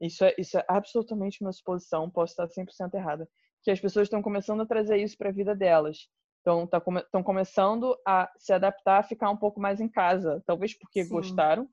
isso 0.00 0.24
é, 0.24 0.34
isso 0.38 0.58
é 0.58 0.64
absolutamente 0.68 1.40
uma 1.42 1.52
suposição, 1.52 2.10
posso 2.10 2.32
estar 2.32 2.48
100% 2.48 2.94
errada, 2.94 3.28
que 3.62 3.70
as 3.70 3.80
pessoas 3.80 4.06
estão 4.06 4.22
começando 4.22 4.62
a 4.62 4.66
trazer 4.66 4.98
isso 4.98 5.16
para 5.16 5.30
a 5.30 5.32
vida 5.32 5.54
delas. 5.54 6.08
Então, 6.44 6.64
estão 6.64 7.00
tá, 7.10 7.22
começando 7.22 7.98
a 8.06 8.30
se 8.36 8.52
adaptar 8.52 8.98
a 8.98 9.02
ficar 9.02 9.30
um 9.30 9.36
pouco 9.36 9.58
mais 9.58 9.80
em 9.80 9.88
casa. 9.88 10.42
Talvez 10.44 10.78
porque 10.78 11.02
Sim. 11.02 11.08
gostaram, 11.08 11.66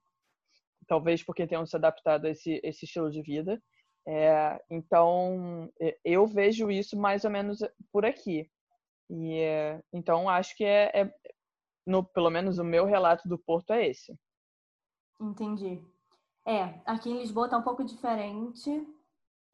talvez 0.88 1.22
porque 1.22 1.46
tenham 1.46 1.66
se 1.66 1.76
adaptado 1.76 2.24
a 2.24 2.30
esse, 2.30 2.58
esse 2.64 2.86
estilo 2.86 3.10
de 3.10 3.20
vida. 3.20 3.62
É, 4.08 4.58
então, 4.70 5.70
eu 6.02 6.26
vejo 6.26 6.70
isso 6.70 6.98
mais 6.98 7.22
ou 7.26 7.30
menos 7.30 7.58
por 7.92 8.06
aqui. 8.06 8.50
E, 9.10 9.40
é, 9.40 9.78
então, 9.92 10.26
acho 10.26 10.56
que 10.56 10.64
é, 10.64 11.02
é 11.02 11.14
no, 11.86 12.02
pelo 12.02 12.30
menos 12.30 12.58
o 12.58 12.64
meu 12.64 12.86
relato 12.86 13.28
do 13.28 13.38
Porto 13.38 13.74
é 13.74 13.86
esse. 13.86 14.18
Entendi. 15.20 15.84
É, 16.46 16.80
aqui 16.86 17.10
em 17.10 17.18
Lisboa 17.18 17.46
tá 17.46 17.58
um 17.58 17.62
pouco 17.62 17.84
diferente. 17.84 18.70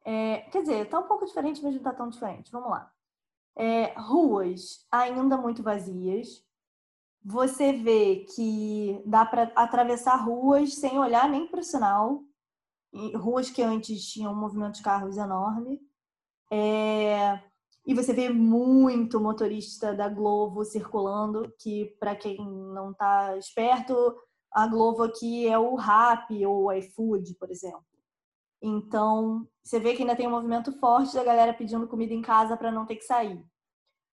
É, 0.05 0.37
quer 0.49 0.61
dizer, 0.61 0.87
tá 0.87 0.97
um 0.97 1.07
pouco 1.09 1.25
diferente, 1.25 1.61
mas 1.61 1.75
não 1.75 1.83
tá 1.83 1.91
tão 1.93 2.07
diferente. 2.07 2.49
Vamos 2.53 2.69
lá. 2.69 2.89
É, 3.59 3.93
ruas 3.99 4.87
ainda 4.89 5.37
muito 5.37 5.61
vazias. 5.61 6.43
Você 7.23 7.73
vê 7.73 8.25
que 8.33 9.03
dá 9.05 9.25
para 9.25 9.51
atravessar 9.55 10.15
ruas 10.15 10.75
sem 10.75 10.97
olhar 10.97 11.29
nem 11.29 11.45
para 11.45 11.59
o 11.59 11.63
sinal 11.63 12.23
ruas 13.15 13.49
que 13.49 13.61
antes 13.61 14.05
tinham 14.05 14.33
um 14.33 14.35
movimento 14.35 14.75
de 14.75 14.81
carros 14.81 15.17
enorme. 15.17 15.79
É, 16.51 17.39
e 17.85 17.93
você 17.93 18.13
vê 18.13 18.29
muito 18.29 19.19
motorista 19.19 19.93
da 19.93 20.09
Globo 20.09 20.63
circulando, 20.63 21.51
que 21.59 21.85
para 21.99 22.15
quem 22.15 22.37
não 22.37 22.91
está 22.91 23.37
esperto, 23.37 24.15
a 24.51 24.67
Globo 24.67 25.03
aqui 25.03 25.47
é 25.47 25.57
o 25.57 25.75
Rap 25.75 26.45
ou 26.45 26.65
o 26.65 26.71
iFood, 26.73 27.35
por 27.35 27.51
exemplo. 27.51 27.85
Então, 28.61 29.47
você 29.63 29.79
vê 29.79 29.95
que 29.95 30.01
ainda 30.01 30.15
tem 30.15 30.27
um 30.27 30.31
movimento 30.31 30.71
forte 30.79 31.13
da 31.13 31.23
galera 31.23 31.53
pedindo 31.53 31.87
comida 31.87 32.13
em 32.13 32.21
casa 32.21 32.57
para 32.57 32.71
não 32.71 32.85
ter 32.85 32.95
que 32.95 33.05
sair. 33.05 33.43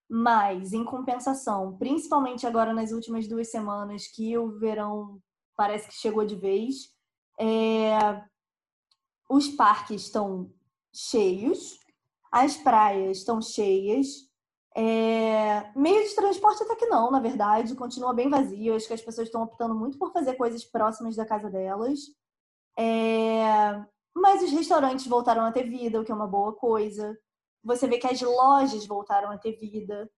Mas, 0.08 0.72
em 0.72 0.84
compensação, 0.84 1.76
principalmente 1.76 2.46
agora 2.46 2.72
nas 2.72 2.92
últimas 2.92 3.26
duas 3.26 3.50
semanas 3.50 4.06
que 4.06 4.38
o 4.38 4.58
verão 4.58 5.20
parece 5.56 5.88
que 5.88 5.94
chegou 5.94 6.24
de 6.24 6.36
vez, 6.36 6.94
é, 7.40 8.22
os 9.28 9.48
parques 9.48 10.02
estão 10.02 10.52
cheios, 10.94 11.80
as 12.30 12.56
praias 12.56 13.18
estão 13.18 13.40
cheias, 13.40 14.26
é... 14.76 15.72
meio 15.74 16.06
de 16.06 16.14
transporte 16.14 16.62
até 16.62 16.76
que 16.76 16.84
não, 16.84 17.10
na 17.10 17.18
verdade, 17.18 17.74
continua 17.74 18.12
bem 18.12 18.28
vazio. 18.28 18.76
Acho 18.76 18.86
que 18.86 18.92
as 18.92 19.00
pessoas 19.00 19.28
estão 19.28 19.42
optando 19.42 19.74
muito 19.74 19.96
por 19.96 20.12
fazer 20.12 20.34
coisas 20.34 20.64
próximas 20.64 21.16
da 21.16 21.24
casa 21.24 21.48
delas. 21.48 22.00
É... 22.78 23.82
Mas 24.16 24.42
os 24.42 24.50
restaurantes 24.50 25.06
voltaram 25.06 25.42
a 25.42 25.52
ter 25.52 25.68
vida, 25.68 26.00
o 26.00 26.04
que 26.04 26.10
é 26.10 26.14
uma 26.14 26.26
boa 26.26 26.54
coisa. 26.54 27.14
Você 27.62 27.86
vê 27.86 27.98
que 27.98 28.06
as 28.06 28.18
lojas 28.22 28.86
voltaram 28.86 29.30
a 29.30 29.36
ter 29.36 29.52
vida. 29.52 30.10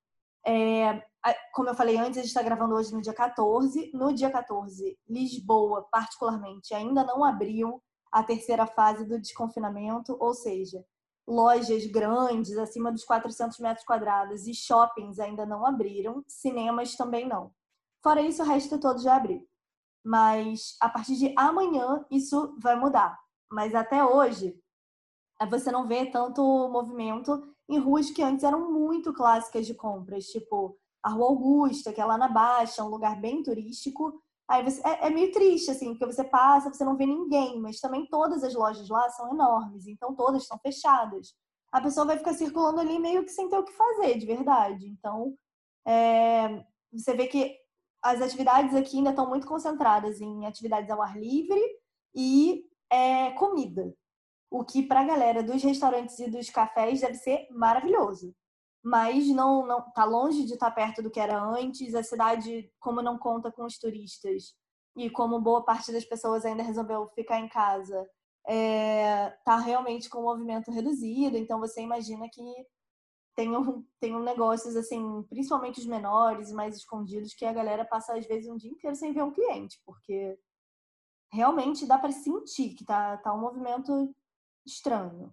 É... 0.46 1.04
Como 1.52 1.68
eu 1.68 1.74
falei 1.74 1.96
antes, 1.96 2.16
a 2.16 2.20
gente 2.20 2.28
está 2.28 2.42
gravando 2.42 2.76
hoje 2.76 2.94
no 2.94 3.02
dia 3.02 3.12
14. 3.12 3.90
No 3.92 4.14
dia 4.14 4.30
14, 4.30 4.96
Lisboa, 5.08 5.88
particularmente, 5.90 6.72
ainda 6.72 7.02
não 7.02 7.24
abriu 7.24 7.82
a 8.12 8.22
terceira 8.22 8.68
fase 8.68 9.04
do 9.04 9.20
desconfinamento, 9.20 10.16
ou 10.20 10.32
seja, 10.32 10.82
lojas 11.26 11.84
grandes, 11.86 12.56
acima 12.56 12.92
dos 12.92 13.04
400 13.04 13.58
metros 13.58 13.84
quadrados 13.84 14.46
e 14.46 14.54
shoppings 14.54 15.18
ainda 15.18 15.44
não 15.44 15.66
abriram, 15.66 16.24
cinemas 16.28 16.94
também 16.94 17.28
não. 17.28 17.52
Fora 18.00 18.20
isso, 18.20 18.42
o 18.44 18.46
resto 18.46 18.78
todo 18.78 19.02
já 19.02 19.16
abriu. 19.16 19.44
Mas 20.04 20.76
a 20.80 20.88
partir 20.88 21.16
de 21.16 21.34
amanhã 21.36 22.06
isso 22.10 22.56
vai 22.62 22.76
mudar. 22.76 23.18
Mas 23.50 23.74
até 23.74 24.04
hoje, 24.04 24.58
você 25.48 25.70
não 25.70 25.86
vê 25.86 26.06
tanto 26.06 26.42
movimento 26.68 27.54
em 27.68 27.78
ruas 27.78 28.10
que 28.10 28.22
antes 28.22 28.44
eram 28.44 28.70
muito 28.72 29.12
clássicas 29.12 29.66
de 29.66 29.74
compras, 29.74 30.26
tipo 30.26 30.76
a 31.02 31.10
Rua 31.10 31.28
Augusta, 31.28 31.92
que 31.92 32.00
é 32.00 32.04
lá 32.04 32.18
na 32.18 32.28
Baixa, 32.28 32.82
um 32.82 32.88
lugar 32.88 33.20
bem 33.20 33.42
turístico, 33.42 34.20
Aí 34.48 34.64
você, 34.64 34.80
é, 34.86 35.06
é, 35.06 35.10
meio 35.10 35.30
triste, 35.30 35.70
assim, 35.70 35.90
porque 35.90 36.06
você 36.06 36.24
passa, 36.24 36.72
você 36.72 36.82
não 36.82 36.96
vê 36.96 37.04
ninguém, 37.04 37.60
mas 37.60 37.80
também 37.80 38.06
todas 38.06 38.42
as 38.42 38.54
lojas 38.54 38.88
lá 38.88 39.08
são 39.10 39.30
enormes, 39.34 39.86
então 39.86 40.14
todas 40.14 40.42
estão 40.42 40.58
fechadas. 40.58 41.34
A 41.70 41.82
pessoa 41.82 42.06
vai 42.06 42.16
ficar 42.16 42.32
circulando 42.32 42.80
ali 42.80 42.98
meio 42.98 43.24
que 43.24 43.30
sem 43.30 43.46
ter 43.50 43.58
o 43.58 43.64
que 43.64 43.72
fazer, 43.72 44.16
de 44.16 44.24
verdade. 44.24 44.86
Então, 44.88 45.36
é, 45.86 46.64
você 46.90 47.14
vê 47.14 47.26
que 47.26 47.58
as 48.02 48.22
atividades 48.22 48.74
aqui 48.74 48.96
ainda 48.96 49.10
estão 49.10 49.28
muito 49.28 49.46
concentradas 49.46 50.18
em 50.18 50.46
atividades 50.46 50.90
ao 50.90 51.02
ar 51.02 51.18
livre 51.18 51.60
e 52.14 52.64
é, 52.90 53.30
comida. 53.32 53.94
O 54.50 54.64
que 54.64 54.82
para 54.82 55.00
a 55.00 55.04
galera 55.04 55.42
dos 55.42 55.62
restaurantes 55.62 56.18
e 56.18 56.30
dos 56.30 56.48
cafés 56.50 57.00
deve 57.00 57.14
ser 57.14 57.46
maravilhoso 57.50 58.34
mas 58.82 59.28
não 59.28 59.66
não 59.66 59.82
tá 59.92 60.04
longe 60.04 60.44
de 60.44 60.54
estar 60.54 60.70
tá 60.70 60.74
perto 60.74 61.02
do 61.02 61.10
que 61.10 61.20
era 61.20 61.40
antes. 61.42 61.94
A 61.94 62.02
cidade, 62.02 62.72
como 62.78 63.02
não 63.02 63.18
conta 63.18 63.50
com 63.50 63.64
os 63.64 63.78
turistas 63.78 64.54
e 64.96 65.10
como 65.10 65.40
boa 65.40 65.64
parte 65.64 65.92
das 65.92 66.04
pessoas 66.04 66.44
ainda 66.44 66.62
resolveu 66.62 67.08
ficar 67.14 67.38
em 67.38 67.48
casa, 67.48 68.08
é, 68.46 69.30
tá 69.44 69.58
realmente 69.58 70.08
com 70.08 70.20
o 70.20 70.22
movimento 70.22 70.70
reduzido. 70.70 71.36
Então 71.36 71.60
você 71.60 71.82
imagina 71.82 72.28
que 72.32 72.42
tem 73.36 74.16
um 74.16 74.22
negócios 74.22 74.74
assim, 74.74 75.22
principalmente 75.28 75.80
os 75.80 75.86
menores, 75.86 76.50
mais 76.50 76.76
escondidos, 76.76 77.34
que 77.34 77.44
a 77.44 77.52
galera 77.52 77.84
passa 77.84 78.16
às 78.16 78.26
vezes 78.26 78.48
um 78.48 78.56
dia 78.56 78.70
inteiro 78.70 78.96
sem 78.96 79.12
ver 79.12 79.22
um 79.22 79.30
cliente, 79.30 79.80
porque 79.86 80.36
realmente 81.32 81.86
dá 81.86 81.98
para 81.98 82.12
sentir 82.12 82.74
que 82.74 82.84
tá, 82.84 83.16
tá 83.18 83.34
um 83.34 83.40
movimento 83.40 84.14
estranho. 84.66 85.32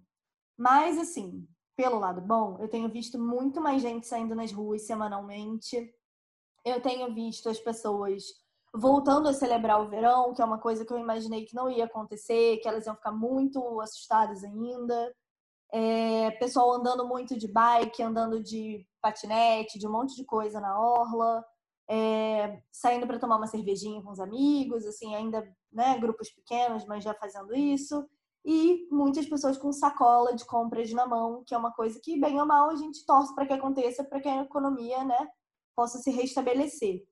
Mas 0.56 0.98
assim, 0.98 1.46
pelo 1.76 1.98
lado 1.98 2.20
bom, 2.20 2.56
eu 2.58 2.68
tenho 2.68 2.88
visto 2.88 3.18
muito 3.18 3.60
mais 3.60 3.82
gente 3.82 4.06
saindo 4.06 4.34
nas 4.34 4.52
ruas 4.52 4.82
semanalmente. 4.82 5.92
Eu 6.64 6.80
tenho 6.80 7.12
visto 7.14 7.48
as 7.48 7.58
pessoas 7.58 8.24
voltando 8.74 9.28
a 9.28 9.32
celebrar 9.32 9.80
o 9.80 9.88
verão, 9.88 10.34
que 10.34 10.42
é 10.42 10.44
uma 10.44 10.58
coisa 10.58 10.84
que 10.84 10.92
eu 10.92 10.98
imaginei 10.98 11.44
que 11.44 11.54
não 11.54 11.70
ia 11.70 11.84
acontecer, 11.84 12.58
que 12.58 12.68
elas 12.68 12.86
iam 12.86 12.94
ficar 12.94 13.12
muito 13.12 13.80
assustadas 13.80 14.44
ainda. 14.44 15.14
É, 15.72 16.30
pessoal 16.32 16.72
andando 16.72 17.06
muito 17.06 17.36
de 17.36 17.48
bike, 17.48 18.02
andando 18.02 18.42
de 18.42 18.86
patinete, 19.00 19.78
de 19.78 19.86
um 19.86 19.92
monte 19.92 20.14
de 20.14 20.24
coisa 20.24 20.60
na 20.60 20.78
orla, 20.78 21.44
é, 21.88 22.60
saindo 22.70 23.06
para 23.06 23.18
tomar 23.18 23.36
uma 23.36 23.46
cervejinha 23.46 24.02
com 24.02 24.10
os 24.10 24.20
amigos, 24.20 24.84
assim, 24.86 25.14
ainda, 25.14 25.46
né, 25.76 25.98
grupos 25.98 26.30
pequenos, 26.30 26.84
mas 26.86 27.04
já 27.04 27.14
fazendo 27.14 27.54
isso 27.54 28.08
e 28.48 28.86
muitas 28.92 29.26
pessoas 29.26 29.58
com 29.58 29.72
sacola 29.72 30.32
de 30.32 30.44
compras 30.44 30.92
na 30.92 31.04
mão, 31.04 31.42
que 31.44 31.52
é 31.52 31.58
uma 31.58 31.72
coisa 31.72 31.98
que, 32.00 32.16
bem 32.18 32.38
ou 32.38 32.46
mal, 32.46 32.70
a 32.70 32.76
gente 32.76 33.04
torce 33.04 33.34
para 33.34 33.44
que 33.44 33.52
aconteça, 33.52 34.04
para 34.04 34.20
que 34.20 34.28
a 34.28 34.42
economia 34.42 35.02
né, 35.02 35.28
possa 35.74 35.98
se 35.98 36.12
restabelecer. 36.12 37.04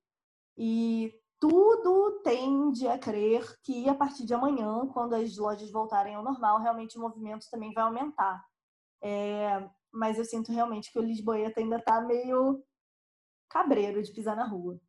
E 0.56 1.12
tudo 1.40 2.20
tende 2.22 2.86
a 2.86 2.96
crer 2.96 3.58
que 3.64 3.88
a 3.88 3.94
partir 3.96 4.24
de 4.24 4.32
amanhã, 4.32 4.86
quando 4.86 5.14
as 5.14 5.36
lojas 5.36 5.72
voltarem 5.72 6.14
ao 6.14 6.22
normal, 6.22 6.60
realmente 6.60 6.96
o 6.96 7.00
movimento 7.00 7.50
também 7.50 7.72
vai 7.72 7.82
aumentar. 7.82 8.46
É, 9.02 9.68
mas 9.92 10.18
eu 10.18 10.24
sinto 10.24 10.52
realmente 10.52 10.92
que 10.92 10.98
o 11.00 11.02
Lisboeta 11.02 11.58
ainda 11.58 11.78
está 11.78 12.00
meio 12.00 12.62
cabreiro 13.48 14.00
de 14.00 14.12
pisar 14.12 14.36
na 14.36 14.46
rua. 14.46 14.80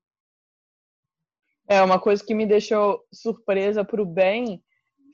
É, 1.68 1.82
uma 1.82 2.00
coisa 2.00 2.24
que 2.24 2.36
me 2.36 2.46
deixou 2.46 3.04
surpresa 3.12 3.84
para 3.84 4.02
o 4.02 4.06
bem 4.06 4.64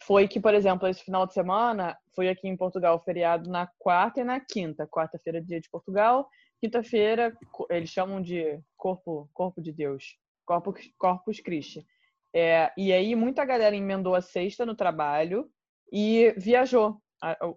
foi 0.04 0.28
que, 0.28 0.40
por 0.40 0.54
exemplo, 0.54 0.88
esse 0.88 1.04
final 1.04 1.26
de 1.26 1.34
semana 1.34 1.98
foi 2.14 2.28
aqui 2.28 2.48
em 2.48 2.58
Portugal 2.58 3.00
feriado 3.00 3.50
na 3.50 3.68
quarta 3.80 4.20
e 4.20 4.24
na 4.24 4.40
quinta. 4.40 4.86
Quarta-feira, 4.86 5.42
dia 5.42 5.62
de 5.62 5.70
Portugal. 5.70 6.28
Quinta-feira, 6.60 7.36
eles 7.70 7.90
chamam 7.90 8.22
de 8.22 8.60
Corpo, 8.76 9.30
corpo 9.34 9.62
de 9.62 9.72
Deus, 9.72 10.18
Corpus, 10.46 10.92
Corpus 10.98 11.40
Christi. 11.40 11.86
É, 12.34 12.72
e 12.78 12.92
aí, 12.92 13.16
muita 13.16 13.46
galera 13.46 13.76
emendou 13.76 14.14
a 14.14 14.22
sexta 14.22 14.66
no 14.66 14.76
trabalho 14.76 15.50
e 15.92 16.34
viajou, 16.38 17.02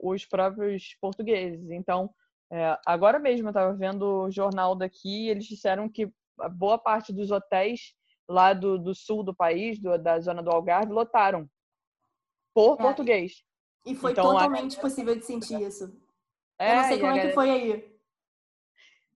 os 0.00 0.24
próprios 0.24 0.96
portugueses. 1.00 1.70
Então, 1.70 2.10
é, 2.52 2.78
agora 2.86 3.18
mesmo 3.18 3.48
eu 3.48 3.50
estava 3.50 3.74
vendo 3.74 4.24
o 4.24 4.30
jornal 4.30 4.76
daqui 4.76 5.24
e 5.24 5.30
eles 5.30 5.46
disseram 5.46 5.88
que 5.88 6.08
boa 6.52 6.78
parte 6.78 7.12
dos 7.12 7.30
hotéis 7.30 7.94
lá 8.28 8.52
do, 8.52 8.78
do 8.78 8.94
sul 8.94 9.22
do 9.22 9.34
país, 9.34 9.80
do, 9.80 9.96
da 9.98 10.18
zona 10.20 10.42
do 10.42 10.50
Algarve, 10.50 10.92
lotaram 10.92 11.48
por 12.54 12.74
é. 12.80 12.82
português. 12.82 13.42
E 13.86 13.94
foi 13.94 14.12
então, 14.12 14.24
totalmente 14.24 14.78
a... 14.78 14.80
possível 14.80 15.14
de 15.14 15.24
sentir 15.24 15.60
isso. 15.60 15.92
É, 16.58 16.72
eu 16.72 16.76
não 16.76 16.84
sei 16.84 16.98
como 16.98 17.06
é 17.06 17.14
galera... 17.14 17.28
que 17.28 17.34
foi 17.34 17.50
aí. 17.50 17.94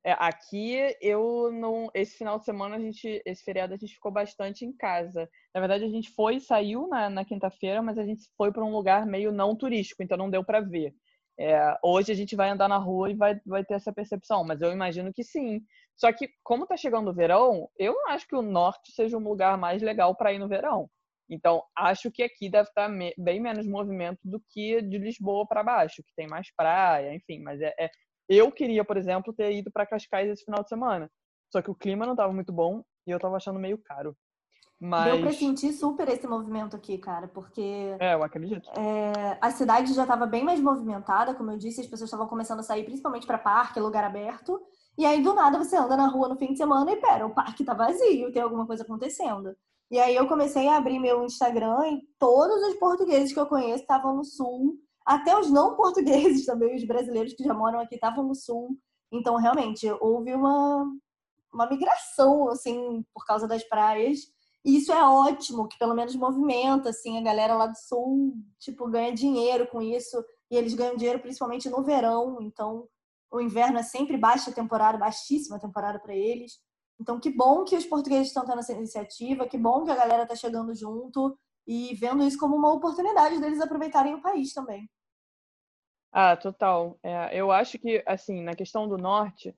É, 0.05 0.13
aqui 0.13 0.97
eu 1.01 1.51
não. 1.53 1.91
Esse 1.93 2.17
final 2.17 2.39
de 2.39 2.45
semana, 2.45 2.77
a 2.77 2.79
gente, 2.79 3.21
esse 3.27 3.43
feriado, 3.43 3.75
a 3.75 3.77
gente 3.77 3.95
ficou 3.95 4.13
bastante 4.13 4.65
em 4.65 4.73
casa. 4.73 5.29
Na 5.55 5.61
verdade, 5.61 5.85
a 5.85 5.89
gente 5.89 6.11
foi, 6.11 6.41
saiu 6.41 6.87
na, 6.89 7.11
na 7.11 7.25
quinta-feira, 7.25 7.83
mas 7.83 7.99
a 7.99 8.05
gente 8.05 8.27
foi 8.37 8.53
para 8.53 8.65
um 8.65 8.73
lugar 8.73 9.05
meio 9.07 9.33
não 9.33 9.57
turístico, 9.57 10.03
então 10.03 10.17
não 10.17 10.31
deu 10.31 10.45
para 10.45 10.61
ver. 10.61 10.95
É, 11.41 11.76
hoje 11.84 12.11
a 12.11 12.14
gente 12.14 12.34
vai 12.34 12.51
andar 12.51 12.68
na 12.68 12.78
rua 12.78 13.11
e 13.11 13.14
vai, 13.14 13.41
vai 13.47 13.64
ter 13.64 13.74
essa 13.74 13.93
percepção, 13.93 14.45
mas 14.45 14.61
eu 14.61 14.72
imagino 14.72 15.12
que 15.12 15.22
sim. 15.22 15.61
Só 15.97 16.12
que, 16.12 16.28
como 16.43 16.66
tá 16.66 16.76
chegando 16.76 17.11
o 17.11 17.14
verão, 17.14 17.68
eu 17.78 17.93
não 17.95 18.09
acho 18.09 18.26
que 18.26 18.34
o 18.34 18.43
norte 18.43 18.93
seja 18.93 19.16
um 19.16 19.22
lugar 19.22 19.57
mais 19.57 19.82
legal 19.82 20.16
para 20.16 20.32
ir 20.32 20.39
no 20.39 20.49
verão. 20.49 20.89
Então, 21.30 21.62
acho 21.76 22.11
que 22.11 22.22
aqui 22.22 22.51
deve 22.51 22.68
estar 22.68 22.86
tá 22.86 22.89
me 22.89 23.14
bem 23.18 23.41
menos 23.41 23.66
movimento 23.66 24.20
do 24.24 24.43
que 24.51 24.80
de 24.82 24.99
Lisboa 24.99 25.47
para 25.47 25.62
baixo, 25.62 26.03
que 26.03 26.14
tem 26.16 26.26
mais 26.26 26.49
praia, 26.57 27.14
enfim. 27.14 27.41
Mas 27.41 27.61
é, 27.61 27.74
é... 27.78 27.91
eu 28.28 28.51
queria, 28.51 28.84
por 28.84 28.97
exemplo, 28.97 29.32
ter 29.32 29.53
ido 29.53 29.70
para 29.70 29.86
Cascais 29.86 30.30
esse 30.30 30.45
final 30.45 30.62
de 30.62 30.68
semana. 30.68 31.11
Só 31.53 31.62
que 31.62 31.70
o 31.70 31.74
clima 31.74 32.07
não 32.07 32.14
estava 32.14 32.32
muito 32.32 32.53
bom 32.53 32.82
e 33.07 33.11
eu 33.11 33.16
estava 33.16 33.36
achando 33.36 33.59
meio 33.59 33.78
caro. 33.78 34.16
Mas... 34.81 35.12
Deu 35.12 35.20
pra 35.20 35.33
sentir 35.33 35.72
super 35.72 36.09
esse 36.09 36.26
movimento 36.26 36.76
aqui, 36.76 36.99
cara, 36.99 37.26
porque. 37.26 37.97
É, 37.99 38.14
eu 38.14 38.22
acredito. 38.22 38.70
É, 38.79 39.37
a 39.41 39.51
cidade 39.51 39.93
já 39.93 40.03
estava 40.03 40.24
bem 40.24 40.45
mais 40.45 40.61
movimentada, 40.61 41.35
como 41.35 41.51
eu 41.51 41.59
disse, 41.59 41.81
as 41.81 41.87
pessoas 41.87 42.09
estavam 42.09 42.29
começando 42.29 42.61
a 42.61 42.62
sair 42.62 42.85
principalmente 42.85 43.26
para 43.26 43.39
parque, 43.39 43.81
lugar 43.81 44.05
aberto. 44.05 44.61
E 44.97 45.05
aí, 45.05 45.20
do 45.20 45.35
nada, 45.35 45.59
você 45.59 45.76
anda 45.76 45.97
na 45.97 46.07
rua 46.07 46.29
no 46.29 46.37
fim 46.37 46.53
de 46.53 46.59
semana 46.59 46.93
e, 46.93 46.97
pera, 46.97 47.26
o 47.26 47.35
parque 47.35 47.64
tá 47.64 47.74
vazio, 47.74 48.33
tem 48.33 48.43
alguma 48.43 48.66
coisa 48.66 48.85
acontecendo. 48.85 49.55
E 49.91 49.99
aí, 49.99 50.14
eu 50.14 50.29
comecei 50.29 50.68
a 50.68 50.76
abrir 50.76 51.01
meu 51.01 51.24
Instagram 51.24 51.79
e 51.89 52.03
todos 52.18 52.62
os 52.68 52.74
portugueses 52.74 53.33
que 53.33 53.41
eu 53.41 53.47
conheço 53.47 53.83
estavam 53.83 54.14
no 54.14 54.24
sul. 54.24 54.76
Até 55.05 55.37
os 55.37 55.51
não 55.51 55.74
portugueses 55.74 56.45
também, 56.47 56.76
os 56.76 56.87
brasileiros 56.87 57.33
que 57.33 57.43
já 57.43 57.55
moram 57.55 57.81
aqui, 57.81 57.97
estavam 57.97 58.24
no 58.24 58.35
sul. 58.35 58.76
Então, 59.11 59.37
realmente, 59.37 59.91
houve 60.01 60.35
uma, 60.35 60.85
uma 61.53 61.68
migração, 61.68 62.49
assim, 62.49 63.05
por 63.12 63.24
causa 63.24 63.49
das 63.49 63.64
praias. 63.64 64.20
E 64.65 64.77
isso 64.77 64.93
é 64.93 65.03
ótimo, 65.03 65.69
que 65.69 65.79
pelo 65.79 65.95
menos 65.95 66.15
movimenta, 66.17 66.91
assim, 66.91 67.19
a 67.19 67.23
galera 67.23 67.55
lá 67.55 67.67
do 67.67 67.77
sul, 67.77 68.35
tipo, 68.59 68.89
ganha 68.89 69.15
dinheiro 69.15 69.67
com 69.69 69.81
isso. 69.81 70.23
E 70.51 70.57
eles 70.57 70.75
ganham 70.75 70.97
dinheiro 70.97 71.21
principalmente 71.21 71.69
no 71.69 71.83
verão, 71.83 72.39
então 72.41 72.89
o 73.31 73.41
inverno 73.41 73.79
é 73.79 73.83
sempre 73.83 74.17
baixa 74.17 74.53
temporada, 74.53 74.99
baixíssima 74.99 75.59
temporada 75.59 75.99
para 75.99 76.15
eles. 76.15 76.59
Então, 77.01 77.21
que 77.21 77.31
bom 77.31 77.65
que 77.65 77.77
os 77.77 77.85
portugueses 77.87 78.29
estão 78.29 78.45
tendo 78.45 78.59
essa 78.59 78.73
iniciativa, 78.73 79.47
que 79.47 79.57
bom 79.57 79.85
que 79.85 79.91
a 79.91 79.97
galera 79.97 80.23
está 80.25 80.35
chegando 80.35 80.75
junto 80.75 81.39
e 81.67 81.95
vendo 81.95 82.25
isso 82.25 82.39
como 82.39 82.57
uma 82.57 82.73
oportunidade 82.73 83.39
deles 83.39 83.61
aproveitarem 83.61 84.15
o 84.15 84.23
país 84.23 84.53
também. 84.53 84.89
Ah, 86.11 86.37
total. 86.37 86.99
É, 87.03 87.39
eu 87.39 87.53
acho 87.53 87.79
que, 87.79 88.03
assim, 88.07 88.43
na 88.43 88.57
questão 88.57 88.89
do 88.89 88.97
norte, 88.97 89.55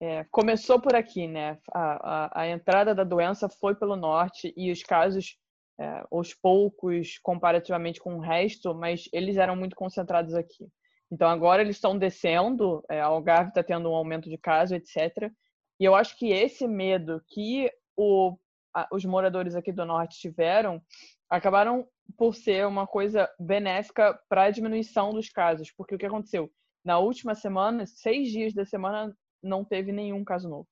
é, 0.00 0.24
começou 0.30 0.80
por 0.80 0.94
aqui, 0.94 1.26
né? 1.26 1.58
A, 1.72 2.40
a, 2.40 2.42
a, 2.42 2.48
entrada 2.48 2.94
da 2.94 3.04
doença 3.04 3.48
foi 3.48 3.74
pelo 3.74 3.96
norte 3.96 4.52
e 4.56 4.70
os 4.70 4.82
casos, 4.82 5.36
é, 5.78 6.04
aos 6.10 6.34
poucos, 6.34 7.18
comparativamente 7.22 8.00
com 8.00 8.16
o 8.16 8.20
resto, 8.20 8.74
mas 8.74 9.08
eles 9.12 9.36
eram 9.36 9.56
muito 9.56 9.74
concentrados 9.74 10.34
aqui. 10.34 10.68
Então 11.10 11.28
agora 11.28 11.62
eles 11.62 11.76
estão 11.76 11.98
descendo, 11.98 12.84
é, 12.88 13.00
Algarve 13.00 13.48
está 13.48 13.62
tendo 13.62 13.90
um 13.90 13.94
aumento 13.94 14.28
de 14.28 14.38
casos, 14.38 14.72
etc. 14.72 15.32
E 15.80 15.84
eu 15.84 15.94
acho 15.94 16.16
que 16.16 16.30
esse 16.30 16.66
medo 16.66 17.22
que 17.28 17.70
o, 17.96 18.36
a, 18.74 18.86
os 18.92 19.04
moradores 19.04 19.54
aqui 19.54 19.72
do 19.72 19.84
norte 19.84 20.18
tiveram 20.18 20.82
acabaram 21.28 21.86
por 22.16 22.34
ser 22.34 22.66
uma 22.66 22.86
coisa 22.86 23.28
benéfica 23.38 24.18
para 24.28 24.44
a 24.44 24.50
diminuição 24.50 25.12
dos 25.12 25.28
casos, 25.28 25.70
porque 25.70 25.94
o 25.94 25.98
que 25.98 26.06
aconteceu? 26.06 26.50
Na 26.84 26.98
última 26.98 27.34
semana, 27.34 27.84
seis 27.86 28.30
dias 28.30 28.54
da 28.54 28.64
semana, 28.64 29.14
não 29.42 29.64
teve 29.64 29.92
nenhum 29.92 30.24
caso 30.24 30.48
novo. 30.48 30.68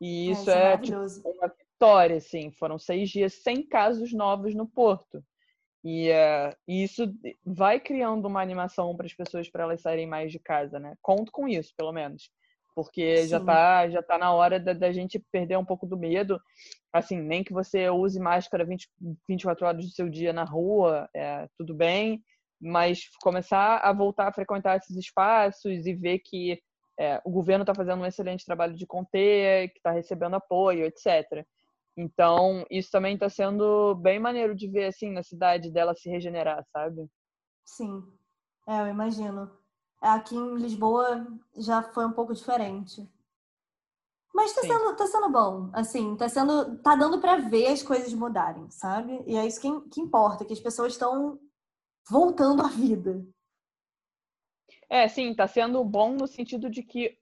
E 0.00 0.30
isso 0.30 0.50
é, 0.50 0.72
é 0.72 0.78
tipo, 0.78 0.98
uma 0.98 1.48
vitória, 1.48 2.16
assim. 2.16 2.50
Foram 2.52 2.78
seis 2.78 3.08
dias 3.08 3.34
sem 3.42 3.62
casos 3.62 4.12
novos 4.12 4.54
no 4.54 4.66
Porto. 4.66 5.22
E, 5.84 6.10
uh, 6.10 6.56
isso 6.66 7.12
vai 7.44 7.80
criando 7.80 8.26
uma 8.26 8.40
animação 8.40 8.96
para 8.96 9.06
as 9.06 9.14
pessoas 9.14 9.48
para 9.48 9.64
elas 9.64 9.80
saírem 9.80 10.06
mais 10.06 10.30
de 10.30 10.38
casa, 10.38 10.78
né? 10.78 10.94
Conto 11.00 11.30
com 11.32 11.48
isso, 11.48 11.72
pelo 11.76 11.92
menos. 11.92 12.30
Porque 12.74 13.18
Sim. 13.18 13.28
já 13.28 13.40
tá, 13.40 13.88
já 13.88 14.02
tá 14.02 14.16
na 14.16 14.32
hora 14.32 14.58
da, 14.58 14.72
da, 14.72 14.92
gente 14.92 15.22
perder 15.30 15.58
um 15.58 15.64
pouco 15.64 15.86
do 15.86 15.98
medo. 15.98 16.40
Assim, 16.92 17.20
nem 17.20 17.44
que 17.44 17.52
você 17.52 17.90
use 17.90 18.18
máscara 18.18 18.64
20, 18.64 18.88
24 19.28 19.66
horas 19.66 19.84
do 19.84 19.90
seu 19.90 20.08
dia 20.08 20.32
na 20.32 20.44
rua, 20.44 21.08
é, 21.14 21.46
tudo 21.56 21.74
bem. 21.74 22.22
Mas 22.60 23.08
começar 23.20 23.78
a 23.78 23.92
voltar 23.92 24.28
a 24.28 24.32
frequentar 24.32 24.76
esses 24.76 24.96
espaços 24.96 25.86
e 25.86 25.94
ver 25.94 26.20
que 26.20 26.60
é, 26.98 27.20
o 27.24 27.30
governo 27.30 27.62
está 27.62 27.74
fazendo 27.74 28.00
um 28.00 28.06
excelente 28.06 28.44
trabalho 28.44 28.74
de 28.74 28.86
conter, 28.86 29.70
que 29.70 29.78
está 29.78 29.90
recebendo 29.90 30.34
apoio, 30.34 30.84
etc. 30.84 31.46
Então, 31.96 32.64
isso 32.70 32.90
também 32.90 33.14
está 33.14 33.28
sendo 33.28 33.94
bem 33.96 34.18
maneiro 34.18 34.54
de 34.54 34.68
ver, 34.68 34.86
assim, 34.86 35.10
na 35.12 35.22
cidade 35.22 35.70
dela 35.70 35.94
se 35.94 36.08
regenerar, 36.08 36.64
sabe? 36.72 37.06
Sim, 37.64 38.02
é, 38.66 38.80
eu 38.80 38.86
imagino. 38.86 39.50
Aqui 40.00 40.34
em 40.34 40.56
Lisboa 40.56 41.26
já 41.56 41.82
foi 41.82 42.06
um 42.06 42.12
pouco 42.12 42.34
diferente. 42.34 43.08
Mas 44.34 44.54
tá 44.54 44.62
sendo, 44.62 44.96
tá 44.96 45.06
sendo 45.06 45.30
bom, 45.30 45.68
assim, 45.74 46.16
tá 46.16 46.26
sendo, 46.26 46.78
tá 46.78 46.96
dando 46.96 47.20
para 47.20 47.36
ver 47.36 47.66
as 47.66 47.82
coisas 47.82 48.14
mudarem, 48.14 48.70
sabe? 48.70 49.22
E 49.26 49.36
é 49.36 49.46
isso 49.46 49.60
que, 49.60 49.80
que 49.90 50.00
importa, 50.00 50.44
que 50.44 50.54
as 50.54 50.60
pessoas 50.60 50.94
estão 50.94 51.38
voltando 52.08 52.62
à 52.62 52.68
vida. 52.68 53.22
É, 54.92 55.08
sim, 55.08 55.30
está 55.30 55.48
sendo 55.48 55.82
bom 55.82 56.12
no 56.12 56.26
sentido 56.26 56.68
de 56.68 56.82
que 56.82 57.16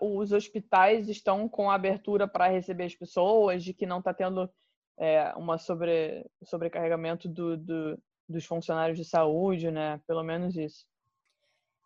os 0.00 0.30
hospitais 0.30 1.08
estão 1.08 1.48
com 1.48 1.68
abertura 1.68 2.28
para 2.28 2.46
receber 2.46 2.84
as 2.84 2.94
pessoas, 2.94 3.64
de 3.64 3.74
que 3.74 3.84
não 3.84 3.98
está 3.98 4.14
tendo 4.14 4.48
é, 4.96 5.34
uma 5.34 5.58
sobre, 5.58 6.24
sobrecarregamento 6.44 7.28
do, 7.28 7.56
do, 7.56 8.00
dos 8.28 8.44
funcionários 8.44 8.96
de 8.96 9.04
saúde, 9.04 9.72
né? 9.72 10.00
Pelo 10.06 10.22
menos 10.22 10.56
isso. 10.56 10.86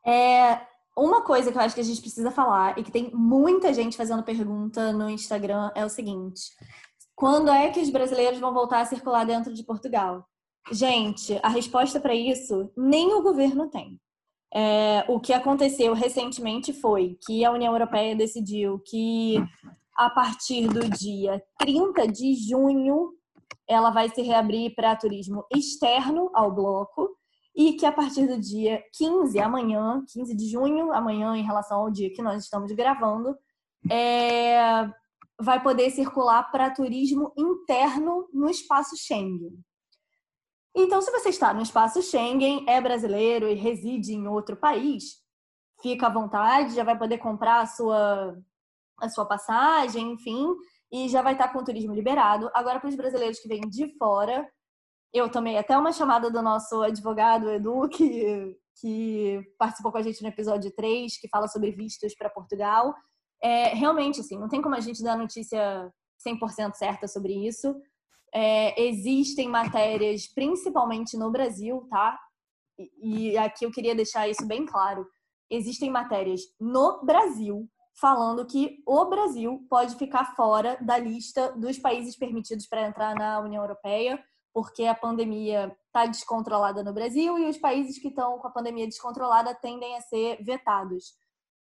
É, 0.04 0.60
uma 0.94 1.22
coisa 1.22 1.50
que 1.50 1.56
eu 1.56 1.62
acho 1.62 1.74
que 1.74 1.80
a 1.80 1.84
gente 1.84 2.02
precisa 2.02 2.30
falar 2.30 2.78
e 2.78 2.82
que 2.82 2.92
tem 2.92 3.10
muita 3.14 3.72
gente 3.72 3.96
fazendo 3.96 4.22
pergunta 4.22 4.92
no 4.92 5.08
Instagram 5.08 5.72
é 5.74 5.86
o 5.86 5.88
seguinte: 5.88 6.50
quando 7.16 7.50
é 7.50 7.70
que 7.70 7.80
os 7.80 7.88
brasileiros 7.88 8.38
vão 8.38 8.52
voltar 8.52 8.82
a 8.82 8.84
circular 8.84 9.24
dentro 9.24 9.54
de 9.54 9.64
Portugal? 9.64 10.28
Gente, 10.70 11.40
a 11.42 11.48
resposta 11.48 11.98
para 11.98 12.14
isso 12.14 12.70
nem 12.76 13.14
o 13.14 13.22
governo 13.22 13.70
tem. 13.70 13.98
É, 14.57 15.05
o 15.09 15.18
que 15.18 15.32
aconteceu 15.32 15.92
recentemente 15.94 16.72
foi 16.72 17.18
que 17.26 17.44
a 17.44 17.50
União 17.50 17.72
Europeia 17.72 18.14
decidiu 18.14 18.78
que 18.86 19.36
a 19.96 20.09
partir 20.09 20.68
do 20.68 20.88
dia 20.88 21.42
30 21.59 22.07
de 22.07 22.34
junho 22.34 23.12
ela 23.68 23.90
vai 23.90 24.09
se 24.09 24.22
reabrir 24.22 24.74
para 24.74 24.94
turismo 24.94 25.44
externo 25.52 26.30
ao 26.32 26.55
bloco 26.55 27.09
e 27.57 27.72
que 27.72 27.86
a 27.86 27.92
partir 27.92 28.26
do 28.26 28.38
dia 28.38 28.82
15, 28.96 29.38
amanhã, 29.40 30.05
15 30.12 30.36
de 30.36 30.48
junho, 30.48 30.92
amanhã 30.92 31.36
em 31.36 31.42
relação 31.42 31.80
ao 31.80 31.90
dia 31.90 32.12
que 32.12 32.22
nós 32.22 32.42
estamos 32.44 32.70
gravando, 32.72 33.36
é, 33.90 34.88
vai 35.40 35.62
poder 35.62 35.90
circular 35.90 36.50
para 36.50 36.70
turismo 36.70 37.32
interno 37.36 38.28
no 38.32 38.48
espaço 38.48 38.96
Schengen. 38.96 39.52
Então, 40.74 41.00
se 41.00 41.10
você 41.10 41.28
está 41.28 41.54
no 41.54 41.62
espaço 41.62 42.02
Schengen, 42.02 42.64
é 42.68 42.80
brasileiro 42.80 43.48
e 43.48 43.54
reside 43.54 44.12
em 44.12 44.26
outro 44.26 44.56
país, 44.56 45.22
fica 45.80 46.06
à 46.06 46.10
vontade, 46.10 46.74
já 46.74 46.82
vai 46.82 46.98
poder 46.98 47.18
comprar 47.18 47.60
a 47.60 47.66
sua, 47.66 48.36
a 48.98 49.08
sua 49.08 49.24
passagem, 49.24 50.12
enfim, 50.12 50.48
e 50.90 51.08
já 51.08 51.22
vai 51.22 51.34
estar 51.34 51.48
com 51.52 51.60
o 51.60 51.64
turismo 51.64 51.94
liberado. 51.94 52.50
Agora, 52.54 52.80
para 52.80 52.88
os 52.88 52.96
brasileiros 52.96 53.38
que 53.38 53.48
vêm 53.48 53.60
de 53.62 53.96
fora, 53.96 54.48
eu 55.12 55.30
tomei 55.30 55.56
até 55.56 55.78
uma 55.78 55.92
chamada 55.92 56.28
do 56.28 56.42
nosso 56.42 56.82
advogado 56.82 57.48
Edu, 57.50 57.88
que, 57.88 58.56
que 58.80 59.40
participou 59.56 59.92
com 59.92 59.98
a 59.98 60.02
gente 60.02 60.20
no 60.22 60.28
episódio 60.28 60.72
3, 60.74 61.20
que 61.20 61.28
fala 61.28 61.46
sobre 61.46 61.70
vistos 61.70 62.16
para 62.16 62.28
Portugal. 62.28 62.92
É, 63.40 63.68
realmente, 63.74 64.20
assim, 64.20 64.36
não 64.36 64.48
tem 64.48 64.60
como 64.60 64.74
a 64.74 64.80
gente 64.80 65.04
dar 65.04 65.16
notícia 65.16 65.92
100% 66.26 66.74
certa 66.74 67.06
sobre 67.06 67.32
isso. 67.46 67.74
É, 68.35 68.82
existem 68.82 69.49
matérias, 69.49 70.26
principalmente 70.26 71.16
no 71.16 71.30
Brasil, 71.30 71.87
tá? 71.89 72.18
E, 72.78 73.30
e 73.30 73.39
aqui 73.39 73.64
eu 73.64 73.70
queria 73.70 73.95
deixar 73.95 74.28
isso 74.28 74.45
bem 74.47 74.66
claro. 74.66 75.07
Existem 75.49 75.91
matérias 75.91 76.41
no 76.59 77.05
Brasil 77.05 77.68
falando 78.01 78.45
que 78.45 78.82
o 78.87 79.05
Brasil 79.05 79.64
pode 79.70 79.95
ficar 79.97 80.35
fora 80.35 80.76
da 80.80 80.99
lista 80.99 81.53
dos 81.53 81.78
países 81.78 82.16
permitidos 82.16 82.66
para 82.66 82.89
entrar 82.89 83.14
na 83.14 83.39
União 83.39 83.62
Europeia, 83.62 84.22
porque 84.53 84.85
a 84.85 84.95
pandemia 84.95 85.74
está 85.87 86.07
descontrolada 86.07 86.82
no 86.82 86.93
Brasil 86.93 87.39
e 87.39 87.49
os 87.49 87.59
países 87.59 87.99
que 87.99 88.09
estão 88.09 88.39
com 88.39 88.49
a 88.49 88.53
pandemia 88.53 88.87
descontrolada 88.87 89.55
tendem 89.55 89.97
a 89.97 90.01
ser 90.01 90.43
vetados. 90.43 91.14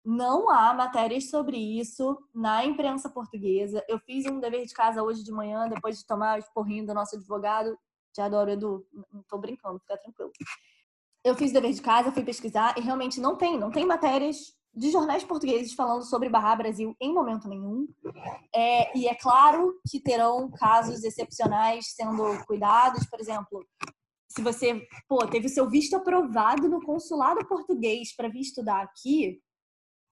Não 0.08 0.48
há 0.48 0.72
matérias 0.72 1.30
sobre 1.30 1.56
isso 1.56 2.16
na 2.32 2.64
imprensa 2.64 3.10
portuguesa. 3.10 3.84
Eu 3.88 3.98
fiz 3.98 4.24
um 4.24 4.38
dever 4.38 4.64
de 4.64 4.72
casa 4.72 5.02
hoje 5.02 5.24
de 5.24 5.32
manhã, 5.32 5.68
depois 5.68 5.98
de 5.98 6.06
tomar 6.06 6.38
o 6.38 6.52
porrinho 6.54 6.86
do 6.86 6.94
nosso 6.94 7.16
advogado. 7.16 7.76
Te 8.14 8.20
adoro, 8.20 8.52
Edu. 8.52 8.86
Não 9.12 9.24
tô 9.28 9.36
brincando, 9.36 9.80
fica 9.80 9.98
tranquilo. 9.98 10.30
Eu 11.24 11.34
fiz 11.34 11.50
o 11.50 11.54
dever 11.54 11.72
de 11.72 11.82
casa, 11.82 12.12
fui 12.12 12.22
pesquisar 12.22 12.78
e 12.78 12.82
realmente 12.82 13.20
não 13.20 13.36
tem, 13.36 13.58
não 13.58 13.72
tem 13.72 13.84
matérias 13.84 14.54
de 14.72 14.92
jornais 14.92 15.24
portugueses 15.24 15.72
falando 15.72 16.04
sobre 16.04 16.28
Barra 16.28 16.54
Brasil 16.54 16.94
em 17.00 17.12
momento 17.12 17.48
nenhum. 17.48 17.88
É, 18.54 18.96
e 18.96 19.08
é 19.08 19.14
claro 19.16 19.74
que 19.90 19.98
terão 19.98 20.48
casos 20.52 21.02
excepcionais 21.02 21.94
sendo 21.96 22.44
cuidados, 22.46 23.04
por 23.06 23.18
exemplo, 23.18 23.66
se 24.28 24.40
você 24.40 24.86
pô, 25.08 25.26
teve 25.26 25.46
o 25.46 25.50
seu 25.50 25.68
visto 25.68 25.96
aprovado 25.96 26.68
no 26.68 26.80
consulado 26.80 27.44
português 27.48 28.14
para 28.14 28.28
vir 28.28 28.42
estudar 28.42 28.82
aqui, 28.82 29.40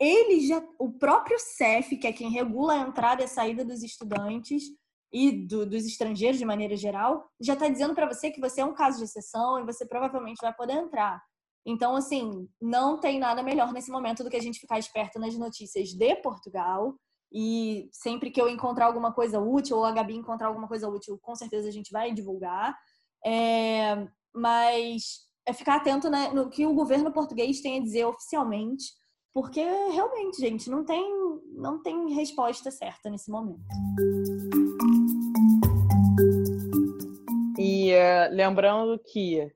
ele 0.01 0.47
já, 0.47 0.63
o 0.79 0.93
próprio 0.93 1.39
CEF, 1.39 1.97
que 1.97 2.07
é 2.07 2.13
quem 2.13 2.31
regula 2.31 2.75
a 2.75 2.89
entrada 2.89 3.23
e 3.23 3.25
a 3.25 3.29
saída 3.29 3.65
dos 3.65 3.83
estudantes 3.83 4.65
e 5.13 5.47
do, 5.47 5.65
dos 5.65 5.87
estrangeiros 5.87 6.39
de 6.39 6.45
maneira 6.45 6.77
geral, 6.77 7.29
já 7.41 7.55
está 7.55 7.69
dizendo 7.69 7.95
para 7.95 8.13
você 8.13 8.31
que 8.31 8.41
você 8.41 8.61
é 8.61 8.65
um 8.65 8.75
caso 8.75 8.99
de 8.99 9.05
exceção 9.05 9.61
e 9.61 9.65
você 9.65 9.87
provavelmente 9.87 10.41
vai 10.43 10.53
poder 10.53 10.73
entrar. 10.73 11.23
Então, 11.67 11.97
assim, 11.97 12.49
não 12.61 12.99
tem 12.99 13.19
nada 13.19 13.43
melhor 13.43 13.73
nesse 13.73 13.91
momento 13.91 14.23
do 14.23 14.29
que 14.29 14.37
a 14.37 14.43
gente 14.43 14.61
ficar 14.61 14.79
esperto 14.79 15.19
nas 15.19 15.37
notícias 15.37 15.91
de 15.91 16.17
Portugal. 16.17 16.95
E 17.33 17.89
sempre 17.91 18.31
que 18.31 18.41
eu 18.41 18.49
encontrar 18.49 18.87
alguma 18.87 19.13
coisa 19.13 19.41
útil, 19.41 19.79
ou 19.79 19.85
a 19.85 19.93
Gabi 19.93 20.15
encontrar 20.15 20.49
alguma 20.49 20.69
coisa 20.69 20.89
útil, 20.89 21.19
com 21.23 21.35
certeza 21.35 21.69
a 21.69 21.73
gente 21.73 21.91
vai 21.91 22.13
divulgar. 22.13 22.77
É, 23.25 24.07
mas 24.35 25.25
é 25.47 25.53
ficar 25.53 25.77
atento 25.77 26.11
né, 26.11 26.31
no 26.31 26.51
que 26.51 26.67
o 26.67 26.75
governo 26.75 27.13
português 27.13 27.61
tem 27.61 27.79
a 27.79 27.83
dizer 27.83 28.05
oficialmente, 28.05 28.85
porque 29.35 29.61
realmente, 29.61 30.39
gente, 30.39 30.71
não 30.71 30.85
tem, 30.85 31.05
não 31.57 31.83
tem 31.83 32.15
resposta 32.15 32.71
certa 32.71 33.11
nesse 33.11 33.29
momento. 33.29 33.65
E 37.59 37.93
uh, 37.93 38.31
lembrando 38.31 38.97
que 38.97 39.53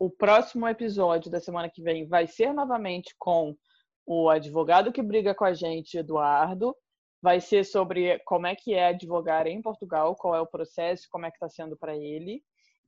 o 0.00 0.10
próximo 0.10 0.66
episódio 0.66 1.30
da 1.30 1.38
semana 1.38 1.70
que 1.70 1.80
vem 1.80 2.08
vai 2.08 2.26
ser 2.26 2.52
novamente 2.52 3.14
com 3.16 3.56
o 4.04 4.28
advogado 4.28 4.92
que 4.92 5.00
briga 5.00 5.32
com 5.32 5.44
a 5.44 5.54
gente, 5.54 5.96
Eduardo. 5.96 6.76
Vai 7.22 7.40
ser 7.40 7.64
sobre 7.64 8.18
como 8.26 8.46
é 8.46 8.54
que 8.54 8.74
é 8.74 8.88
advogar 8.88 9.46
em 9.46 9.62
Portugal, 9.62 10.14
qual 10.16 10.34
é 10.34 10.40
o 10.40 10.46
processo, 10.46 11.08
como 11.08 11.24
é 11.24 11.30
que 11.30 11.36
está 11.36 11.48
sendo 11.48 11.76
para 11.76 11.96
ele. 11.96 12.42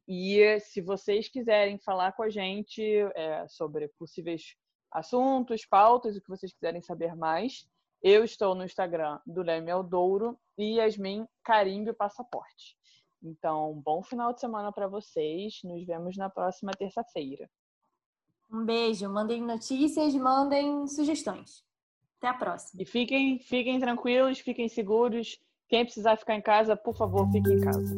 E 0.06 0.60
se 0.60 0.82
vocês 0.82 1.28
quiserem 1.28 1.78
falar 1.78 2.12
com 2.12 2.22
a 2.22 2.28
gente 2.28 2.82
é, 3.14 3.46
sobre 3.48 3.88
possíveis 3.98 4.54
assuntos, 4.96 5.66
pautas, 5.66 6.16
o 6.16 6.20
que 6.20 6.28
vocês 6.28 6.52
quiserem 6.52 6.80
saber 6.80 7.14
mais, 7.14 7.68
eu 8.02 8.24
estou 8.24 8.54
no 8.54 8.64
Instagram 8.64 9.20
do 9.26 9.42
Leme 9.42 9.70
Aldouro 9.70 10.38
e 10.56 10.76
Yasmin 10.76 11.26
Carimbe 11.44 11.92
Passaporte. 11.92 12.76
Então, 13.22 13.82
bom 13.84 14.02
final 14.02 14.32
de 14.32 14.40
semana 14.40 14.72
para 14.72 14.86
vocês. 14.86 15.60
Nos 15.64 15.84
vemos 15.84 16.16
na 16.16 16.30
próxima 16.30 16.72
terça-feira. 16.72 17.48
Um 18.50 18.64
beijo. 18.64 19.08
Mandem 19.10 19.42
notícias, 19.42 20.14
mandem 20.14 20.86
sugestões. 20.86 21.64
Até 22.18 22.28
a 22.28 22.34
próxima. 22.34 22.82
E 22.82 22.86
fiquem, 22.86 23.38
fiquem 23.38 23.78
tranquilos, 23.80 24.38
fiquem 24.38 24.68
seguros. 24.68 25.38
Quem 25.68 25.84
precisar 25.84 26.16
ficar 26.16 26.36
em 26.36 26.42
casa, 26.42 26.76
por 26.76 26.96
favor, 26.96 27.28
fique 27.32 27.52
em 27.52 27.60
casa. 27.60 27.96